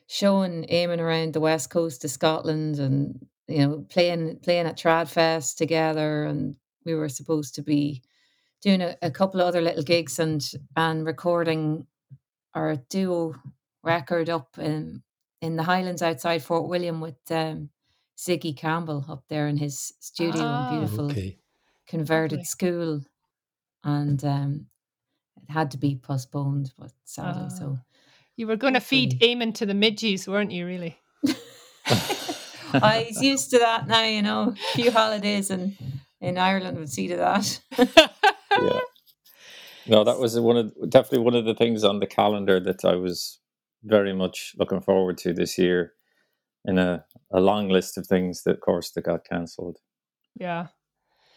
showing 0.08 0.64
Eamon 0.64 0.98
around 1.00 1.32
the 1.34 1.40
west 1.40 1.70
coast 1.70 2.04
of 2.04 2.10
Scotland 2.10 2.78
and 2.78 3.26
you 3.48 3.58
know 3.58 3.86
playing 3.88 4.38
playing 4.40 4.66
at 4.66 4.78
Tradfest 4.78 5.56
together 5.56 6.24
and 6.24 6.56
we 6.84 6.94
were 6.94 7.08
supposed 7.08 7.54
to 7.56 7.62
be 7.62 8.02
doing 8.62 8.80
a, 8.80 8.96
a 9.02 9.10
couple 9.10 9.40
of 9.40 9.46
other 9.46 9.60
little 9.60 9.82
gigs 9.84 10.18
and 10.18 10.44
and 10.76 11.06
recording 11.06 11.86
our 12.54 12.76
duo 12.88 13.34
record 13.84 14.28
up 14.30 14.58
in 14.58 15.02
in 15.42 15.54
the 15.56 15.62
Highlands 15.62 16.02
outside 16.02 16.42
Fort 16.42 16.68
William 16.68 17.00
with 17.00 17.18
um, 17.30 17.68
Ziggy 18.18 18.56
Campbell 18.56 19.04
up 19.08 19.24
there 19.28 19.46
in 19.48 19.56
his 19.58 19.92
studio 20.00 20.42
Ah. 20.42 20.62
in 20.62 20.78
beautiful 20.80 21.10
Okay. 21.10 21.38
converted 21.88 22.38
Lovely. 22.40 22.44
school 22.44 23.04
and 23.84 24.24
um, 24.24 24.66
it 25.36 25.50
had 25.52 25.70
to 25.72 25.78
be 25.78 25.96
postponed 25.96 26.72
but 26.78 26.92
sadly 27.04 27.48
so 27.50 27.78
You 28.36 28.46
were 28.46 28.56
going 28.56 28.74
to 28.74 28.80
feed 28.80 29.12
Hopefully. 29.14 29.34
Eamon 29.36 29.54
to 29.54 29.66
the 29.66 29.74
midges, 29.74 30.28
weren't 30.28 30.50
you? 30.52 30.66
Really? 30.66 30.98
I 31.86 33.06
was 33.08 33.22
used 33.22 33.50
to 33.52 33.58
that 33.60 33.86
now, 33.88 34.04
you 34.04 34.20
know. 34.22 34.50
A 34.50 34.76
few 34.76 34.90
holidays 34.90 35.50
in, 35.50 35.74
in 36.20 36.36
Ireland 36.36 36.76
would 36.78 36.90
see 36.90 37.08
to 37.08 37.16
that. 37.16 37.60
Yeah. 38.58 38.80
No, 39.86 40.04
that 40.04 40.18
was 40.18 40.38
one 40.38 40.56
of 40.58 40.90
definitely 40.90 41.20
one 41.20 41.34
of 41.34 41.44
the 41.46 41.54
things 41.54 41.82
on 41.84 42.00
the 42.00 42.06
calendar 42.06 42.60
that 42.60 42.84
I 42.84 42.96
was 42.96 43.38
very 43.84 44.12
much 44.12 44.54
looking 44.58 44.80
forward 44.82 45.16
to 45.18 45.32
this 45.32 45.56
year, 45.58 45.92
in 46.66 46.76
a, 46.78 47.05
a 47.32 47.40
long 47.40 47.68
list 47.68 47.98
of 47.98 48.06
things 48.06 48.42
that, 48.44 48.52
of 48.56 48.60
course, 48.60 48.90
that 48.92 49.02
got 49.04 49.24
cancelled. 49.24 49.78
yeah. 50.34 50.68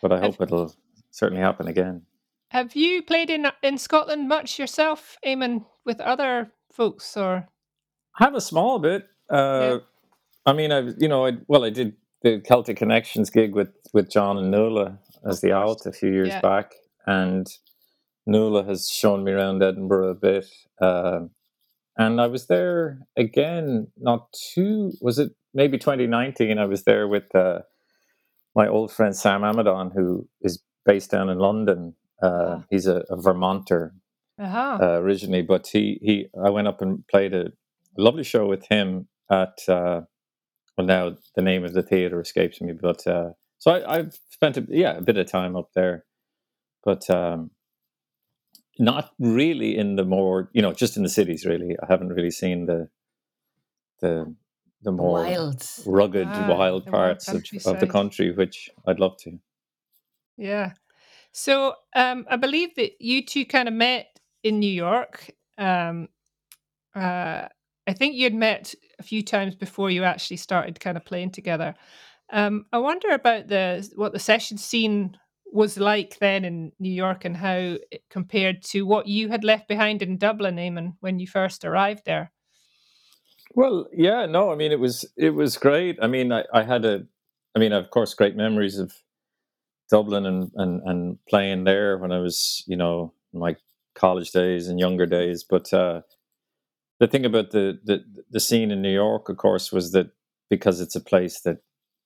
But 0.02 0.12
I 0.14 0.16
Have- 0.16 0.36
hope 0.38 0.42
it'll 0.42 0.74
certainly 1.12 1.42
happen 1.44 1.68
again. 1.68 2.06
Have 2.52 2.74
you 2.76 3.04
played 3.04 3.30
in 3.30 3.46
in 3.62 3.78
Scotland 3.78 4.28
much 4.28 4.58
yourself, 4.58 5.18
Eamon, 5.26 5.66
with 5.86 6.00
other 6.02 6.52
folks 6.72 7.18
or? 7.18 7.48
I 8.20 8.24
have 8.24 8.34
a 8.36 8.42
small 8.42 8.80
bit. 8.80 9.08
Uh, 9.30 9.80
I 10.46 10.54
mean, 10.54 10.72
I 10.72 10.80
you 10.98 11.08
know, 11.10 11.26
I, 11.28 11.34
well, 11.48 11.64
I 11.66 11.70
did 11.70 11.96
the 12.24 12.40
Celtic 12.40 12.78
Connections 12.78 13.30
gig 13.30 13.54
with 13.54 13.70
with 13.94 14.10
John 14.10 14.38
and 14.38 14.50
Nuala 14.52 14.98
as 15.30 15.42
the 15.42 15.52
alt 15.52 15.86
a 15.86 15.92
few 15.92 16.12
years 16.12 16.30
Yeah. 16.30 16.42
back, 16.42 16.74
and 17.06 17.46
Nuala 18.26 18.64
has 18.64 18.90
shown 18.90 19.24
me 19.24 19.32
around 19.34 19.62
Edinburgh 19.62 20.10
a 20.10 20.16
bit. 20.16 20.46
Uh, 20.82 21.28
and 21.98 22.22
I 22.22 22.28
was 22.28 22.48
there 22.48 23.00
again, 23.18 23.92
not 23.98 24.32
too. 24.54 24.94
Was 25.02 25.20
it 25.20 25.32
maybe 25.54 25.78
2019? 25.78 26.58
I 26.60 26.66
was 26.66 26.84
there 26.84 27.08
with 27.08 27.34
uh, 27.36 27.60
my 28.56 28.68
old 28.68 28.92
friend 28.92 29.16
Sam 29.16 29.42
Amidon, 29.42 29.92
who 29.94 30.28
is 30.42 30.62
based 30.86 31.12
down 31.12 31.30
in 31.30 31.40
London. 31.40 31.96
Uh, 32.22 32.28
Ah. 32.60 32.64
He's 32.70 32.86
a, 32.88 33.04
a 33.10 33.16
Vermonter, 33.16 33.94
Uh-huh. 34.38 34.78
uh, 34.82 35.00
originally, 35.02 35.42
but 35.42 35.68
he 35.68 36.00
he 36.02 36.28
I 36.44 36.50
went 36.50 36.68
up 36.68 36.82
and 36.82 37.06
played 37.08 37.34
a 37.34 37.52
lovely 37.98 38.24
show 38.24 38.46
with 38.48 38.66
him 38.70 39.08
at 39.32 39.58
uh, 39.70 40.02
well 40.78 40.88
now 40.88 41.16
the 41.36 41.42
name 41.42 41.64
of 41.66 41.74
the 41.74 41.84
theater 41.84 42.20
escapes 42.20 42.60
me, 42.62 42.74
but 42.74 43.06
uh, 43.08 43.32
so 43.58 43.72
I, 43.72 43.98
I've 43.98 44.18
spent 44.30 44.58
a, 44.58 44.66
yeah 44.70 44.98
a 44.98 45.02
bit 45.02 45.18
of 45.18 45.28
time 45.28 45.56
up 45.56 45.70
there, 45.76 46.06
but 46.84 47.10
um, 47.10 47.52
not 48.78 49.12
really 49.20 49.78
in 49.78 49.96
the 49.96 50.06
more 50.06 50.50
you 50.54 50.62
know 50.62 50.74
just 50.74 50.98
in 50.98 51.04
the 51.04 51.10
cities 51.10 51.46
really. 51.46 51.76
I 51.82 51.86
haven't 51.88 52.10
really 52.14 52.32
seen 52.32 52.66
the 52.66 52.90
the 54.02 54.36
the 54.82 54.92
more 54.92 55.24
Wilds. 55.24 55.84
rugged 55.86 56.28
Ah, 56.30 56.48
wild 56.50 56.86
parts 56.86 57.28
of, 57.28 57.44
of 57.66 57.80
the 57.80 57.88
country, 57.88 58.32
which 58.32 58.70
I'd 58.88 59.00
love 59.00 59.18
to. 59.24 59.40
Yeah. 60.38 60.72
So 61.32 61.76
um, 61.96 62.26
I 62.30 62.38
believe 62.38 62.76
that 62.76 62.94
you 63.00 63.26
two 63.26 63.46
kind 63.46 63.68
of 63.68 63.74
met 63.74 64.08
in 64.44 64.60
New 64.60 64.72
York. 64.72 65.32
Um, 65.58 66.08
uh, 66.96 67.48
I 67.88 67.94
think 67.94 68.16
you'd 68.16 68.34
met 68.34 68.74
a 69.00 69.04
few 69.04 69.24
times 69.24 69.56
before 69.56 69.90
you 69.92 70.04
actually 70.04 70.38
started 70.38 70.80
kind 70.80 70.98
of 70.98 71.06
playing 71.06 71.32
together. 71.32 71.76
Um, 72.32 72.66
I 72.72 72.78
wonder 72.78 73.10
about 73.10 73.48
the 73.48 73.90
what 73.96 74.14
the 74.14 74.20
session 74.20 74.58
scene 74.58 75.18
was 75.52 75.78
like 75.78 76.20
then 76.20 76.46
in 76.46 76.72
New 76.80 76.92
York 76.92 77.26
and 77.26 77.36
how 77.36 77.78
it 77.92 78.04
compared 78.10 78.62
to 78.64 78.84
what 78.84 79.08
you 79.08 79.30
had 79.30 79.44
left 79.44 79.68
behind 79.68 80.02
in 80.02 80.18
Dublin, 80.18 80.58
Eamon, 80.58 80.94
when 81.00 81.20
you 81.20 81.28
first 81.28 81.66
arrived 81.66 82.04
there. 82.06 82.32
Well, 83.54 83.88
yeah, 83.94 84.26
no, 84.26 84.52
I 84.52 84.56
mean 84.56 84.72
it 84.72 84.80
was 84.80 85.06
it 85.18 85.32
was 85.32 85.58
great. 85.58 85.98
I 86.02 86.08
mean, 86.08 86.32
I, 86.32 86.44
I 86.54 86.64
had 86.64 86.86
a, 86.86 87.06
I 87.56 87.60
mean, 87.60 87.74
of 87.74 87.90
course, 87.90 88.14
great 88.14 88.36
memories 88.36 88.78
of 88.78 88.94
Dublin 89.90 90.26
and, 90.26 90.52
and 90.56 90.82
and 90.84 91.20
playing 91.28 91.64
there 91.66 91.98
when 91.98 92.12
I 92.12 92.20
was, 92.20 92.64
you 92.68 92.78
know, 92.78 93.14
in 93.34 93.40
my 93.40 93.56
college 93.96 94.32
days 94.32 94.68
and 94.68 94.80
younger 94.80 95.06
days. 95.06 95.44
But 95.44 95.74
uh, 95.74 96.02
the 97.00 97.08
thing 97.08 97.26
about 97.26 97.52
the, 97.52 97.80
the 97.84 98.04
the 98.30 98.40
scene 98.40 98.72
in 98.72 98.82
New 98.82 98.94
York, 98.94 99.30
of 99.30 99.38
course, 99.38 99.72
was 99.72 99.92
that 99.94 100.12
because 100.50 100.82
it's 100.82 100.96
a 100.96 101.02
place 101.02 101.42
that 101.42 101.58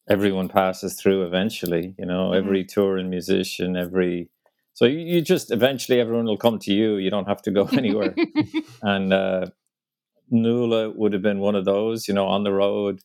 everyone 0.09 0.49
passes 0.49 0.95
through 0.95 1.25
eventually. 1.25 1.95
You 1.99 2.05
know, 2.05 2.31
Mhm. 2.31 2.37
every 2.37 2.63
touring 2.65 3.09
musician, 3.09 3.75
every 3.77 4.29
so 4.73 4.85
you, 4.85 4.99
you 4.99 5.21
just 5.21 5.51
eventually 5.51 5.99
everyone 5.99 6.25
will 6.25 6.37
come 6.37 6.59
to 6.59 6.73
you. 6.73 6.97
You 6.97 7.09
don't 7.11 7.27
have 7.27 7.41
to 7.43 7.51
go 7.51 7.65
anywhere. 7.73 8.15
and 8.81 9.13
uh, 9.13 9.47
Nuala 10.33 10.89
would 10.89 11.13
have 11.13 11.21
been 11.21 11.39
one 11.39 11.55
of 11.55 11.65
those, 11.65 12.07
you 12.07 12.13
know, 12.13 12.27
on 12.27 12.43
the 12.43 12.51
road, 12.51 12.99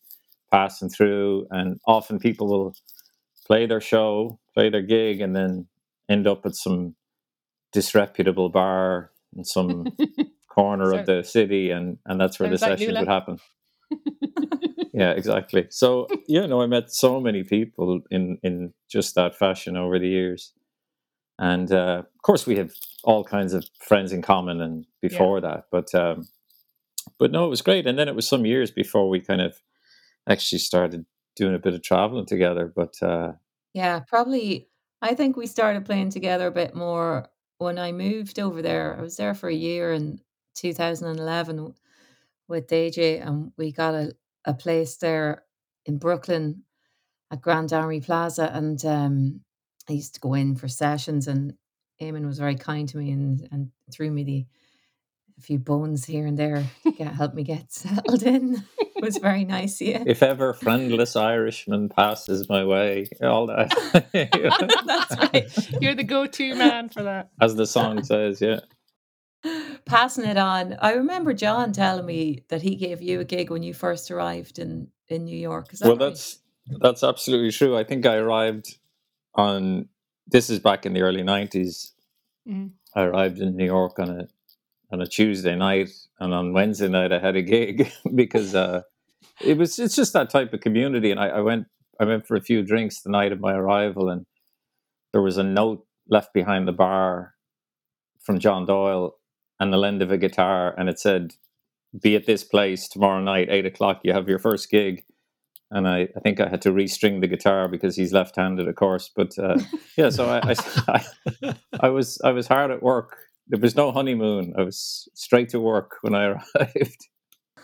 passing 0.51 0.89
through, 0.89 1.47
and 1.51 1.79
often 1.87 2.19
people 2.19 2.49
will 2.49 2.75
play 3.47 3.67
their 3.67 3.81
show, 3.81 4.41
play 4.55 4.71
their 4.71 4.83
gig, 4.83 5.21
and 5.21 5.37
then 5.37 5.67
end 6.09 6.27
up 6.27 6.47
at 6.47 6.57
some 6.57 6.97
disreputable 7.73 8.49
bar 8.49 9.11
in 9.37 9.45
some 9.45 9.87
corner 10.49 10.93
of 10.93 11.07
the 11.07 11.23
city, 11.23 11.71
and 11.71 11.99
and 12.07 12.21
that's 12.21 12.41
where 12.41 12.49
the 12.49 12.55
like 12.55 12.79
sessions 12.79 12.95
Nuala. 12.95 13.01
would 13.01 13.09
happen. 13.09 13.39
yeah, 14.95 15.11
exactly. 15.11 15.67
So 15.71 16.09
yeah, 16.27 16.47
no, 16.47 16.63
I 16.63 16.67
met 16.67 16.91
so 16.91 17.21
many 17.21 17.45
people 17.45 18.01
in 18.11 18.39
in 18.43 18.73
just 18.91 19.15
that 19.17 19.37
fashion 19.37 19.77
over 19.77 19.99
the 19.99 20.09
years, 20.09 20.55
and 21.39 21.71
uh, 21.71 22.03
of 22.05 22.23
course 22.23 22.47
we 22.47 22.57
have 22.57 22.73
all 23.05 23.23
kinds 23.23 23.53
of 23.53 23.67
friends 23.87 24.13
in 24.13 24.23
common 24.23 24.61
and 24.61 24.87
before 25.03 25.41
that, 25.43 25.65
but 25.71 25.95
um, 25.95 26.27
but 27.19 27.33
no, 27.33 27.45
it 27.45 27.51
was 27.51 27.63
great. 27.63 27.87
And 27.87 27.99
then 27.99 28.09
it 28.09 28.15
was 28.15 28.29
some 28.29 28.47
years 28.47 28.71
before 28.71 29.09
we 29.09 29.21
kind 29.21 29.41
of 29.41 29.61
actually 30.29 30.59
started 30.59 31.05
doing 31.37 31.55
a 31.55 31.59
bit 31.59 31.75
of 31.75 31.83
traveling 31.83 32.27
together. 32.27 32.73
But 32.75 32.95
uh, 33.03 33.33
Yeah, 33.75 34.01
probably. 34.01 34.69
I 35.01 35.15
think 35.15 35.37
we 35.37 35.47
started 35.47 35.85
playing 35.85 36.11
together 36.11 36.49
a 36.49 36.53
bit 36.53 36.75
more 36.75 37.29
when 37.59 37.79
I 37.79 37.93
moved 37.93 38.39
over 38.41 38.63
there. 38.63 38.97
I 38.99 39.03
was 39.03 39.17
there 39.17 39.35
for 39.35 39.49
a 39.49 39.55
year 39.55 39.93
in 39.93 40.21
2011 40.57 41.75
with 42.49 42.67
DJ, 42.67 43.25
and 43.25 43.53
we 43.57 43.71
got 43.71 43.95
a, 43.95 44.13
a 44.45 44.55
place 44.55 44.97
there 44.97 45.45
in 45.87 45.99
Brooklyn 45.99 46.65
at 47.31 47.41
Grand 47.41 47.73
Army 47.73 48.01
Plaza. 48.01 48.51
And 48.53 48.85
um, 48.85 49.41
I 49.89 49.93
used 49.93 50.15
to 50.15 50.21
go 50.21 50.35
in 50.35 50.57
for 50.57 50.67
sessions, 50.67 51.29
and 51.29 51.55
Eamon 52.01 52.27
was 52.27 52.39
very 52.39 52.57
kind 52.57 52.89
to 52.89 52.97
me 52.97 53.11
and, 53.13 53.49
and 53.53 53.71
threw 53.93 54.11
me 54.11 54.25
the 54.25 54.47
a 55.39 55.41
few 55.41 55.59
bones 55.59 56.05
here 56.05 56.27
and 56.27 56.39
there 56.39 56.65
to 56.85 56.93
get, 56.93 57.15
help 57.15 57.35
me 57.35 57.43
get 57.45 57.71
settled 57.73 58.23
in. 58.23 58.63
it 58.79 59.03
was 59.03 59.19
very 59.19 59.45
nice. 59.45 59.81
Yeah. 59.81 60.03
if 60.07 60.23
ever 60.23 60.53
friendless 60.53 61.15
Irishman 61.17 61.89
passes 61.89 62.49
my 62.49 62.65
way, 62.65 63.09
all 63.23 63.47
that, 63.47 63.71
That's 64.87 65.17
right. 65.33 65.81
You're 65.83 65.95
the 65.95 66.05
go-to 66.05 66.55
man 66.55 66.89
for 66.89 67.03
that. 67.05 67.31
as 67.41 67.55
the 67.57 67.67
song 67.67 68.03
says, 68.05 68.41
yeah. 68.41 68.61
passing 69.87 70.25
it 70.25 70.37
on. 70.37 70.77
I 70.81 70.95
remember 70.95 71.33
John 71.33 71.73
telling 71.73 72.07
me 72.07 72.45
that 72.49 72.63
he 72.63 72.75
gave 72.77 73.01
you 73.03 73.21
a 73.21 73.25
gig 73.25 73.51
when 73.51 73.63
you 73.63 73.73
first 73.75 74.11
arrived 74.11 74.59
in 74.59 74.89
in 75.09 75.25
New 75.25 75.39
York. 75.39 75.71
That 75.73 75.83
Well, 75.83 75.93
right? 75.93 75.99
that's 76.01 76.39
that's 76.81 77.03
absolutely 77.05 77.53
true. 77.53 77.77
I 77.77 77.85
think 77.85 78.05
I 78.05 78.17
arrived 78.17 78.79
on 79.37 79.89
this 80.27 80.51
is 80.51 80.59
back 80.59 80.85
in 80.85 80.93
the 80.93 81.03
early 81.03 81.23
nineties. 81.23 81.93
Mhm. 82.49 82.73
I 82.95 83.03
arrived 83.05 83.39
in 83.39 83.57
New 83.57 83.65
York 83.65 83.99
on 84.01 84.11
a 84.11 84.29
on 84.91 85.01
a 85.01 85.07
Tuesday 85.07 85.55
night, 85.55 85.91
and 86.21 86.33
on 86.33 86.53
Wednesday 86.53 86.89
night 86.89 87.13
I 87.13 87.19
had 87.19 87.37
a 87.37 87.43
gig 87.43 87.91
because 88.15 88.55
uh, 88.55 88.83
it 89.41 89.57
was 89.59 89.79
it's 89.79 89.97
just 89.97 90.13
that 90.13 90.31
type 90.31 90.53
of 90.53 90.61
community. 90.61 91.11
And 91.11 91.21
I, 91.21 91.29
I 91.29 91.41
went 91.41 91.67
I 92.01 92.05
went 92.05 92.27
for 92.27 92.37
a 92.37 92.43
few 92.43 92.63
drinks 92.63 93.01
the 93.01 93.11
night 93.11 93.33
of 93.33 93.41
my 93.41 93.55
arrival, 93.55 94.09
and 94.09 94.27
there 95.13 95.23
was 95.23 95.37
a 95.37 95.43
note 95.43 95.87
left 96.09 96.33
behind 96.33 96.67
the 96.67 96.73
bar 96.73 97.35
from 98.21 98.39
John 98.39 98.67
Doyle 98.67 99.15
and 99.61 99.73
the 99.73 99.79
lend 99.79 100.03
of 100.03 100.11
a 100.11 100.19
guitar, 100.19 100.75
and 100.79 100.89
it 100.89 100.99
said, 100.99 101.35
"Be 102.01 102.17
at 102.17 102.27
this 102.27 102.45
place 102.45 102.89
tomorrow 102.89 103.21
night, 103.21 103.49
eight 103.51 103.67
o'clock. 103.67 104.01
You 104.05 104.13
have 104.13 104.29
your 104.29 104.39
first 104.39 104.71
gig." 104.71 105.05
And 105.71 105.87
I, 105.87 106.09
I 106.17 106.21
think 106.21 106.41
I 106.41 106.49
had 106.49 106.63
to 106.63 106.73
restring 106.73 107.21
the 107.21 107.27
guitar 107.27 107.69
because 107.69 107.95
he's 107.95 108.11
left-handed, 108.11 108.67
of 108.67 108.75
course. 108.75 109.11
But 109.15 109.39
uh, 109.39 109.59
yeah, 109.99 110.09
so 110.09 110.27
I, 110.27 110.55
I, 110.89 111.05
I, 111.43 111.55
I 111.81 111.89
was 111.91 112.19
I 112.25 112.31
was 112.31 112.47
hard 112.47 112.71
at 112.71 112.83
work. 112.83 113.28
There 113.49 113.61
was 113.61 113.77
no 113.77 113.93
honeymoon. 113.93 114.55
I 114.59 114.63
was 114.63 115.09
straight 115.15 115.49
to 115.51 115.61
work 115.61 115.97
when 116.03 116.15
I 116.15 116.25
arrived. 116.57 117.09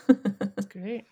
That's 0.07 0.65
great. 0.67 1.05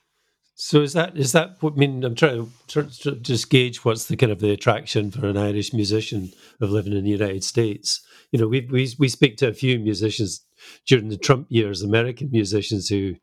So 0.56 0.82
is 0.82 0.94
that 0.94 1.18
is 1.18 1.32
that? 1.32 1.58
what- 1.62 1.74
I 1.74 1.78
mean, 1.78 2.04
I'm 2.04 2.16
trying 2.16 2.46
to 2.46 2.52
try 2.68 2.84
to 3.12 3.16
just 3.16 3.50
gauge 3.50 3.84
what's 3.84 4.06
the 4.06 4.16
kind 4.16 4.32
of 4.32 4.40
the 4.40 4.52
attraction 4.52 5.10
for 5.12 5.28
an 5.28 5.38
Irish 5.38 5.74
musician 5.74 6.32
of 6.62 6.70
living 6.70 6.94
in 6.94 7.04
the 7.04 7.10
United 7.10 7.44
States. 7.44 8.02
You 8.32 8.40
know, 8.40 8.48
we 8.48 8.62
we 8.72 8.90
we 9.00 9.08
speak 9.10 9.38
to 9.38 9.48
a 9.48 9.54
few 9.54 9.80
musicians 9.80 10.46
during 10.86 11.10
the 11.10 11.18
Trump 11.18 11.48
years, 11.50 11.82
American 11.82 12.30
musicians 12.32 12.88
who 12.88 13.16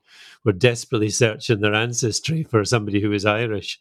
were 0.45 0.53
desperately 0.53 1.09
searching 1.09 1.61
their 1.61 1.75
ancestry 1.75 2.43
for 2.43 2.65
somebody 2.65 3.01
who 3.01 3.11
was 3.11 3.25
Irish. 3.25 3.79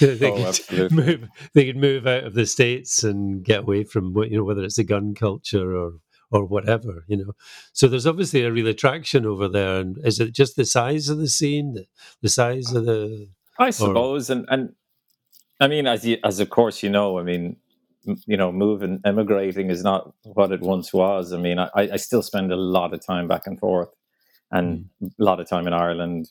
You 0.00 0.06
know, 0.08 0.14
they 0.14 0.30
Oh, 0.32 0.52
could 0.68 0.92
move 0.92 1.28
they 1.54 1.66
could 1.66 1.76
move 1.76 2.06
out 2.06 2.24
of 2.24 2.34
the 2.34 2.46
states 2.46 3.04
and 3.04 3.44
get 3.44 3.60
away 3.60 3.84
from 3.84 4.14
what 4.14 4.30
you 4.30 4.38
know 4.38 4.44
whether 4.44 4.64
it's 4.64 4.76
the 4.76 4.84
gun 4.84 5.14
culture 5.14 5.76
or 5.76 5.92
or 6.30 6.44
whatever 6.44 7.04
you 7.06 7.16
know 7.16 7.32
so 7.72 7.86
there's 7.86 8.06
obviously 8.06 8.42
a 8.42 8.52
real 8.52 8.66
attraction 8.66 9.24
over 9.24 9.48
there 9.48 9.80
and 9.80 9.98
is 10.04 10.18
it 10.20 10.32
just 10.32 10.56
the 10.56 10.64
size 10.64 11.08
of 11.08 11.18
the 11.18 11.28
scene 11.28 11.74
the, 11.74 11.86
the 12.22 12.28
size 12.28 12.72
of 12.72 12.84
the 12.84 13.28
I 13.58 13.70
suppose, 13.70 14.30
and 14.30 14.46
and 14.48 14.74
I 15.60 15.68
mean, 15.68 15.86
as 15.86 16.04
you, 16.04 16.18
as 16.24 16.40
of 16.40 16.50
course 16.50 16.82
you 16.82 16.90
know, 16.90 17.18
I 17.18 17.22
mean, 17.22 17.56
m- 18.06 18.20
you 18.26 18.36
know, 18.36 18.52
moving, 18.52 19.00
emigrating 19.04 19.70
is 19.70 19.82
not 19.82 20.12
what 20.24 20.52
it 20.52 20.60
once 20.60 20.92
was. 20.92 21.32
I 21.32 21.38
mean, 21.38 21.58
I, 21.58 21.70
I 21.74 21.96
still 21.96 22.22
spend 22.22 22.52
a 22.52 22.56
lot 22.56 22.92
of 22.92 23.04
time 23.04 23.28
back 23.28 23.46
and 23.46 23.58
forth, 23.58 23.88
and 24.50 24.88
a 25.02 25.10
lot 25.18 25.40
of 25.40 25.48
time 25.48 25.66
in 25.66 25.72
Ireland, 25.72 26.30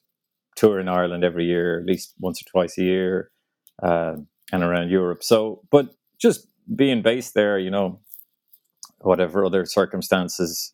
tour 0.55 0.79
in 0.79 0.87
Ireland 0.87 1.23
every 1.23 1.45
year, 1.45 1.79
at 1.79 1.85
least 1.85 2.13
once 2.19 2.41
or 2.41 2.45
twice 2.49 2.77
a 2.77 2.83
year, 2.83 3.31
uh, 3.81 4.15
and 4.51 4.63
around 4.63 4.89
Europe. 4.89 5.23
So, 5.23 5.63
but 5.71 5.89
just 6.19 6.47
being 6.75 7.01
based 7.01 7.33
there, 7.33 7.57
you 7.57 7.71
know, 7.71 7.99
whatever 9.05 9.45
other 9.45 9.65
circumstances 9.65 10.73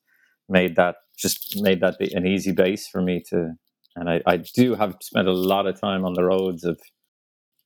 made 0.50 0.76
that 0.76 0.96
just 1.18 1.62
made 1.62 1.82
that 1.82 1.96
an 2.14 2.26
easy 2.26 2.52
base 2.52 2.88
for 2.88 3.02
me 3.02 3.22
to 3.30 3.54
and 3.96 4.10
I, 4.10 4.22
I 4.26 4.38
do 4.38 4.76
have 4.76 4.96
spent 5.02 5.28
a 5.28 5.34
lot 5.34 5.68
of 5.68 5.80
time 5.80 6.06
on 6.06 6.14
the 6.14 6.24
roads 6.24 6.64
of 6.64 6.80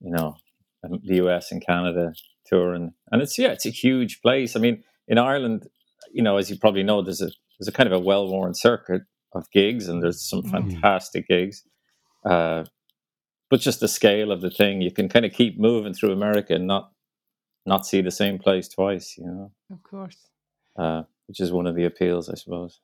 you 0.02 0.12
know 0.12 0.36
um, 0.84 1.00
the 1.04 1.16
US 1.26 1.52
and 1.52 1.66
Canada 1.66 2.14
touring 2.48 2.92
and 3.12 3.22
it's 3.22 3.38
yeah 3.38 3.50
it's 3.50 3.66
a 3.66 3.70
huge 3.70 4.22
place 4.22 4.56
I 4.56 4.60
mean 4.60 4.84
in 5.08 5.18
Ireland 5.18 5.68
you 6.12 6.24
know 6.24 6.38
as 6.38 6.50
you 6.50 6.58
probably 6.58 6.84
know 6.84 7.02
there's 7.02 7.22
a 7.22 7.30
there's 7.58 7.68
a 7.68 7.72
kind 7.72 7.88
of 7.88 7.94
a 7.94 8.04
well-worn 8.04 8.54
circuit 8.54 9.04
of 9.34 9.50
gigs 9.52 9.88
and 9.88 10.02
there's 10.04 10.22
some 10.30 10.44
Mhm. 10.44 10.52
fantastic 10.52 11.28
gigs 11.28 11.64
uh, 12.26 12.64
but 13.50 13.60
just 13.62 13.80
the 13.80 13.88
scale 13.88 14.32
of 14.32 14.42
the 14.42 14.50
thing 14.50 14.82
you 14.82 14.92
can 14.92 15.08
kind 15.10 15.26
of 15.26 15.32
keep 15.32 15.60
moving 15.60 15.94
through 15.94 16.12
America 16.12 16.54
and 16.56 16.68
not 16.68 16.92
not 17.66 17.86
see 17.86 18.02
the 18.02 18.12
same 18.12 18.38
place 18.40 18.68
twice 18.68 19.16
you 19.18 19.26
know 19.26 19.52
Of 19.72 19.82
course. 19.84 20.18
Uh, 20.78 21.04
which 21.28 21.40
is 21.40 21.52
one 21.52 21.68
of 21.68 21.76
the 21.76 21.86
appeals 21.86 22.30
I 22.30 22.36
suppose 22.36 22.80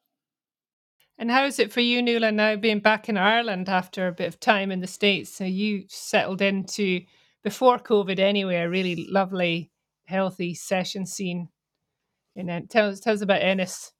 And 1.18 1.30
how 1.30 1.46
is 1.46 1.60
it 1.60 1.72
for 1.72 1.82
you, 1.82 2.02
Nuala, 2.02 2.32
now 2.32 2.56
being 2.56 2.80
back 2.80 3.08
in 3.08 3.18
Ireland 3.18 3.70
after 3.70 4.08
a 4.08 4.12
bit 4.12 4.28
of 4.28 4.40
time 4.40 4.72
in 4.72 4.80
the 4.82 4.88
States? 4.88 5.30
So 5.36 5.44
you 5.44 5.84
settled 5.88 6.42
into, 6.42 7.02
before 7.44 7.78
COVID 7.78 8.18
anyway, 8.18 8.56
a 8.56 8.70
really 8.70 9.08
lovely, 9.08 9.72
healthy 10.06 10.56
session 10.56 11.06
scene. 11.06 11.50
And 12.36 12.50
then 12.50 12.68
tell 12.68 12.90
us, 12.90 13.00
tell 13.00 13.14
us 13.14 13.22
about 13.22 13.42
Ennis. 13.44 13.92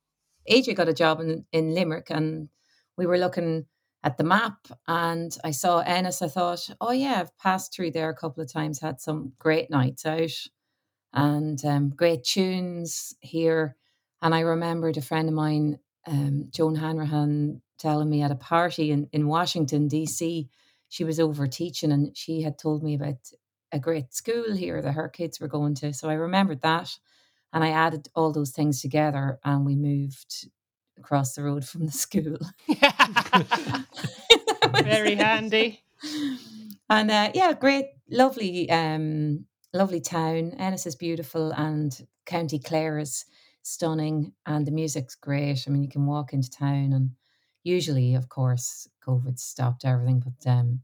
AJ 0.50 0.76
got 0.76 0.90
a 0.90 0.94
job 0.94 1.20
in, 1.20 1.46
in 1.52 1.76
Limerick 1.76 2.10
and 2.10 2.50
we 2.98 3.06
were 3.06 3.20
looking 3.20 3.66
at 4.04 4.18
the 4.18 4.24
map 4.24 4.58
and 4.88 5.38
I 5.44 5.52
saw 5.52 5.80
Ennis. 5.82 6.24
I 6.24 6.28
thought, 6.28 6.70
oh 6.80 6.92
yeah, 6.92 7.20
I've 7.20 7.38
passed 7.38 7.72
through 7.72 7.92
there 7.92 8.10
a 8.10 8.16
couple 8.16 8.42
of 8.42 8.52
times, 8.52 8.80
had 8.80 9.00
some 9.00 9.34
great 9.38 9.70
nights 9.70 10.08
out 10.08 10.32
and 11.14 11.64
um, 11.66 11.90
great 11.90 12.24
tunes 12.24 13.16
here. 13.20 13.76
And 14.22 14.36
I 14.36 14.42
remembered 14.42 14.98
a 14.98 15.02
friend 15.02 15.28
of 15.28 15.36
mine, 15.36 15.80
um, 16.08 16.48
Joan 16.52 16.76
Hanrahan, 16.76 17.62
telling 17.78 18.10
me 18.10 18.22
at 18.22 18.32
a 18.32 18.36
party 18.36 18.92
in, 18.92 19.10
in 19.12 19.28
Washington, 19.28 19.88
D.C., 19.88 20.48
she 20.90 21.04
was 21.04 21.20
over 21.20 21.48
teaching 21.48 21.92
and 21.92 22.16
she 22.16 22.42
had 22.42 22.58
told 22.58 22.84
me 22.84 22.96
about 22.96 23.16
a 23.72 23.80
great 23.80 24.14
school 24.14 24.54
here 24.54 24.82
that 24.82 24.92
her 24.92 25.08
kids 25.08 25.40
were 25.40 25.48
going 25.48 25.74
to. 25.76 25.94
So 25.94 26.10
I 26.10 26.14
remembered 26.14 26.62
that. 26.62 26.98
And 27.54 27.64
I 27.64 27.70
added 27.70 28.08
all 28.16 28.32
those 28.32 28.52
things 28.52 28.82
together 28.82 29.40
and 29.44 29.66
we 29.66 29.76
moved 29.76 30.48
across 30.98 31.34
the 31.34 31.44
road 31.44 31.66
from 31.66 31.86
the 31.86 31.92
school. 31.92 32.38
Very 34.84 35.16
handy. 35.16 35.84
And 36.90 37.10
uh, 37.10 37.32
yeah, 37.34 37.54
great, 37.54 37.86
lovely, 38.10 38.70
um, 38.70 39.46
lovely 39.74 40.02
town. 40.02 40.52
Ennis 40.54 40.86
is 40.86 40.96
beautiful, 40.96 41.52
and 41.54 42.08
County 42.26 42.60
Clare 42.60 43.00
is 43.00 43.26
stunning, 43.64 44.34
and 44.46 44.66
the 44.66 44.72
music's 44.72 45.16
great. 45.16 45.66
I 45.68 45.72
mean, 45.72 45.84
you 45.84 45.90
can 45.90 46.06
walk 46.06 46.34
into 46.34 46.50
town, 46.50 46.94
and 46.94 47.12
usually, 47.64 48.16
of 48.16 48.30
course, 48.30 48.88
COVID 49.06 49.40
stopped 49.40 49.86
everything, 49.86 50.20
but 50.22 50.50
um, 50.50 50.84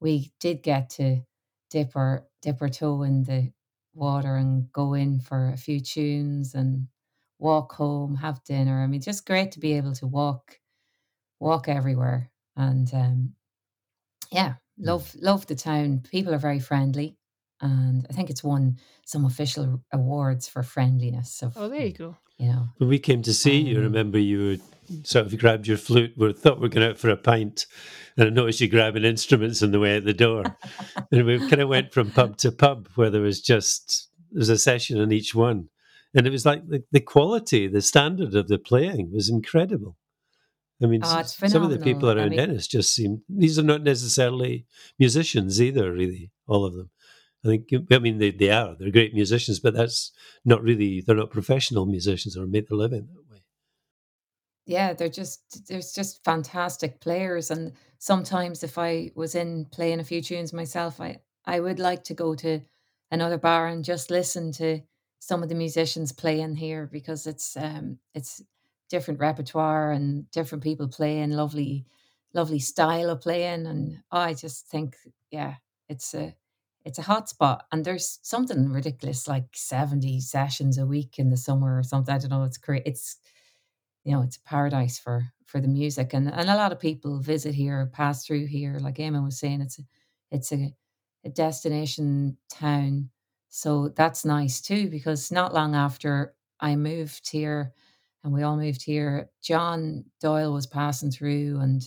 we 0.00 0.32
did 0.40 0.62
get 0.62 0.90
to 0.90 1.22
dip 1.70 1.96
our 1.96 2.26
dip 2.42 2.62
our 2.62 2.68
toe 2.68 3.02
in 3.02 3.24
the 3.24 3.52
water 3.94 4.36
and 4.36 4.72
go 4.72 4.94
in 4.94 5.20
for 5.20 5.50
a 5.50 5.56
few 5.56 5.80
tunes 5.80 6.54
and 6.54 6.88
walk 7.38 7.72
home, 7.74 8.16
have 8.16 8.44
dinner. 8.44 8.82
I 8.82 8.86
mean, 8.86 9.00
just 9.00 9.26
great 9.26 9.52
to 9.52 9.60
be 9.60 9.74
able 9.74 9.94
to 9.94 10.06
walk 10.06 10.60
walk 11.40 11.68
everywhere 11.68 12.30
and 12.56 12.92
um, 12.94 13.34
yeah, 14.30 14.54
love 14.78 15.14
love 15.16 15.46
the 15.46 15.54
town. 15.54 16.00
People 16.10 16.34
are 16.34 16.38
very 16.38 16.60
friendly, 16.60 17.16
and 17.62 18.06
I 18.10 18.12
think 18.12 18.28
it's 18.28 18.44
won 18.44 18.76
some 19.06 19.24
official 19.24 19.82
awards 19.92 20.48
for 20.48 20.62
friendliness. 20.62 21.42
Of 21.42 21.54
Oh, 21.56 21.68
there 21.68 21.86
you 21.86 21.92
go. 21.92 22.16
you 22.38 22.48
know, 22.48 22.68
When 22.78 22.88
we 22.90 22.98
came 22.98 23.22
to 23.22 23.32
see 23.32 23.60
you, 23.60 23.76
um, 23.78 23.82
remember 23.84 24.18
you 24.18 24.38
would 24.90 25.06
sort 25.06 25.26
of 25.26 25.38
grabbed 25.38 25.66
your 25.66 25.78
flute. 25.78 26.12
We 26.16 26.32
thought 26.32 26.58
we 26.58 26.62
were 26.62 26.68
going 26.68 26.86
out 26.90 26.98
for 26.98 27.08
a 27.10 27.16
pint, 27.16 27.66
and 28.16 28.26
I 28.26 28.30
noticed 28.30 28.60
you 28.60 28.68
grabbing 28.68 29.04
instruments 29.04 29.62
on 29.62 29.70
the 29.70 29.80
way 29.80 29.96
out 29.96 30.04
the 30.04 30.12
door. 30.12 30.44
and 31.12 31.24
we 31.24 31.38
kind 31.38 31.60
of 31.62 31.68
went 31.68 31.92
from 31.94 32.10
pub 32.10 32.36
to 32.38 32.52
pub 32.52 32.88
where 32.96 33.10
there 33.10 33.22
was 33.22 33.40
just 33.40 34.08
there 34.32 34.40
was 34.40 34.48
a 34.48 34.58
session 34.58 34.98
in 35.00 35.12
each 35.12 35.34
one, 35.34 35.68
and 36.14 36.26
it 36.26 36.30
was 36.30 36.44
like 36.44 36.66
the, 36.68 36.82
the 36.90 37.00
quality, 37.00 37.68
the 37.68 37.80
standard 37.82 38.34
of 38.34 38.48
the 38.48 38.58
playing 38.58 39.12
was 39.12 39.28
incredible. 39.30 39.96
I 40.82 40.86
mean, 40.86 41.02
Oh, 41.04 41.18
s- 41.18 41.36
some 41.36 41.62
of 41.62 41.70
the 41.70 41.78
people 41.78 42.00
phenomenal. 42.00 42.18
I 42.18 42.22
around 42.22 42.30
mean- 42.30 42.40
Ennis 42.40 42.66
just 42.66 42.92
seem 42.94 43.22
these 43.28 43.56
are 43.58 43.62
not 43.62 43.82
necessarily 43.84 44.66
musicians 44.98 45.62
either. 45.62 45.92
Really, 45.92 46.32
all 46.48 46.64
of 46.64 46.74
them. 46.74 46.90
I 47.44 47.48
think 47.48 47.68
I 47.90 47.98
mean 47.98 48.18
they, 48.18 48.30
they 48.30 48.50
are 48.50 48.76
they're 48.78 48.90
great 48.90 49.14
musicians, 49.14 49.60
but 49.60 49.74
that's 49.74 50.12
not 50.44 50.62
really 50.62 51.00
they're 51.00 51.16
not 51.16 51.30
professional 51.30 51.86
musicians 51.86 52.36
or 52.36 52.46
make 52.46 52.68
their 52.68 52.78
living 52.78 53.08
that 53.12 53.32
way. 53.32 53.42
yeah, 54.66 54.92
they're 54.92 55.08
just 55.08 55.66
there's 55.68 55.92
just 55.92 56.24
fantastic 56.24 57.00
players, 57.00 57.50
and 57.50 57.72
sometimes 57.98 58.62
if 58.62 58.78
I 58.78 59.10
was 59.14 59.34
in 59.34 59.66
playing 59.66 60.00
a 60.00 60.04
few 60.04 60.22
tunes 60.22 60.52
myself, 60.52 61.00
I 61.00 61.20
I 61.44 61.60
would 61.60 61.78
like 61.80 62.04
to 62.04 62.14
go 62.14 62.34
to 62.36 62.60
another 63.10 63.38
bar 63.38 63.66
and 63.66 63.84
just 63.84 64.10
listen 64.10 64.52
to 64.52 64.80
some 65.18 65.42
of 65.42 65.48
the 65.48 65.54
musicians 65.54 66.12
playing 66.12 66.56
here 66.56 66.88
because 66.90 67.26
it's 67.26 67.56
um 67.56 67.98
it's 68.14 68.42
different 68.88 69.20
repertoire 69.20 69.90
and 69.92 70.30
different 70.30 70.62
people 70.64 70.88
playing 70.88 71.30
lovely 71.30 71.86
lovely 72.34 72.58
style 72.58 73.10
of 73.10 73.20
playing 73.20 73.66
and 73.66 73.98
I 74.10 74.34
just 74.34 74.66
think 74.68 74.96
yeah 75.30 75.56
it's 75.88 76.14
a 76.14 76.34
it's 76.84 76.98
a 76.98 77.02
hot 77.02 77.28
spot 77.28 77.64
and 77.72 77.84
there's 77.84 78.18
something 78.22 78.70
ridiculous 78.70 79.28
like 79.28 79.46
70 79.54 80.20
sessions 80.20 80.78
a 80.78 80.86
week 80.86 81.18
in 81.18 81.30
the 81.30 81.36
summer 81.36 81.78
or 81.78 81.82
something 81.82 82.14
I 82.14 82.18
don't 82.18 82.30
know 82.30 82.44
it's 82.44 82.58
great 82.58 82.82
it's 82.86 83.16
you 84.04 84.12
know 84.12 84.22
it's 84.22 84.36
a 84.36 84.42
paradise 84.42 84.98
for 84.98 85.24
for 85.46 85.60
the 85.60 85.68
music 85.68 86.12
and 86.14 86.28
and 86.28 86.50
a 86.50 86.56
lot 86.56 86.72
of 86.72 86.80
people 86.80 87.20
visit 87.20 87.54
here 87.54 87.90
pass 87.92 88.26
through 88.26 88.46
here 88.46 88.78
like 88.80 88.96
Eamon 88.96 89.24
was 89.24 89.38
saying 89.38 89.60
it's 89.60 89.78
a 89.78 89.82
it's 90.30 90.52
a, 90.52 90.74
a 91.24 91.30
destination 91.30 92.36
town 92.50 93.10
so 93.48 93.88
that's 93.90 94.24
nice 94.24 94.60
too 94.60 94.88
because 94.88 95.30
not 95.30 95.54
long 95.54 95.74
after 95.74 96.34
I 96.60 96.76
moved 96.76 97.30
here 97.30 97.72
and 98.24 98.32
we 98.32 98.42
all 98.42 98.56
moved 98.56 98.82
here 98.82 99.30
John 99.42 100.04
Doyle 100.20 100.52
was 100.52 100.66
passing 100.66 101.10
through 101.10 101.60
and 101.60 101.82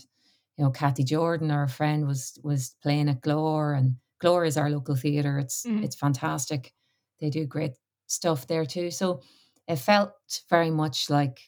you 0.57 0.63
know 0.63 0.71
Cathy 0.71 1.03
Jordan 1.03 1.51
our 1.51 1.67
friend 1.67 2.07
was 2.07 2.39
was 2.43 2.75
playing 2.81 3.09
at 3.09 3.21
Glór 3.21 3.77
and 3.77 3.95
Glór 4.21 4.47
is 4.47 4.57
our 4.57 4.69
local 4.69 4.95
theater. 4.95 5.37
It's 5.39 5.67
Mhm. 5.67 5.85
it's 5.85 5.95
fantastic. 5.95 6.73
They 7.19 7.29
do 7.29 7.45
great 7.45 7.73
stuff 8.07 8.47
there 8.47 8.65
too. 8.65 8.91
So 8.91 9.21
it 9.67 9.77
felt 9.77 10.13
very 10.49 10.71
much 10.71 11.09
like 11.09 11.39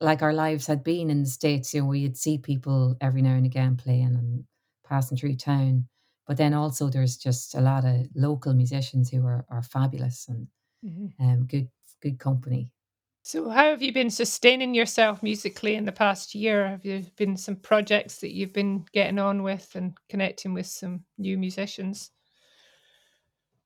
like 0.00 0.22
our 0.22 0.32
lives 0.34 0.66
had 0.66 0.84
been 0.84 1.10
in 1.10 1.22
the 1.22 1.28
states 1.28 1.72
you 1.74 1.80
know 1.82 1.88
we'd 1.88 2.16
see 2.16 2.38
people 2.38 2.96
every 3.00 3.22
now 3.22 3.34
and 3.34 3.46
again 3.46 3.76
playing 3.76 4.14
and 4.16 4.44
passing 4.84 5.16
through 5.18 5.36
town. 5.36 5.88
But 6.26 6.36
then 6.38 6.54
also 6.54 6.88
there's 6.90 7.16
just 7.16 7.54
a 7.54 7.60
lot 7.60 7.84
of 7.84 8.06
local 8.14 8.52
musicians 8.54 9.10
who 9.10 9.24
are, 9.26 9.46
are 9.48 9.62
fabulous 9.62 10.28
and 10.28 10.48
Mhm. 10.82 11.16
um, 11.20 11.46
good 11.46 11.70
good 12.02 12.18
company 12.18 12.72
So, 13.26 13.48
how 13.48 13.70
have 13.70 13.82
you 13.82 13.92
been 13.92 14.10
sustaining 14.10 14.72
yourself 14.72 15.20
musically 15.20 15.74
in 15.74 15.84
the 15.84 15.90
past 15.90 16.32
year? 16.32 16.68
Have 16.68 16.84
there 16.84 17.02
been 17.16 17.36
some 17.36 17.56
projects 17.56 18.20
that 18.20 18.32
you've 18.32 18.52
been 18.52 18.86
getting 18.92 19.18
on 19.18 19.42
with 19.42 19.74
and 19.74 19.98
connecting 20.08 20.54
with 20.54 20.66
some 20.66 21.02
new 21.18 21.36
musicians? 21.36 22.12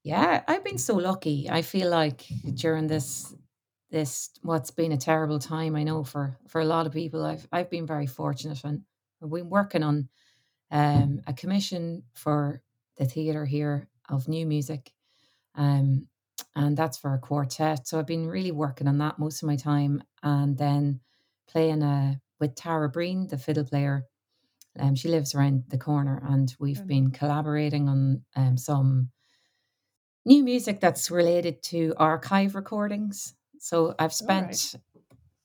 Yeah, 0.02 0.42
I've 0.48 0.64
been 0.64 0.78
so 0.78 0.94
lucky. 0.96 1.50
I 1.50 1.60
feel 1.60 1.90
like 1.90 2.24
during 2.54 2.86
this 2.86 3.34
this 3.90 4.30
what's 4.42 4.70
been 4.70 4.92
a 4.92 4.96
terrible 4.96 5.38
time, 5.38 5.76
I 5.76 5.82
know 5.82 6.04
for 6.04 6.38
for 6.48 6.62
a 6.62 6.64
lot 6.64 6.86
of 6.86 6.92
people, 6.94 7.26
I've 7.26 7.46
I've 7.52 7.68
been 7.68 7.86
very 7.86 8.06
fortunate 8.06 8.64
and 8.64 8.82
I've 9.22 9.30
been 9.30 9.50
working 9.50 9.82
on 9.82 10.08
um, 10.70 11.20
a 11.26 11.34
commission 11.34 12.04
for 12.14 12.62
the 12.96 13.04
theatre 13.04 13.44
here 13.44 13.88
of 14.08 14.26
new 14.26 14.46
music, 14.46 14.90
um, 15.54 16.08
and 16.56 16.76
that's 16.76 16.98
for 16.98 17.14
a 17.14 17.18
quartet. 17.18 17.86
So 17.86 17.98
I've 17.98 18.06
been 18.06 18.26
really 18.26 18.52
working 18.52 18.88
on 18.88 18.98
that 18.98 19.18
most 19.18 19.42
of 19.42 19.46
my 19.46 19.56
time, 19.56 20.02
and 20.22 20.56
then 20.56 21.00
playing 21.48 21.82
uh, 21.82 22.14
with 22.38 22.54
Tara 22.54 22.88
Breen, 22.88 23.26
the 23.26 23.38
fiddle 23.38 23.64
player. 23.64 24.04
Um, 24.78 24.94
she 24.94 25.08
lives 25.08 25.34
around 25.34 25.64
the 25.68 25.78
corner, 25.78 26.22
and 26.28 26.54
we've 26.60 26.86
been 26.86 27.10
collaborating 27.10 27.88
on 27.88 28.22
um, 28.36 28.56
some 28.56 29.10
new 30.24 30.44
music 30.44 30.80
that's 30.80 31.10
related 31.10 31.62
to 31.64 31.94
archive 31.96 32.54
recordings. 32.54 33.34
So 33.58 33.94
I've 33.98 34.14
spent 34.14 34.76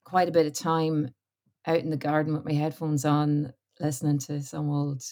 quite 0.04 0.30
a 0.30 0.32
bit 0.32 0.46
of 0.46 0.54
time 0.54 1.10
out 1.66 1.80
in 1.80 1.90
the 1.90 1.98
garden 1.98 2.34
with 2.34 2.46
my 2.46 2.54
headphones 2.54 3.04
on, 3.04 3.54
listening 3.80 4.20
to 4.20 4.42
some 4.42 4.70
old 4.70 5.04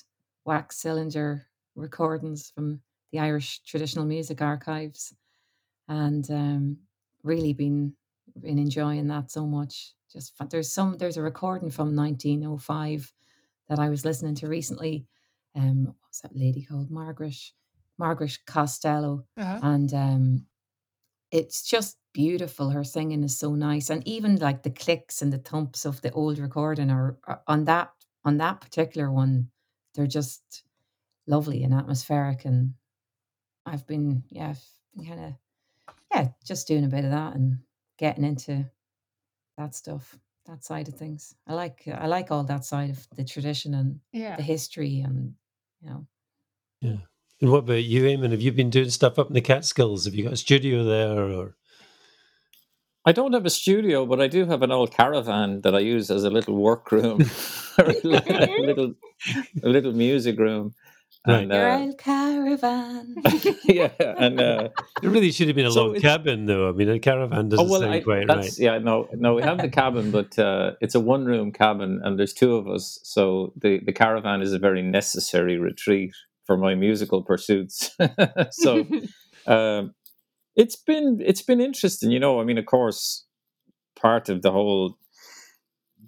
wax 0.46 0.78
cylinder 0.78 1.48
recordings 1.76 2.52
from 2.54 2.82
the 3.12 3.20
Irish 3.20 3.62
Traditional 3.64 4.06
Music 4.06 4.41
Archives, 4.41 5.14
and 5.88 6.30
um, 6.32 6.80
really 7.24 7.54
been 7.54 7.96
been 8.40 8.60
enjoying 8.60 9.08
that 9.08 9.32
so 9.32 9.46
much. 9.46 9.94
Just 10.12 10.36
fa- 10.38 10.48
there's 10.50 10.72
some 10.74 10.98
there's 10.98 11.18
a 11.18 11.22
recording 11.22 11.70
from 11.72 11.96
1905 11.96 13.14
that 13.70 13.80
I 13.80 13.90
was 13.90 14.06
listening 14.06 14.36
to 14.36 14.48
recently. 14.48 15.08
Um, 15.56 15.96
what's 16.02 16.22
that 16.22 16.36
lady 16.36 16.64
called? 16.64 16.90
Margaret 16.92 17.36
Margaret 17.98 18.38
Costello, 18.46 19.26
Uh-huh. 19.38 19.62
and 19.62 19.94
um, 19.94 20.48
it's 21.32 21.64
just 21.68 21.98
beautiful. 22.14 22.70
Her 22.70 22.84
singing 22.84 23.24
is 23.24 23.38
so 23.38 23.56
nice, 23.56 23.90
and 23.90 24.08
even 24.08 24.38
like 24.38 24.64
the 24.64 24.72
clicks 24.72 25.22
and 25.22 25.34
the 25.34 25.40
thumps 25.40 25.86
of 25.86 26.02
the 26.02 26.12
old 26.12 26.38
recording 26.40 26.90
are, 26.92 27.18
are 27.26 27.44
on 27.48 27.66
that 27.66 27.92
on 28.26 28.38
that 28.38 28.62
particular 28.62 29.12
one. 29.12 29.52
They're 29.96 30.08
just 30.08 30.64
lovely 31.28 31.64
and 31.64 31.74
atmospheric, 31.74 32.46
and 32.46 32.76
I've 33.66 33.88
been 33.88 34.24
yeah, 34.30 34.56
kind 35.06 35.20
of 35.20 35.34
yeah, 36.14 36.28
just 36.45 36.68
doing 36.68 36.86
a 36.86 36.89
bit 36.89 37.05
of 37.05 37.11
that 37.11 37.36
and 37.36 37.59
getting 37.97 38.24
into 38.24 38.66
that 39.57 39.76
stuff, 39.76 40.18
that 40.45 40.64
side 40.64 40.88
of 40.88 40.95
things. 40.95 41.36
I 41.47 41.53
like 41.53 41.84
I 41.88 42.07
like 42.07 42.32
all 42.32 42.43
that 42.45 42.66
side 42.66 42.89
of 42.89 43.07
the 43.16 43.24
tradition 43.24 43.74
and 43.74 43.99
Yeah. 44.11 44.36
the 44.36 44.43
history, 44.43 45.01
and 45.01 45.34
you 45.82 45.89
know. 45.89 46.07
Yeah. 46.82 46.97
And 47.41 47.51
what 47.51 47.59
about 47.59 47.84
you, 47.84 48.03
Eamon? 48.03 48.32
Have 48.32 48.41
you 48.41 48.51
been 48.51 48.70
doing 48.70 48.89
stuff 48.89 49.20
up 49.20 49.28
in 49.28 49.34
the 49.34 49.41
Catskills? 49.41 50.05
Have 50.05 50.16
you 50.16 50.24
got 50.24 50.34
a 50.34 50.38
studio 50.38 50.84
there, 50.84 51.18
or 51.32 51.55
I 53.05 53.11
don't 53.11 53.34
have 53.34 53.45
a 53.45 53.49
studio, 53.49 54.05
but 54.05 54.22
I 54.22 54.28
do 54.28 54.45
have 54.45 54.61
an 54.61 54.72
old 54.72 54.91
caravan 54.91 55.61
that 55.61 55.76
I 55.76 55.80
use 55.80 56.09
as 56.09 56.24
a 56.24 56.30
little 56.30 56.55
workroom, 56.55 57.22
or 57.78 57.86
a 57.89 58.61
little, 58.61 58.93
a 59.61 59.68
little 59.70 59.91
music 59.93 60.39
room. 60.39 60.74
And, 61.26 61.52
Your 61.52 61.70
uh, 61.70 61.80
old 61.80 61.98
caravan. 61.98 63.16
yeah, 63.64 63.92
and 64.00 64.40
uh, 64.42 64.70
It 65.02 65.08
really 65.08 65.32
should 65.32 65.48
have 65.48 65.56
been 65.56 65.68
a 65.68 65.72
So 65.72 65.86
log 65.88 66.02
cabin, 66.02 66.46
though. 66.48 66.68
I 66.68 66.74
mean, 66.74 66.90
a 66.90 67.00
caravan 67.00 67.48
doesn't 67.48 67.70
sound 67.70 67.86
I- 67.86 68.00
quite 68.02 68.28
right. 68.28 68.42
that's, 68.42 68.60
Yeah, 68.60 68.78
no, 68.80 69.08
no, 69.14 69.34
we 69.36 69.42
have 69.42 69.58
the 69.60 69.70
cabin, 69.70 70.12
but 70.12 70.38
uh, 70.38 70.72
it's 70.82 70.96
a 70.96 71.00
one-room 71.00 71.54
cabin, 71.54 72.02
and 72.04 72.20
there's 72.20 72.34
two 72.34 72.56
of 72.56 72.68
us. 72.68 73.00
So 73.04 73.54
the 73.56 73.80
the 73.86 73.94
caravan 73.94 74.42
is 74.42 74.52
a 74.54 74.60
very 74.60 74.82
necessary 74.82 75.58
retreat 75.58 76.14
for 76.46 76.58
my 76.58 76.76
musical 76.76 77.24
pursuits. 77.24 77.96
so 78.52 78.86
um, 79.48 79.94
it's 80.58 80.76
been 80.76 81.22
it's 81.26 81.42
been 81.42 81.62
interesting, 81.62 82.12
you 82.12 82.20
know. 82.20 82.42
I 82.42 82.44
mean, 82.44 82.58
of 82.58 82.66
course, 82.66 83.26
part 83.96 84.28
of 84.28 84.42
the 84.42 84.52
whole 84.52 84.98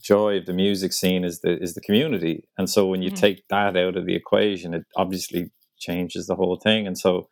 joy 0.05 0.37
of 0.37 0.45
the 0.45 0.53
music 0.53 0.93
scene 0.93 1.23
is 1.25 1.41
the 1.41 1.57
is 1.61 1.73
the 1.73 1.81
community, 1.81 2.47
and 2.57 2.69
so 2.69 2.85
when 2.87 3.01
you 3.01 3.11
Mhm. 3.11 3.15
take 3.25 3.47
that 3.49 3.75
out 3.77 3.97
of 3.97 4.05
the 4.05 4.15
equation, 4.15 4.73
it 4.73 4.83
obviously 4.95 5.51
changes 5.79 6.27
the 6.27 6.35
whole 6.35 6.57
thing. 6.57 6.87
And 6.87 6.97
so 6.97 7.27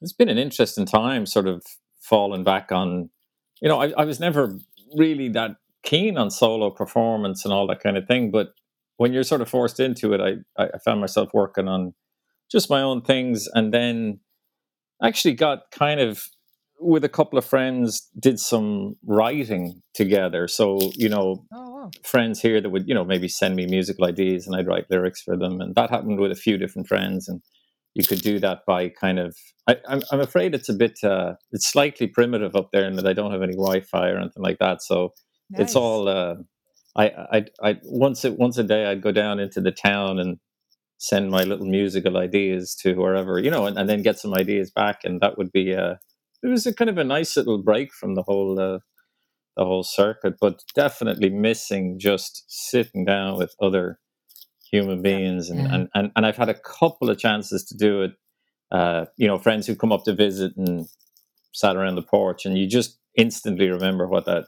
it's 0.00 0.12
been 0.12 0.28
an 0.28 0.38
interesting 0.38 0.86
time, 0.86 1.26
sort 1.26 1.46
of 1.46 1.62
falling 2.00 2.44
back 2.44 2.72
on. 2.72 3.10
You 3.60 3.68
know, 3.68 3.80
I, 3.80 3.92
I 3.96 4.04
was 4.04 4.18
never 4.20 4.58
really 4.96 5.28
that 5.30 5.52
keen 5.84 6.18
on 6.18 6.30
solo 6.30 6.70
performance 6.70 7.44
and 7.44 7.52
all 7.54 7.66
that 7.68 7.80
kind 7.80 7.96
of 7.96 8.06
thing, 8.06 8.30
but 8.30 8.48
when 8.96 9.12
you're 9.12 9.24
sort 9.24 9.40
of 9.42 9.48
forced 9.48 9.80
into 9.80 10.12
it, 10.14 10.20
I 10.20 10.62
I 10.62 10.78
found 10.84 11.00
myself 11.00 11.30
working 11.32 11.68
on 11.68 11.94
just 12.50 12.70
my 12.70 12.82
own 12.82 13.02
things, 13.02 13.48
and 13.54 13.72
then 13.72 14.20
actually 15.02 15.34
got 15.34 15.70
kind 15.72 16.00
of 16.00 16.24
with 16.82 17.04
a 17.04 17.08
couple 17.08 17.38
of 17.38 17.44
friends 17.44 18.08
did 18.18 18.40
some 18.40 18.96
writing 19.06 19.82
together. 19.94 20.48
So 20.48 20.78
you 20.96 21.08
know 21.08 21.46
Oh, 21.52 21.70
wow. 21.70 21.90
friends 22.04 22.40
here 22.40 22.60
that 22.60 22.70
would 22.70 22.88
you 22.88 22.94
know 22.94 23.04
maybe 23.04 23.28
send 23.28 23.56
me 23.56 23.66
musical 23.66 24.04
ideas 24.06 24.46
and 24.46 24.56
i'd 24.56 24.66
write 24.66 24.86
lyrics 24.90 25.22
for 25.22 25.36
them. 25.36 25.60
And 25.60 25.74
that 25.76 25.90
happened 25.90 26.20
with 26.20 26.32
a 26.32 26.36
few 26.36 26.58
different 26.58 26.88
friends. 26.88 27.28
And 27.28 27.42
you 27.94 28.04
could 28.04 28.22
do 28.22 28.38
that 28.40 28.60
by 28.66 28.88
kind 28.90 29.18
of 29.18 29.36
I, 29.68 29.76
I'm, 29.88 30.02
I'm 30.12 30.20
afraid 30.20 30.54
it's 30.54 30.68
a 30.70 30.74
bit 30.74 30.98
uh, 31.04 31.34
it's 31.52 31.70
slightly 31.70 32.06
primitive 32.08 32.56
up 32.56 32.70
there 32.72 32.86
in 32.86 32.96
that 32.96 33.06
i 33.06 33.12
don't 33.14 33.32
have 33.32 33.42
any 33.42 33.54
wi-fi 33.54 34.08
or 34.10 34.18
anything 34.18 34.42
like 34.42 34.58
that. 34.60 34.82
So 34.82 35.12
it's 35.56 35.76
all 35.76 36.08
uh, 36.08 36.36
I, 36.96 37.06
I 37.36 37.46
i 37.62 37.78
once 37.84 38.24
a, 38.24 38.32
once 38.32 38.58
a 38.58 38.64
day 38.64 38.86
i'd 38.86 39.02
go 39.02 39.12
down 39.12 39.40
into 39.40 39.60
the 39.60 39.72
town 39.72 40.18
and 40.20 40.38
send 40.98 41.30
my 41.30 41.44
little 41.44 41.66
musical 41.66 42.16
ideas 42.18 42.74
to 42.82 42.94
wherever 42.94 43.38
you 43.38 43.50
know 43.50 43.66
and, 43.66 43.78
and 43.78 43.88
then 43.88 44.02
get 44.02 44.18
some 44.18 44.34
ideas 44.34 44.70
back. 44.70 45.00
And 45.04 45.20
that 45.20 45.38
would 45.38 45.52
be 45.52 45.74
uh 45.74 45.96
it 46.42 46.48
was 46.48 46.66
a 46.66 46.74
kind 46.74 46.90
of 46.90 46.98
a 46.98 47.04
nice 47.04 47.36
little 47.36 47.62
break 47.62 47.92
from 47.92 48.14
the 48.14 48.22
whole 48.22 48.58
uh, 48.60 48.78
the 49.56 49.64
whole 49.64 49.82
circuit 49.82 50.34
but 50.40 50.62
definitely 50.74 51.30
missing 51.30 51.98
just 51.98 52.44
sitting 52.48 53.04
down 53.04 53.36
with 53.38 53.54
other 53.60 53.98
human 54.70 55.02
beings 55.02 55.50
and, 55.50 55.60
Yeah. 55.60 55.74
and, 55.74 55.88
and 55.94 56.12
and 56.16 56.26
i've 56.26 56.36
had 56.38 56.48
a 56.48 56.54
couple 56.58 57.10
of 57.10 57.18
chances 57.18 57.64
to 57.66 57.76
do 57.76 58.02
it 58.02 58.12
uh 58.70 59.04
you 59.18 59.26
know 59.28 59.38
friends 59.38 59.66
who 59.66 59.76
come 59.76 59.92
up 59.92 60.04
to 60.04 60.14
visit 60.14 60.52
and 60.56 60.86
sat 61.52 61.76
around 61.76 61.96
the 61.96 62.02
porch 62.02 62.46
and 62.46 62.56
you 62.56 62.66
just 62.66 62.98
instantly 63.18 63.68
remember 63.68 64.08
what 64.08 64.24
that 64.24 64.44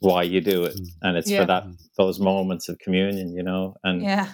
why 0.00 0.22
you 0.22 0.40
do 0.40 0.64
it 0.64 0.74
and 1.02 1.16
it's 1.18 1.30
Yeah. 1.30 1.40
for 1.42 1.46
that 1.48 1.64
those 1.98 2.18
moments 2.18 2.68
of 2.70 2.78
communion 2.78 3.34
you 3.34 3.42
know 3.42 3.74
and 3.84 4.02
yeah. 4.02 4.28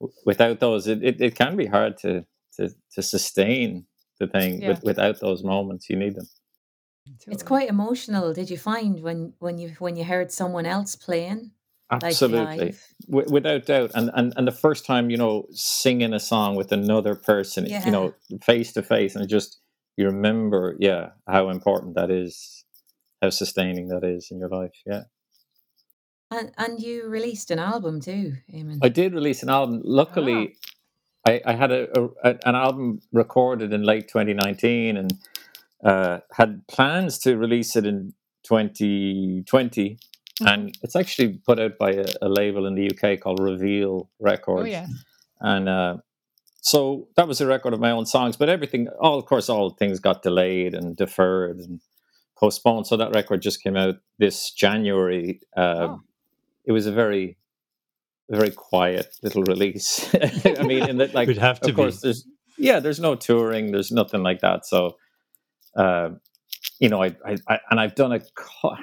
w- 0.00 0.12
without 0.26 0.58
those 0.58 0.88
it, 0.88 1.02
it, 1.04 1.20
it 1.20 1.34
can 1.36 1.56
be 1.56 1.66
hard 1.66 1.96
to 1.98 2.24
to 2.56 2.70
to 2.94 3.02
sustain 3.02 3.86
the 4.20 4.26
thing 4.26 4.60
Yeah. 4.62 4.68
with, 4.70 4.82
without 4.82 5.20
those 5.20 5.42
moments 5.44 5.88
you 5.90 5.96
need 5.96 6.14
them 6.16 6.28
It's 7.26 7.42
quite 7.42 7.70
emotional. 7.70 8.34
Did 8.34 8.50
you 8.50 8.58
find 8.58 9.00
when 9.02 9.32
when 9.38 9.56
you 9.58 9.68
when 9.78 9.96
you 9.96 10.04
heard 10.04 10.30
someone 10.30 10.66
else 10.66 10.94
playing? 10.96 11.52
Absolutely 11.90 12.56
live? 12.66 12.80
w- 13.08 13.32
without 13.32 13.64
doubt 13.64 13.90
and, 13.94 14.10
and 14.14 14.34
and 14.36 14.46
the 14.46 14.52
first 14.66 14.84
time 14.84 15.08
you 15.10 15.16
know 15.16 15.46
singing 15.52 16.12
a 16.12 16.20
song 16.20 16.54
with 16.56 16.70
another 16.72 17.14
person 17.14 17.64
Yeah. 17.64 17.84
you 17.86 17.92
know 17.92 18.14
face 18.42 18.72
to 18.74 18.82
face 18.82 19.16
and 19.16 19.26
just 19.28 19.58
you 19.96 20.04
remember 20.06 20.76
yeah 20.78 21.04
how 21.26 21.48
important 21.48 21.94
that 21.94 22.10
is 22.10 22.64
how 23.22 23.30
sustaining 23.30 23.88
that 23.88 24.04
is 24.04 24.28
in 24.30 24.38
your 24.38 24.50
life 24.60 24.76
yeah 24.92 25.04
And 26.30 26.52
and 26.58 26.78
you 26.86 27.08
released 27.08 27.50
an 27.50 27.58
album 27.58 28.00
too, 28.00 28.36
Eamon. 28.52 28.78
I 28.82 28.90
did 28.90 29.14
release 29.14 29.42
an 29.42 29.48
album. 29.48 29.80
Luckily, 29.82 30.56
I, 31.26 31.40
I 31.44 31.52
had 31.54 31.70
a, 31.72 31.88
a 32.22 32.36
an 32.46 32.54
album 32.54 33.00
recorded 33.12 33.72
in 33.72 33.82
late 33.82 34.08
2019 34.08 34.96
and 34.96 35.14
uh, 35.84 36.18
had 36.32 36.66
plans 36.68 37.18
to 37.20 37.36
release 37.36 37.76
it 37.76 37.86
in 37.86 38.14
2020. 38.44 39.98
And 40.46 40.76
it's 40.82 40.94
actually 40.96 41.40
put 41.46 41.58
out 41.58 41.78
by 41.78 41.90
a, 41.90 42.06
a 42.22 42.28
label 42.28 42.66
in 42.66 42.74
the 42.74 42.90
UK 42.90 43.20
called 43.20 43.40
Reveal 43.40 44.08
Records. 44.20 44.68
Oh, 44.68 44.70
yeah. 44.70 44.86
And 45.40 45.68
uh, 45.68 45.96
so 46.60 47.08
that 47.16 47.26
was 47.28 47.40
a 47.40 47.46
record 47.46 47.74
of 47.74 47.80
my 47.80 47.90
own 47.90 48.06
songs, 48.06 48.36
but 48.36 48.48
everything, 48.48 48.88
all 49.00 49.18
of 49.18 49.26
course, 49.26 49.48
all 49.48 49.70
things 49.70 50.00
got 50.00 50.22
delayed 50.22 50.74
and 50.74 50.96
deferred 50.96 51.58
and 51.58 51.80
postponed. 52.36 52.86
So 52.86 52.96
that 52.96 53.14
record 53.14 53.42
just 53.42 53.62
came 53.62 53.76
out 53.76 53.96
this 54.18 54.50
January. 54.52 55.40
Uh, 55.56 55.86
Oh. 55.88 56.00
It 56.64 56.72
was 56.72 56.86
a 56.86 56.92
very, 56.92 57.38
very 58.30 58.50
quiet 58.50 59.14
little 59.22 59.42
release. 59.44 60.12
I 60.14 60.62
mean, 60.64 60.88
in 60.88 60.98
that, 60.98 61.14
like, 61.14 61.28
Would 61.28 61.38
have 61.38 61.60
to 61.60 61.70
of 61.70 61.76
course, 61.76 62.00
be. 62.00 62.08
there's 62.08 62.26
yeah, 62.58 62.80
there's 62.80 63.00
no 63.00 63.14
touring, 63.14 63.70
there's 63.72 63.92
nothing 63.92 64.22
like 64.22 64.40
that. 64.40 64.66
So, 64.66 64.96
uh, 65.76 66.10
you 66.80 66.88
know, 66.88 67.02
I, 67.02 67.14
I, 67.24 67.36
I 67.48 67.58
and 67.70 67.80
I've 67.80 67.94
done 67.94 68.12
a 68.12 68.20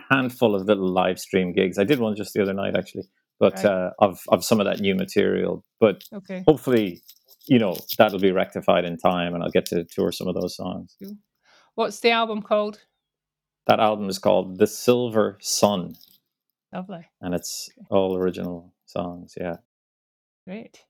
handful 0.09 0.55
of 0.55 0.65
little 0.65 0.87
live 0.91 1.19
stream 1.19 1.53
gigs. 1.53 1.77
I 1.77 1.83
did 1.83 1.99
one 1.99 2.15
just 2.15 2.33
the 2.33 2.41
other 2.41 2.53
night, 2.53 2.75
actually, 2.77 3.03
but 3.39 3.55
Right. 3.55 3.65
uh, 3.65 3.89
of 3.99 4.19
of 4.29 4.43
some 4.45 4.59
of 4.59 4.65
that 4.65 4.79
new 4.79 4.95
material. 4.95 5.63
But 5.79 6.03
Okay. 6.13 6.43
hopefully, 6.47 7.01
you 7.47 7.59
know, 7.59 7.75
that'll 7.97 8.19
be 8.19 8.31
rectified 8.31 8.85
in 8.85 8.97
time, 8.97 9.33
and 9.33 9.43
I'll 9.43 9.51
get 9.51 9.65
to 9.67 9.83
tour 9.85 10.11
some 10.11 10.27
of 10.27 10.35
those 10.35 10.55
songs. 10.55 10.95
What's 11.75 11.99
the 11.99 12.11
album 12.11 12.41
called? 12.41 12.79
That 13.67 13.79
album 13.79 14.07
is 14.09 14.19
called 14.19 14.59
The 14.59 14.67
Silver 14.67 15.37
Sun, 15.41 15.95
Lovely. 16.71 17.05
and 17.19 17.33
it's 17.33 17.69
all 17.89 18.15
original 18.15 18.73
songs. 18.95 19.35
Yeah. 19.39 19.57
Great. 20.47 20.85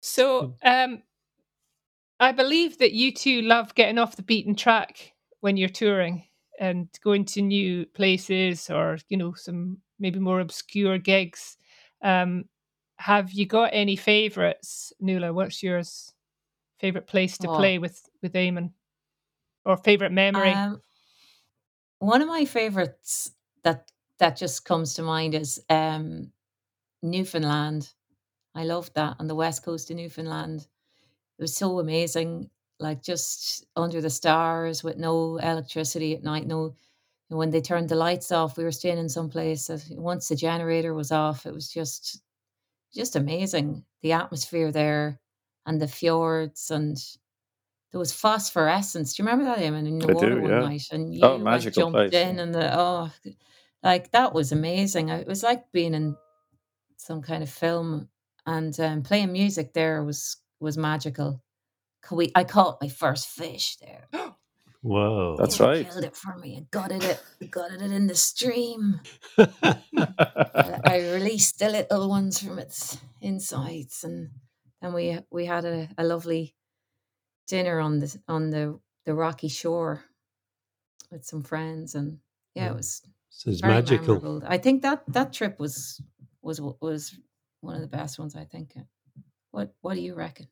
So, 0.00 0.54
um, 0.62 1.02
I 2.18 2.32
believe 2.32 2.78
that 2.78 2.92
you 2.92 3.12
two 3.12 3.42
love 3.42 3.74
getting 3.74 3.98
off 3.98 4.16
the 4.16 4.22
beaten 4.22 4.54
track 4.54 5.12
when 5.40 5.56
you're 5.56 5.68
touring 5.70 6.24
and 6.58 6.88
going 7.02 7.24
to 7.24 7.40
new 7.42 7.86
places 7.86 8.68
or, 8.70 8.98
you 9.08 9.16
know, 9.16 9.32
some 9.34 9.78
maybe 9.98 10.18
more 10.18 10.40
obscure 10.40 10.98
gigs. 10.98 11.56
Um, 12.02 12.44
have 12.98 13.32
you 13.32 13.46
got 13.46 13.70
any 13.72 13.96
favorites, 13.96 14.92
Nuala? 15.00 15.32
What's 15.32 15.62
yours? 15.62 16.12
Favorite 16.78 17.06
place 17.06 17.38
to 17.38 17.48
Oh. 17.48 17.56
play 17.56 17.78
with 17.78 18.02
with 18.22 18.34
Eamon, 18.34 18.72
or 19.64 19.76
favorite 19.78 20.12
memory? 20.12 20.52
Um, 20.52 20.82
one 21.98 22.22
of 22.22 22.28
my 22.28 22.44
favorites 22.44 23.32
that 23.62 23.90
that 24.18 24.36
just 24.36 24.64
comes 24.64 24.94
to 24.94 25.02
mind 25.02 25.34
is 25.34 25.62
um, 25.70 26.32
Newfoundland. 27.02 27.92
I 28.54 28.64
loved 28.64 28.94
that 28.94 29.16
on 29.18 29.26
the 29.28 29.34
west 29.34 29.64
coast 29.64 29.90
of 29.90 29.96
Newfoundland. 29.96 30.66
It 31.38 31.42
was 31.42 31.56
so 31.56 31.78
amazing, 31.78 32.50
like 32.78 33.02
just 33.02 33.64
under 33.76 34.00
the 34.00 34.10
stars 34.10 34.82
with 34.82 34.96
no 34.98 35.36
electricity 35.36 36.14
at 36.14 36.22
night. 36.22 36.46
No, 36.46 36.74
and 37.30 37.38
when 37.38 37.50
they 37.50 37.60
turned 37.60 37.88
the 37.88 37.94
lights 37.94 38.32
off, 38.32 38.56
we 38.56 38.64
were 38.64 38.72
staying 38.72 38.98
in 38.98 39.08
some 39.08 39.30
place. 39.30 39.70
Once 39.90 40.28
the 40.28 40.36
generator 40.36 40.92
was 40.94 41.12
off, 41.12 41.46
it 41.46 41.54
was 41.54 41.72
just 41.72 42.20
just 42.94 43.16
amazing. 43.16 43.84
The 44.02 44.12
atmosphere 44.12 44.72
there 44.72 45.20
and 45.64 45.80
the 45.80 45.86
fjords 45.86 46.70
and 46.70 46.96
there 47.92 47.98
was 47.98 48.12
phosphorescence. 48.12 49.14
Do 49.14 49.22
you 49.22 49.28
remember 49.28 49.44
that, 49.46 49.58
Eamon, 49.58 49.86
in 49.86 49.98
the 49.98 50.08
I 50.08 50.12
water 50.12 50.34
do, 50.34 50.42
one 50.42 50.50
yeah. 50.50 50.60
night? 50.60 50.82
And 50.90 51.08
oh, 51.08 51.12
you 51.12 51.20
Oh, 51.22 51.38
magical 51.38 51.82
jumped 51.84 51.96
place, 51.96 52.12
in 52.12 52.38
and 52.38 52.54
the 52.54 52.78
oh, 52.78 53.10
like 53.82 54.10
that 54.12 54.32
was 54.34 54.52
amazing. 54.52 55.08
It 55.08 55.26
was 55.26 55.42
like 55.42 55.70
being 55.72 55.94
in 55.94 56.16
some 57.00 57.22
kind 57.22 57.42
of 57.42 57.50
film 57.50 58.08
and 58.46 58.78
um, 58.80 59.02
playing 59.02 59.32
music 59.32 59.74
there 59.74 60.04
was 60.04 60.38
was 60.60 60.78
magical. 60.78 61.42
We, 62.12 62.32
I 62.34 62.44
caught 62.44 62.82
my 62.82 62.88
first 62.88 63.28
fish 63.28 63.76
there. 63.78 64.08
Whoa. 64.82 65.36
That's 65.38 65.58
They 65.58 65.66
right. 65.66 65.86
Killed 65.86 66.04
it 66.04 66.16
for 66.16 66.36
me 66.38 66.56
and 66.56 66.70
gutted 66.70 67.04
it, 67.04 67.20
gutted 67.50 67.82
it 67.82 67.92
in 67.92 68.06
the 68.08 68.14
stream. 68.16 69.00
I 70.62 70.80
I 70.86 70.98
released 71.00 71.58
the 71.60 71.70
little 71.70 72.08
ones 72.08 72.40
from 72.40 72.58
its 72.58 72.98
insides, 73.20 74.04
and 74.04 74.30
then 74.82 74.94
we 74.94 75.18
we 75.30 75.46
had 75.46 75.64
a, 75.66 75.88
a 75.98 76.04
lovely 76.04 76.54
dinner 77.48 77.80
on 77.80 78.00
the 78.00 78.16
on 78.28 78.50
the 78.50 78.80
the 79.06 79.14
rocky 79.14 79.48
shore 79.48 80.04
with 81.10 81.24
some 81.26 81.42
friends, 81.42 81.94
and 81.94 82.18
yeah, 82.54 82.66
Yeah. 82.66 82.70
it 82.70 82.76
was 82.76 83.02
So 83.30 83.50
it's 83.50 83.62
magical. 83.64 84.16
memorable. 84.16 84.42
I 84.46 84.58
think 84.58 84.82
that 84.82 85.04
that 85.08 85.32
trip 85.32 85.60
was 85.60 86.02
was 86.42 86.60
was 86.60 87.16
one 87.60 87.74
of 87.76 87.82
the 87.82 87.88
best 87.88 88.18
ones. 88.18 88.36
I 88.36 88.44
think. 88.44 88.76
What 89.52 89.74
What 89.82 89.94
do 89.94 90.00
you 90.00 90.14
reckon? 90.14 90.48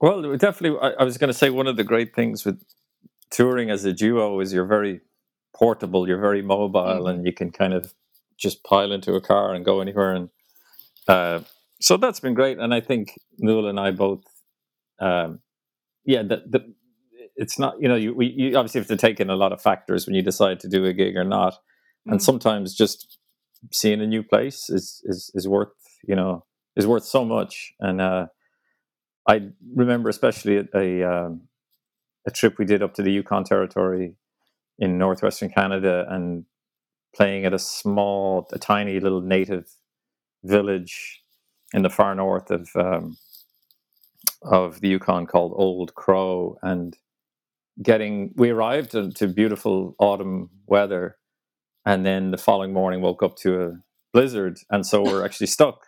Well, 0.00 0.36
definitely. 0.36 0.78
I, 0.80 0.90
I 1.00 1.04
was 1.04 1.18
going 1.18 1.28
to 1.28 1.34
say 1.38 1.50
one 1.50 1.66
of 1.66 1.76
the 1.76 1.84
great 1.84 2.14
things 2.14 2.44
with 2.44 2.62
touring 3.30 3.70
as 3.70 3.84
a 3.84 3.92
duo 3.92 4.40
is 4.40 4.52
you're 4.52 4.66
very 4.66 5.00
portable, 5.54 6.08
you're 6.08 6.20
very 6.20 6.42
mobile, 6.42 7.08
and 7.08 7.26
you 7.26 7.32
can 7.32 7.50
kind 7.50 7.74
of 7.74 7.94
just 8.38 8.64
pile 8.64 8.92
into 8.92 9.14
a 9.14 9.20
car 9.20 9.54
and 9.54 9.64
go 9.64 9.80
anywhere. 9.80 10.14
And 10.14 10.30
uh, 11.08 11.40
so 11.80 11.96
that's 11.96 12.20
been 12.20 12.34
great, 12.34 12.58
and 12.58 12.74
I 12.74 12.80
think 12.80 13.14
Nuala 13.38 13.70
and 13.70 13.80
I 13.80 13.90
both, 13.92 14.22
um, 15.00 15.40
yeah, 16.04 16.22
the, 16.22 16.42
the 16.48 16.74
it's 17.36 17.58
not 17.58 17.80
you 17.80 17.88
know 17.88 17.96
you 17.96 18.14
we, 18.14 18.26
you 18.26 18.56
obviously 18.56 18.80
have 18.80 18.88
to 18.88 18.96
take 18.96 19.20
in 19.20 19.30
a 19.30 19.36
lot 19.36 19.52
of 19.52 19.62
factors 19.62 20.06
when 20.06 20.14
you 20.16 20.22
decide 20.22 20.60
to 20.60 20.68
do 20.68 20.84
a 20.86 20.92
gig 20.92 21.16
or 21.16 21.24
not, 21.24 21.56
and 22.06 22.20
Mm. 22.20 22.24
sometimes 22.24 22.74
just 22.74 23.18
seeing 23.72 24.00
a 24.00 24.06
new 24.06 24.22
place 24.22 24.70
is 24.70 25.02
is 25.04 25.30
is 25.34 25.48
worth 25.48 25.72
you 26.06 26.16
know 26.16 26.44
is 26.76 26.86
worth 26.86 27.04
so 27.04 27.24
much, 27.24 27.72
and 27.80 28.00
uh, 28.00 28.26
I 29.28 29.48
remember 29.74 30.08
especially 30.08 30.58
a 30.58 30.64
a, 30.74 31.02
um, 31.04 31.42
a 32.26 32.30
trip 32.30 32.58
we 32.58 32.64
did 32.64 32.82
up 32.82 32.94
to 32.94 33.02
the 33.02 33.12
Yukon 33.12 33.44
Territory 33.44 34.16
in 34.78 34.98
northwestern 34.98 35.50
Canada 35.50 36.06
and 36.08 36.44
playing 37.14 37.44
at 37.44 37.52
a 37.52 37.58
small, 37.58 38.48
a 38.52 38.58
tiny 38.58 39.00
little 39.00 39.20
native 39.20 39.66
village 40.44 41.22
in 41.74 41.82
the 41.82 41.90
far 41.90 42.14
north 42.14 42.50
of 42.50 42.68
um, 42.76 43.16
of 44.42 44.80
the 44.80 44.88
Yukon 44.88 45.26
called 45.26 45.52
Old 45.56 45.94
Crow, 45.94 46.56
and 46.62 46.96
getting 47.82 48.32
we 48.36 48.50
arrived 48.50 48.94
into 48.94 49.28
beautiful 49.28 49.94
autumn 49.98 50.50
weather, 50.66 51.16
and 51.88 52.06
then 52.06 52.32
the 52.32 52.38
following 52.38 52.74
morning 52.74 53.02
woke 53.02 53.24
up 53.24 53.36
to 53.38 53.62
a 53.64 53.72
blizzard, 54.14 54.58
and 54.70 54.86
so 54.86 55.02
we're 55.04 55.24
actually 55.26 55.48
stuck 55.48 55.86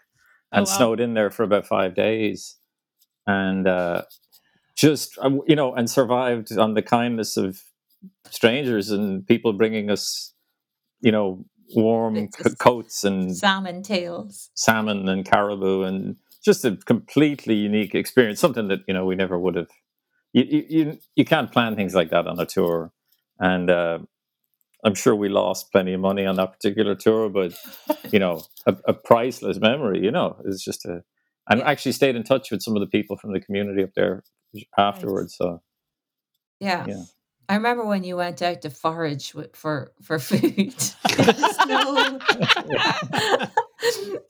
and 0.52 0.66
wow. 0.66 0.76
snowed 0.76 1.00
in 1.00 1.14
there 1.14 1.30
for 1.30 1.44
about 1.44 1.66
five 1.66 1.94
days, 1.94 2.56
and 3.26 3.68
uh, 3.68 4.04
just 4.76 5.18
uh, 5.22 5.30
you 5.48 5.56
know, 5.56 5.74
and 5.74 5.90
survived 5.90 6.56
on 6.58 6.74
the 6.74 6.82
kindness 6.82 7.36
of 7.36 7.62
strangers 8.30 8.90
and 8.90 9.26
people 9.26 9.52
bringing 9.54 9.90
us, 9.90 10.34
you 11.00 11.12
know, 11.12 11.44
warm 11.74 12.14
Bits 12.16 12.36
c- 12.36 12.44
of 12.46 12.58
coats 12.58 13.04
and 13.04 13.36
Salmon 13.36 13.82
tails. 13.82 14.50
salmon 14.54 15.08
and 15.08 15.26
caribou 15.26 15.82
and 15.84 16.16
just 16.44 16.64
a 16.64 16.76
completely 16.86 17.54
unique 17.54 17.94
experience 17.94 18.40
something 18.40 18.68
that 18.68 18.80
you 18.88 18.94
know 18.94 19.06
we 19.06 19.16
never 19.16 19.38
would 19.38 19.56
have 19.56 19.68
you 20.32 20.44
you 20.44 20.66
you, 20.70 20.98
you 21.16 21.24
can't 21.26 21.52
plan 21.52 21.76
things 21.76 21.94
like 21.94 22.10
that 22.10 22.26
on 22.28 22.40
a 22.40 22.46
tour 22.46 22.92
and 23.40 23.70
uh, 23.70 23.98
i'm 24.84 24.94
sure 24.94 25.14
we 25.14 25.28
lost 25.28 25.70
plenty 25.72 25.92
of 25.92 26.00
money 26.00 26.26
on 26.26 26.36
that 26.36 26.52
particular 26.52 26.94
tour 26.94 27.28
but 27.28 27.54
you 28.10 28.18
know 28.18 28.42
a, 28.66 28.76
a 28.86 28.94
priceless 28.94 29.58
memory 29.58 30.02
you 30.02 30.10
know 30.10 30.36
it's 30.44 30.64
just 30.64 30.84
a 30.84 31.02
and 31.48 31.62
actually 31.62 31.92
stayed 31.92 32.16
in 32.16 32.22
touch 32.22 32.50
with 32.50 32.62
some 32.62 32.76
of 32.76 32.80
the 32.80 32.86
people 32.86 33.16
from 33.16 33.32
the 33.32 33.40
community 33.40 33.82
up 33.82 33.90
there 33.94 34.22
afterwards 34.78 35.36
so 35.36 35.60
Yeah. 36.60 36.86
Yeah. 36.86 37.04
I 37.48 37.56
remember 37.56 37.84
when 37.84 38.04
you 38.04 38.16
went 38.16 38.42
out 38.42 38.62
to 38.62 38.70
forage 38.70 39.34
with, 39.34 39.56
for 39.56 39.92
for 40.02 40.20
food 40.20 40.72
snow. 40.80 42.20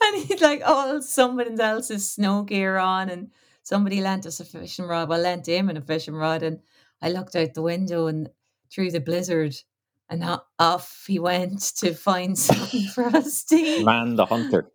and 0.03 0.25
he'd 0.25 0.41
like 0.41 0.63
all 0.65 1.03
someone 1.03 1.61
else's 1.61 2.11
snow 2.11 2.45
gear 2.45 2.79
on 2.79 3.11
and 3.11 3.31
somebody 3.63 4.01
lent 4.01 4.25
us 4.25 4.41
a 4.41 4.45
fishing 4.47 4.87
rod. 4.87 5.11
Well 5.11 5.21
lent 5.21 5.49
him 5.49 5.69
and 5.69 5.77
a 5.77 5.83
fishing 5.83 6.15
rod 6.15 6.43
and 6.43 6.61
I 7.03 7.11
looked 7.11 7.37
out 7.37 7.53
the 7.53 7.63
window 7.63 8.07
and 8.07 8.31
through 8.73 8.93
the 8.93 9.01
blizzard 9.01 9.55
and 10.11 10.23
o- 10.25 10.43
off 10.59 11.05
he 11.07 11.19
went 11.19 11.61
to 11.79 11.95
find 11.95 12.37
something 12.49 12.87
for 12.89 13.05
us 13.07 13.45
to 13.45 13.57
eat. 13.57 13.85
man 13.85 14.17
the 14.17 14.27
hunter 14.27 14.71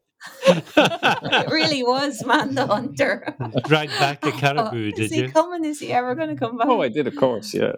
It 0.48 1.52
really 1.52 1.84
was 1.84 2.26
man 2.26 2.56
the 2.56 2.66
hunter. 2.66 3.36
Drag 3.66 3.90
back 4.00 4.26
a 4.26 4.30
Oh, 4.30 4.32
caribou, 4.32 4.88
is 4.88 4.94
did 4.96 5.12
he 5.12 5.22
you? 5.22 5.32
coming? 5.32 5.64
Is 5.66 5.80
he 5.80 5.92
ever 5.94 6.16
going 6.16 6.30
to 6.30 6.36
come 6.36 6.58
back? 6.58 6.68
oh 6.68 6.82
i 6.82 6.90
did 6.90 7.06
of 7.08 7.16
course 7.16 7.54
yeah 7.54 7.74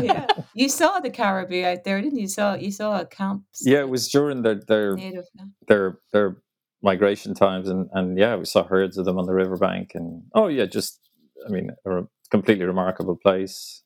yeah. 0.00 0.26
You 0.54 0.68
saw 0.68 1.00
the 1.00 1.10
caribou 1.10 1.64
out 1.64 1.82
there, 1.84 2.00
didn't 2.00 2.18
you? 2.18 2.28
Saw 2.28 2.54
you 2.54 2.70
saw 2.70 3.00
a 3.00 3.06
camp. 3.06 3.42
yeah 3.62 3.80
it 3.80 3.88
was 3.88 4.08
during 4.08 4.42
their 4.42 4.60
their 4.66 4.96
native. 4.96 5.26
no? 5.34 5.44
their 5.68 5.98
their 6.12 6.36
migration 6.82 7.34
times 7.34 7.68
and 7.68 7.88
and 7.92 8.18
yeah 8.18 8.36
we 8.36 8.44
saw 8.44 8.62
herds 8.62 8.96
of 8.98 9.04
them 9.04 9.18
on 9.18 9.26
the 9.26 9.32
riverbank 9.34 9.92
and 9.94 10.22
oh 10.34 10.46
yeah 10.48 10.66
just 10.66 11.00
i 11.46 11.48
mean 11.50 11.70
a 11.86 11.90
re- 11.90 12.06
completely 12.30 12.64
remarkable 12.66 13.16
place 13.16 13.82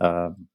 um, 0.00 0.46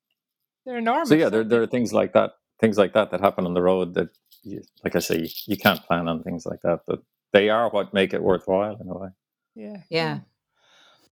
They're 0.65 0.77
enormous. 0.77 1.09
so 1.09 1.15
yeah 1.15 1.29
there, 1.29 1.41
aren't 1.41 1.49
there 1.49 1.61
are 1.61 1.67
things 1.67 1.93
like 1.93 2.13
that 2.13 2.33
things 2.59 2.77
like 2.77 2.93
that 2.93 3.11
that 3.11 3.21
happen 3.21 3.45
on 3.45 3.53
the 3.53 3.61
road 3.61 3.93
that 3.95 4.09
you, 4.43 4.61
like 4.83 4.95
i 4.95 4.99
say 4.99 5.19
you, 5.19 5.29
you 5.47 5.57
can't 5.57 5.83
plan 5.83 6.07
on 6.07 6.23
things 6.23 6.45
like 6.45 6.61
that 6.61 6.81
but 6.87 7.01
they 7.33 7.49
are 7.49 7.69
what 7.69 7.93
make 7.93 8.13
it 8.13 8.23
worthwhile 8.23 8.77
in 8.79 8.87
a 8.87 8.97
way? 8.97 9.09
Yeah. 9.55 9.77
Yeah. 9.89 10.19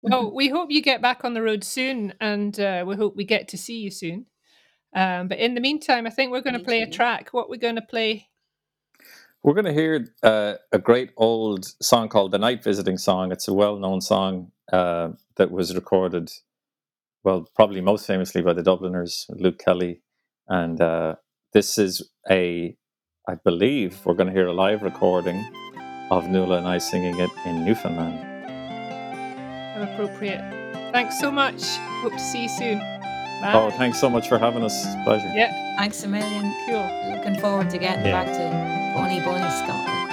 Well, 0.01 0.31
we 0.35 0.47
hope 0.47 0.71
you 0.71 0.81
get 0.81 1.01
back 1.01 1.25
on 1.25 1.33
the 1.33 1.41
road 1.41 1.63
soon, 1.63 2.13
and 2.21 2.57
uh, 2.59 2.85
we 2.87 2.95
hope 2.95 3.15
we 3.15 3.25
get 3.25 3.49
to 3.49 3.57
see 3.57 3.79
you 3.79 3.91
soon. 3.91 4.27
Um, 4.95 5.27
but 5.27 5.39
in 5.39 5.55
the 5.55 5.61
meantime, 5.61 6.05
I 6.05 6.09
think 6.09 6.31
we're 6.31 6.41
going 6.41 6.57
to 6.57 6.63
play 6.63 6.81
a 6.81 6.89
track. 6.89 7.29
What 7.31 7.49
we're 7.49 7.57
going 7.57 7.75
to 7.75 7.81
play? 7.81 8.29
We're 9.43 9.53
going 9.53 9.65
to 9.65 9.73
hear 9.73 10.07
uh, 10.21 10.55
a 10.71 10.79
great 10.79 11.11
old 11.17 11.65
song 11.81 12.09
called 12.09 12.31
the 12.31 12.37
Night 12.37 12.63
Visiting 12.63 12.97
Song. 12.97 13.31
It's 13.31 13.47
a 13.47 13.53
well 13.53 13.77
known 13.77 14.01
song 14.01 14.51
uh, 14.71 15.09
that 15.37 15.49
was 15.49 15.73
recorded, 15.73 16.31
well, 17.23 17.47
probably 17.55 17.81
most 17.81 18.05
famously 18.07 18.41
by 18.41 18.53
the 18.53 18.63
Dubliners, 18.63 19.25
Luke 19.29 19.59
Kelly. 19.59 20.01
And 20.47 20.81
uh, 20.81 21.15
this 21.53 21.77
is 21.77 22.09
a, 22.29 22.75
I 23.27 23.35
believe, 23.43 23.99
we're 24.05 24.13
going 24.15 24.27
to 24.27 24.33
hear 24.33 24.47
a 24.47 24.53
live 24.53 24.81
recording 24.81 25.45
of 26.09 26.27
Nuala 26.29 26.57
and 26.57 26.67
I 26.67 26.77
singing 26.77 27.19
it 27.19 27.29
in 27.45 27.63
Newfoundland. 27.63 28.27
How 29.75 29.83
appropriate. 29.93 30.41
Thanks 30.91 31.19
so 31.19 31.31
much. 31.31 31.63
Hope 32.01 32.13
to 32.13 32.19
see 32.19 32.43
you 32.43 32.49
soon. 32.49 32.79
Bye. 32.79 33.53
Oh, 33.55 33.71
thanks 33.71 33.99
so 33.99 34.09
much 34.09 34.27
for 34.27 34.37
having 34.37 34.63
us. 34.63 34.85
Pleasure. 35.03 35.31
Yeah, 35.33 35.51
Thanks 35.77 36.03
a 36.03 36.07
million. 36.07 36.53
cool. 36.67 37.15
Looking 37.15 37.39
forward 37.39 37.69
to 37.71 37.77
getting 37.77 38.05
Yeah. 38.05 38.23
back 38.23 38.27
to 38.33 38.93
Bonnie 38.95 39.19
Bonnie 39.21 39.49
Scotland. 39.49 40.10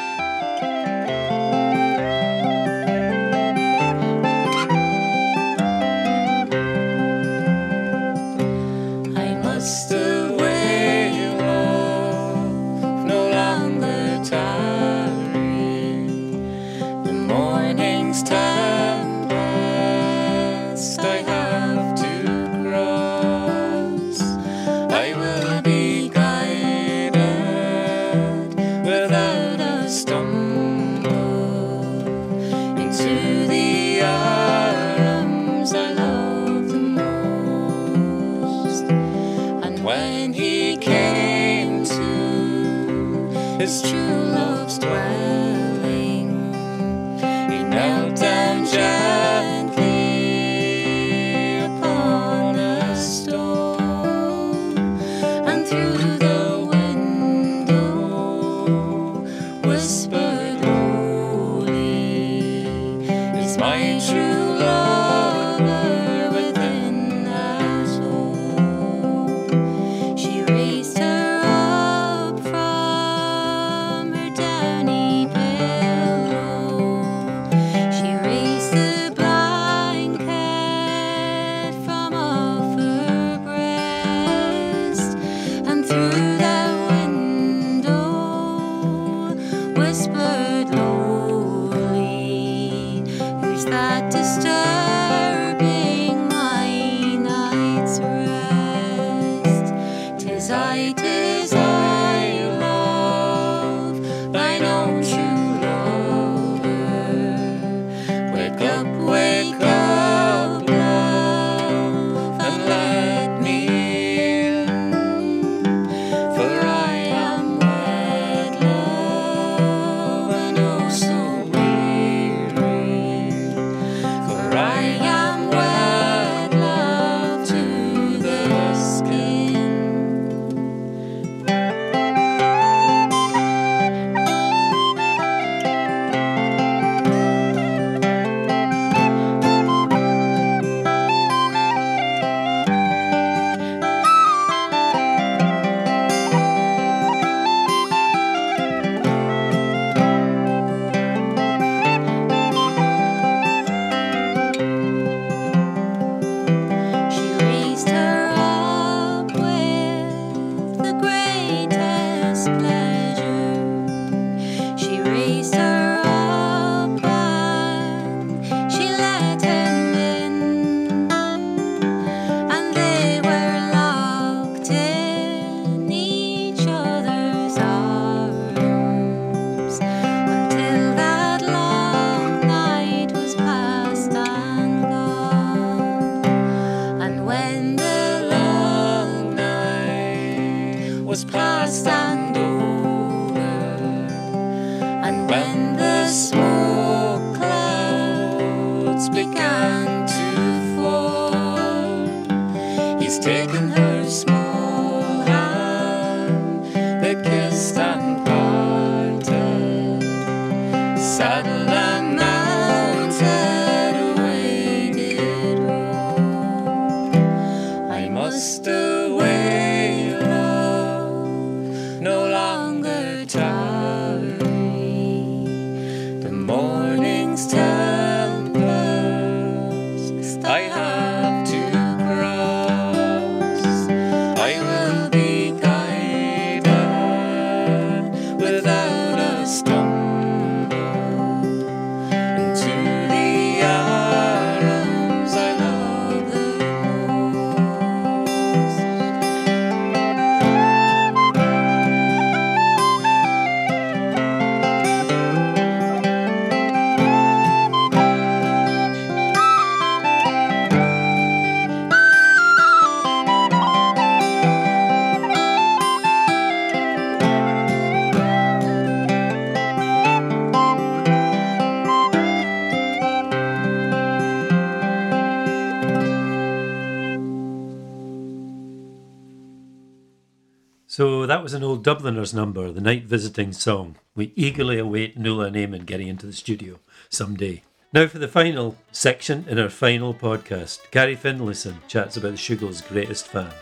That 281.39 281.45
was 281.45 281.55
an 281.55 281.63
old 281.63 281.85
Dubliners 281.85 282.35
number, 282.35 282.73
the 282.73 282.81
night 282.81 283.05
visiting 283.05 283.53
song. 283.53 283.95
We 284.17 284.33
eagerly 284.35 284.81
await 284.81 285.17
Nuala 285.17 285.45
and 285.45 285.55
Eamon 285.55 285.87
getting 285.87 286.09
into 286.09 286.27
the 286.27 286.33
studio 286.33 286.81
someday. 287.11 287.63
Now 287.93 288.09
for 288.09 288.19
the 288.19 288.27
final 288.27 288.77
section 288.91 289.45
in 289.49 289.57
our 289.57 289.69
final 289.69 290.13
podcast. 290.13 290.81
Garry 290.91 291.15
Finlayson 291.15 291.77
chats 291.87 292.17
about 292.17 292.33
the 292.33 292.37
Shoogles' 292.39 292.85
greatest 292.89 293.29
fan. 293.29 293.53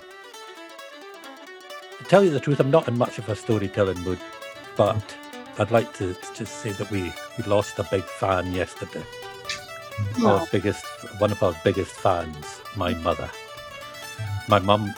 To 1.99 2.05
tell 2.05 2.25
you 2.25 2.31
the 2.31 2.41
truth, 2.41 2.61
I'm 2.61 2.71
not 2.71 2.89
in 2.89 2.97
much 2.97 3.19
of 3.19 3.29
a 3.29 3.37
storytelling 3.37 4.01
mood, 4.01 4.21
but 4.75 5.15
I'd 5.59 5.71
like 5.71 5.93
to 5.99 6.17
just 6.35 6.63
say 6.63 6.71
that 6.71 6.91
we, 6.91 7.13
we 7.37 7.45
lost 7.47 7.79
a 7.79 7.87
big 7.91 8.05
fan 8.05 8.55
yesterday. 8.55 9.05
Our 10.25 10.41
Oh. 10.41 10.49
biggest, 10.51 10.83
one 11.19 11.31
of 11.31 11.43
our 11.43 11.55
biggest 11.63 11.91
fans, 11.93 12.63
my 12.75 12.95
mother. 12.95 13.31
My 14.49 14.61
mum 14.61 14.95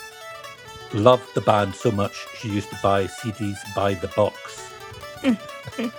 loved 0.95 1.35
the 1.35 1.41
band 1.43 1.75
so 1.75 1.91
much 1.91 2.27
she 2.39 2.49
used 2.49 2.71
to 2.71 2.77
buy 2.83 3.05
CDs 3.07 3.59
by 3.75 3.95
the 3.95 4.09
box 4.09 4.73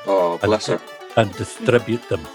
Oh, 0.06 0.38
bless 0.40 0.68
her. 0.68 0.80
and 1.18 1.32
distribute 1.36 2.08
them 2.10 2.24
to 2.24 2.30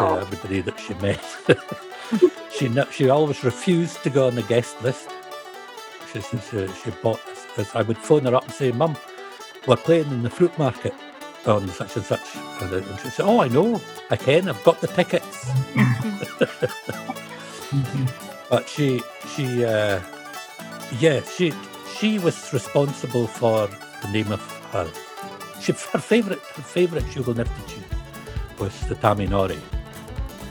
Oh. 0.00 0.16
everybody 0.18 0.60
that 0.60 0.78
she 0.80 0.92
met. 0.94 1.22
she 2.50 2.68
she 2.90 3.08
always 3.08 3.44
refused 3.44 4.02
to 4.02 4.10
go 4.10 4.26
on 4.26 4.34
the 4.34 4.42
guest 4.42 4.82
list. 4.82 5.08
She 6.12 6.20
she, 6.20 6.38
she, 6.50 6.66
she 6.82 6.90
bought. 7.02 7.20
As 7.56 7.72
I 7.76 7.82
would 7.82 7.96
phone 7.98 8.24
her 8.26 8.34
up 8.34 8.44
and 8.44 8.52
say, 8.52 8.72
"Mum, 8.72 8.96
we're 9.68 9.76
playing 9.76 10.10
in 10.10 10.22
the 10.24 10.30
fruit 10.30 10.56
market 10.58 10.92
on 11.46 11.68
such 11.68 11.94
and 11.96 12.04
such," 12.04 12.36
and 12.60 12.70
then- 12.72 12.82
and 12.82 12.98
she 13.00 13.08
said, 13.10 13.24
"Oh, 13.26 13.38
I 13.40 13.46
know, 13.48 13.80
I 14.10 14.16
can. 14.16 14.48
I've 14.48 14.62
got 14.64 14.80
the 14.80 14.88
tickets." 14.88 15.48
but 18.50 18.68
she 18.68 19.00
she 19.34 19.64
uh, 19.64 20.00
yeah 20.98 21.20
she 21.22 21.52
she 21.98 22.18
was 22.18 22.52
responsible 22.52 23.26
for 23.26 23.68
the 24.02 24.08
name 24.08 24.32
of 24.32 24.40
her. 24.72 24.90
She 25.60 25.72
her 25.72 25.98
favorite 25.98 26.40
her 26.40 26.62
favorite 26.62 27.04
Shooglenifty 27.04 27.68
tune 27.68 27.84
was 28.58 28.78
the 28.88 28.94
Taminori, 28.96 29.60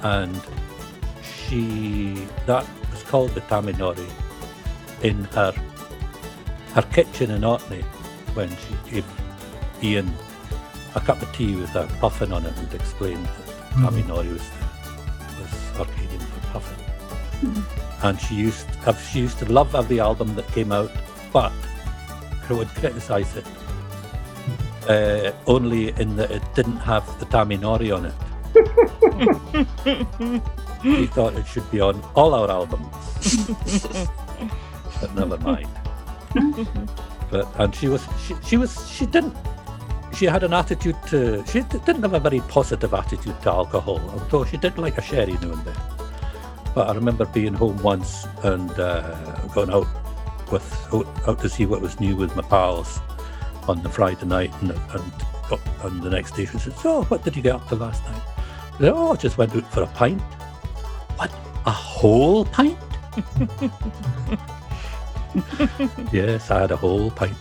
and 0.01 0.41
she 1.23 2.27
that 2.45 2.65
was 2.91 3.03
called 3.03 3.31
the 3.31 3.41
Taminori 3.41 4.09
in 5.01 5.23
her 5.35 5.53
her 6.73 6.81
kitchen 6.93 7.31
in 7.31 7.43
Orkney 7.43 7.81
when 8.33 8.49
she 8.49 8.91
gave 8.91 9.05
Ian 9.83 10.11
a 10.95 10.99
cup 10.99 11.21
of 11.21 11.31
tea 11.35 11.55
with 11.55 11.75
a 11.75 11.87
puffin 11.99 12.31
on 12.31 12.45
it 12.45 12.57
and 12.57 12.73
explained 12.73 13.25
that 13.25 13.47
mm-hmm. 13.47 13.85
Taminori 13.85 14.31
was 14.31 14.49
was 15.39 15.51
Orcadian 15.77 16.19
for 16.19 16.47
puffin. 16.53 16.79
Mm-hmm. 17.41 18.05
And 18.07 18.19
she 18.19 18.35
used 18.35 18.67
she 19.11 19.19
used 19.19 19.39
to 19.39 19.45
love 19.51 19.75
every 19.75 19.99
album 19.99 20.35
that 20.35 20.47
came 20.47 20.71
out, 20.71 20.91
but 21.33 21.51
who 22.47 22.57
would 22.57 22.69
criticise 22.69 23.35
it 23.35 23.45
uh, 24.87 25.31
only 25.47 25.89
in 25.99 26.15
that 26.15 26.31
it 26.31 26.43
didn't 26.55 26.77
have 26.77 27.05
the 27.19 27.25
Taminori 27.25 27.91
on 27.95 28.05
it. 28.05 28.13
She 30.83 31.05
thought 31.07 31.33
it 31.35 31.47
should 31.47 31.69
be 31.71 31.79
on 31.79 32.03
all 32.13 32.33
our 32.33 32.51
albums. 32.51 32.93
but 34.99 35.15
never 35.15 35.37
mind. 35.37 35.69
But 37.31 37.47
and 37.57 37.73
she 37.73 37.87
was 37.87 38.05
she, 38.27 38.35
she 38.43 38.57
was 38.57 38.91
she 38.91 39.05
didn't 39.05 39.33
she 40.13 40.25
had 40.25 40.43
an 40.43 40.51
attitude 40.53 40.97
to 41.07 41.41
she 41.47 41.61
d- 41.61 41.79
didn't 41.85 42.03
have 42.03 42.13
a 42.13 42.19
very 42.19 42.41
positive 42.41 42.93
attitude 42.93 43.41
to 43.43 43.49
alcohol, 43.49 44.01
although 44.11 44.43
she 44.43 44.57
did 44.57 44.77
like 44.77 44.97
a 44.97 45.01
sherry 45.01 45.33
now 45.41 45.53
and 45.53 45.63
then. 45.63 45.75
But 46.75 46.89
I 46.89 46.93
remember 46.93 47.25
being 47.25 47.53
home 47.53 47.81
once 47.81 48.27
and 48.43 48.69
uh, 48.71 49.15
going 49.53 49.69
out 49.69 49.87
with 50.53 50.93
out, 50.93 51.41
to 51.41 51.49
see 51.49 51.65
what 51.65 51.81
was 51.81 51.99
new 51.99 52.15
with 52.15 52.33
my 52.35 52.43
pals 52.43 52.99
on 53.67 53.81
the 53.81 53.89
Friday 53.89 54.25
night, 54.25 54.53
and 54.61 54.71
and, 54.71 55.11
and 55.83 56.03
the 56.03 56.09
next 56.09 56.35
day 56.35 56.45
she 56.45 56.59
said, 56.59 56.77
"So, 56.77 57.03
what 57.05 57.23
did 57.23 57.35
you 57.35 57.41
get 57.41 57.55
up 57.55 57.67
to 57.69 57.75
last 57.75 58.03
night?" 58.05 58.21
I 58.75 58.77
said, 58.77 58.93
"Oh, 58.93 59.13
I 59.13 59.15
just 59.15 59.37
went 59.37 59.55
out 59.55 59.73
for 59.73 59.83
a 59.83 59.87
pint." 59.87 60.21
What? 61.17 61.31
A 61.65 61.71
whole 61.71 62.45
pint? 62.45 62.77
yes, 66.13 66.51
I 66.51 66.61
had 66.61 66.71
a 66.71 66.77
whole 66.77 67.11
pint. 67.11 67.35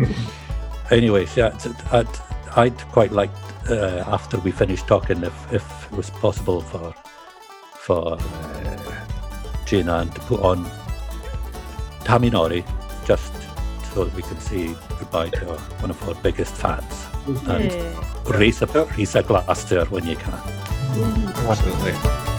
anyway, 0.90 1.26
so 1.26 1.46
I'd, 1.46 1.92
I'd, 1.92 2.08
I'd 2.56 2.78
quite 2.88 3.12
like 3.12 3.30
uh, 3.68 4.04
after 4.06 4.38
we 4.38 4.50
finished 4.50 4.86
talking 4.86 5.22
if, 5.22 5.52
if 5.52 5.86
it 5.86 5.92
was 5.96 6.10
possible 6.10 6.60
for 6.60 6.94
for 7.76 8.18
uh, 8.18 9.06
Jane 9.66 9.90
Ann 9.90 10.08
to 10.10 10.20
put 10.20 10.40
on 10.40 10.64
Taminori, 12.04 12.64
just 13.06 13.32
so 13.92 14.04
we 14.16 14.22
can 14.22 14.38
say 14.40 14.74
goodbye 14.98 15.30
to 15.30 15.44
one 15.80 15.90
of 15.90 16.08
our 16.08 16.14
biggest 16.22 16.54
fans. 16.54 17.06
And 17.48 17.70
yeah. 17.70 18.38
raise 18.38 18.62
a, 18.62 18.66
raise 18.96 19.14
a 19.14 19.22
glass 19.22 19.64
to 19.68 19.84
her 19.84 19.86
when 19.86 20.06
you 20.06 20.16
can. 20.16 20.38
Absolutely. 21.46 22.33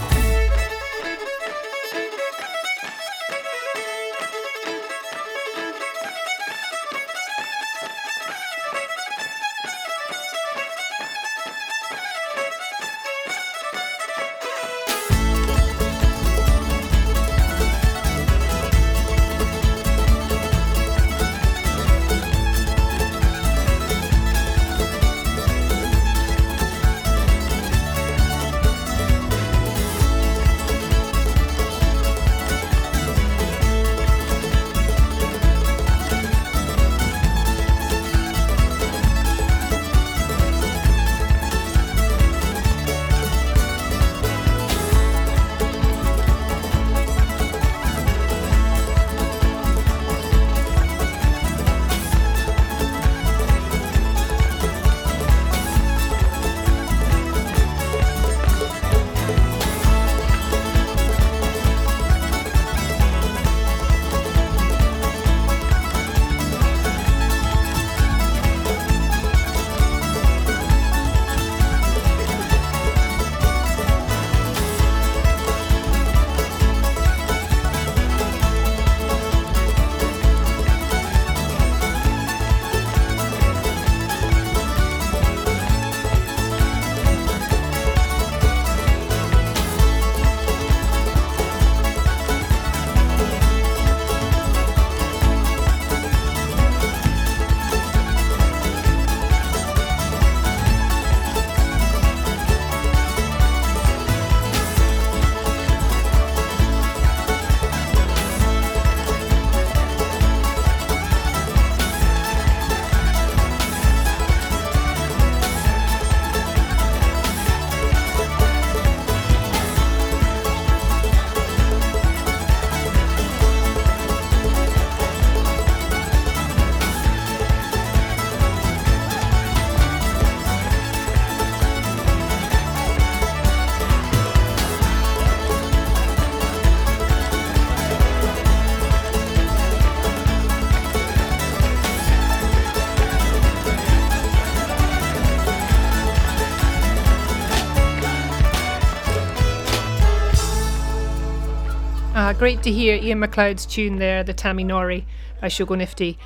Great 152.38 152.62
to 152.62 152.70
hear 152.70 152.96
Ian 152.96 153.20
McLeod's 153.20 153.64
tune 153.64 153.96
there, 153.96 154.22
the 154.22 154.34
Tammy 154.34 154.62
Nori 154.62 155.06
by 155.40 155.46
Shooglenifty. 155.46 156.18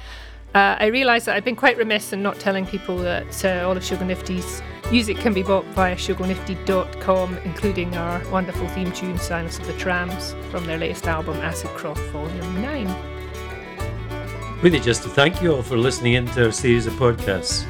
Uh, 0.53 0.75
I 0.81 0.87
realise 0.87 1.27
that 1.27 1.37
I've 1.37 1.45
been 1.45 1.55
quite 1.55 1.77
remiss 1.77 2.13
in 2.13 2.21
not 2.21 2.41
telling 2.41 2.67
people 2.67 2.99
that 2.99 3.45
uh, 3.45 3.65
all 3.65 3.77
of 3.77 3.85
Shooglenifty's 3.85 4.61
music 4.91 5.19
can 5.19 5.33
be 5.33 5.45
bought 5.45 5.65
via 5.67 5.95
shooglenifty.com, 5.95 7.39
including 7.45 7.97
our 7.97 8.29
wonderful 8.31 8.67
theme 8.71 8.91
tune, 8.91 9.19
Silence 9.19 9.61
of 9.61 9.69
the 9.69 9.73
Trams, 9.75 10.35
from 10.51 10.67
their 10.67 10.79
latest 10.79 11.07
album, 11.07 11.37
Acid 11.37 11.71
Croft 11.71 12.03
Volume 12.07 12.61
9. 12.61 14.59
Really, 14.63 14.81
just 14.81 15.05
to 15.05 15.09
thank 15.09 15.41
you 15.41 15.55
all 15.55 15.63
for 15.63 15.77
listening 15.77 16.15
in 16.15 16.27
to 16.27 16.47
our 16.47 16.53
series 16.53 16.87
of 16.87 16.95
podcasts. 16.95 17.65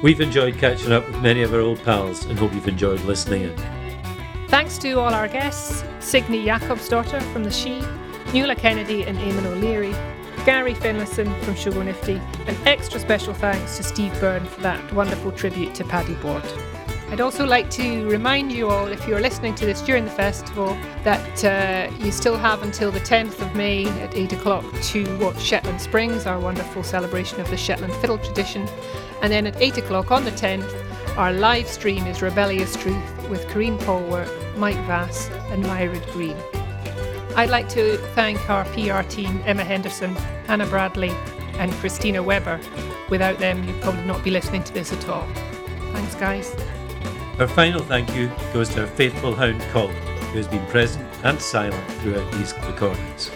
We've 0.00 0.20
enjoyed 0.20 0.58
catching 0.58 0.92
up 0.92 1.08
with 1.08 1.20
many 1.20 1.42
of 1.42 1.52
our 1.52 1.60
old 1.60 1.82
pals 1.82 2.24
and 2.24 2.38
hope 2.38 2.54
you've 2.54 2.68
enjoyed 2.68 3.00
listening 3.00 3.42
in. 3.42 3.79
Thanks 4.50 4.78
to 4.78 4.98
all 4.98 5.14
our 5.14 5.28
guests 5.28 5.84
Signy 6.00 6.44
Jakobsdöttir 6.44 7.22
from 7.32 7.44
The 7.44 7.52
Shee, 7.52 7.80
Nuala 8.34 8.56
Kennedy 8.56 9.04
and 9.04 9.16
Eamon 9.18 9.46
O'Leary, 9.46 9.94
Garry 10.44 10.74
Finlayson 10.74 11.32
from 11.44 11.54
Shooglenifty, 11.54 12.20
and 12.48 12.58
extra 12.66 12.98
special 12.98 13.32
thanks 13.32 13.76
to 13.76 13.84
Steve 13.84 14.12
Byrne 14.18 14.44
for 14.44 14.60
that 14.62 14.92
wonderful 14.92 15.30
tribute 15.30 15.72
to 15.76 15.84
Paddy 15.84 16.14
Bort. 16.14 16.44
I'd 17.10 17.20
also 17.20 17.46
like 17.46 17.70
to 17.70 18.08
remind 18.08 18.50
you 18.50 18.68
all, 18.68 18.88
if 18.88 19.06
you're 19.06 19.20
listening 19.20 19.54
to 19.54 19.66
this 19.66 19.82
during 19.82 20.04
the 20.04 20.10
festival, 20.10 20.76
that 21.04 21.44
uh, 21.44 21.94
you 22.04 22.10
still 22.10 22.36
have 22.36 22.64
until 22.64 22.90
the 22.90 23.00
10th 23.00 23.40
of 23.40 23.54
May 23.54 23.86
at 24.00 24.16
8 24.16 24.32
o'clock 24.32 24.64
to 24.82 25.18
watch 25.18 25.40
Shetland 25.40 25.80
Springs, 25.80 26.26
our 26.26 26.40
wonderful 26.40 26.82
celebration 26.82 27.40
of 27.40 27.48
the 27.50 27.56
Shetland 27.56 27.94
fiddle 27.94 28.18
tradition. 28.18 28.68
And 29.22 29.32
then 29.32 29.46
at 29.46 29.60
8 29.60 29.78
o'clock 29.78 30.10
on 30.10 30.24
the 30.24 30.32
10th, 30.32 30.89
our 31.16 31.32
live 31.32 31.68
stream 31.68 32.06
is 32.06 32.22
Rebellious 32.22 32.76
Truth 32.76 33.28
with 33.28 33.46
Karine 33.48 33.78
Polwart, 33.78 34.28
Mike 34.56 34.76
Vass, 34.86 35.28
and 35.50 35.64
Mairearad 35.64 36.10
Green. 36.12 36.36
I'd 37.36 37.50
like 37.50 37.68
to 37.70 37.96
thank 38.14 38.48
our 38.50 38.64
PR 38.66 39.02
team 39.08 39.42
Emma 39.44 39.64
Henderson, 39.64 40.14
Hannah 40.46 40.66
Bradley, 40.66 41.10
and 41.54 41.72
Christina 41.74 42.22
Weber. 42.22 42.60
Without 43.08 43.38
them, 43.38 43.64
you'd 43.64 43.80
probably 43.82 44.04
not 44.04 44.22
be 44.24 44.30
listening 44.30 44.62
to 44.64 44.72
this 44.72 44.92
at 44.92 45.08
all. 45.08 45.26
Thanks, 45.92 46.14
guys. 46.14 46.54
Our 47.38 47.48
final 47.48 47.80
thank 47.80 48.14
you 48.14 48.30
goes 48.52 48.68
to 48.70 48.82
our 48.82 48.86
faithful 48.86 49.34
hound 49.34 49.60
Colin, 49.72 49.94
who 49.96 50.38
has 50.38 50.48
been 50.48 50.64
present 50.66 51.06
and 51.24 51.40
silent 51.40 51.90
throughout 52.00 52.30
these 52.32 52.54
recordings. 52.66 53.28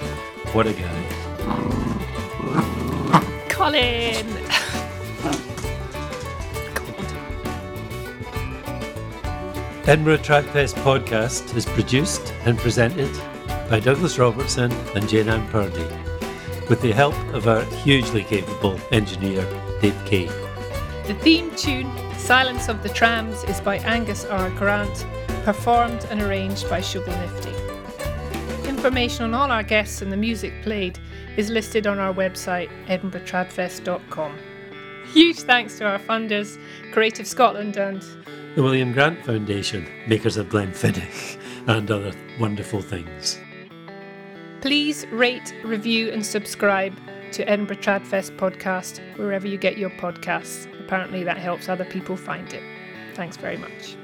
What 0.52 0.66
a 0.66 0.72
guy. 0.72 1.04
Colin! 3.48 4.26
Edinburgh 9.86 10.16
Tradfest 10.18 10.76
podcast 10.76 11.54
is 11.54 11.66
produced 11.66 12.32
and 12.46 12.56
presented 12.56 13.12
by 13.68 13.80
Douglas 13.80 14.18
Robertson 14.18 14.72
and 14.96 15.06
Jane 15.06 15.28
Ann 15.28 15.46
Purdy, 15.48 15.84
with 16.70 16.80
the 16.80 16.90
help 16.90 17.14
of 17.34 17.46
our 17.46 17.62
hugely 17.64 18.24
capable 18.24 18.80
engineer, 18.92 19.46
Dave 19.82 20.02
Kay. 20.06 20.28
The 21.06 21.14
theme 21.20 21.54
tune, 21.54 21.92
Silence 22.16 22.70
of 22.70 22.82
the 22.82 22.88
Trams, 22.88 23.44
is 23.44 23.60
by 23.60 23.76
Angus 23.80 24.24
R. 24.24 24.48
Grant, 24.52 25.04
performed 25.44 26.06
and 26.08 26.22
arranged 26.22 26.66
by 26.70 26.80
Shooglenifty. 26.80 27.52
Information 28.66 29.26
on 29.26 29.34
all 29.34 29.50
our 29.50 29.62
guests 29.62 30.00
and 30.00 30.10
the 30.10 30.16
music 30.16 30.54
played 30.62 30.98
is 31.36 31.50
listed 31.50 31.86
on 31.86 31.98
our 31.98 32.14
website, 32.14 32.70
edinburghtradfest.com. 32.86 34.38
Huge 35.12 35.40
thanks 35.40 35.76
to 35.76 35.84
our 35.84 35.98
funders, 35.98 36.58
Creative 36.90 37.26
Scotland 37.26 37.76
and 37.76 38.02
The 38.54 38.62
William 38.62 38.92
Grant 38.92 39.18
Foundation, 39.24 39.84
makers 40.06 40.36
of 40.36 40.48
Glenfiddich 40.48 41.40
and 41.66 41.90
other 41.90 42.12
wonderful 42.38 42.80
things. 42.80 43.40
Please 44.60 45.04
rate, 45.08 45.52
review, 45.64 46.12
and 46.12 46.24
subscribe 46.24 46.96
to 47.32 47.48
Edinburgh 47.48 47.78
Tradfest 47.78 48.36
podcast 48.36 49.00
wherever 49.16 49.48
you 49.48 49.58
get 49.58 49.76
your 49.76 49.90
podcasts. 49.90 50.68
Apparently, 50.78 51.24
that 51.24 51.36
helps 51.36 51.68
other 51.68 51.84
people 51.84 52.16
find 52.16 52.52
it. 52.52 52.62
Thanks 53.14 53.36
very 53.36 53.56
much. 53.56 53.96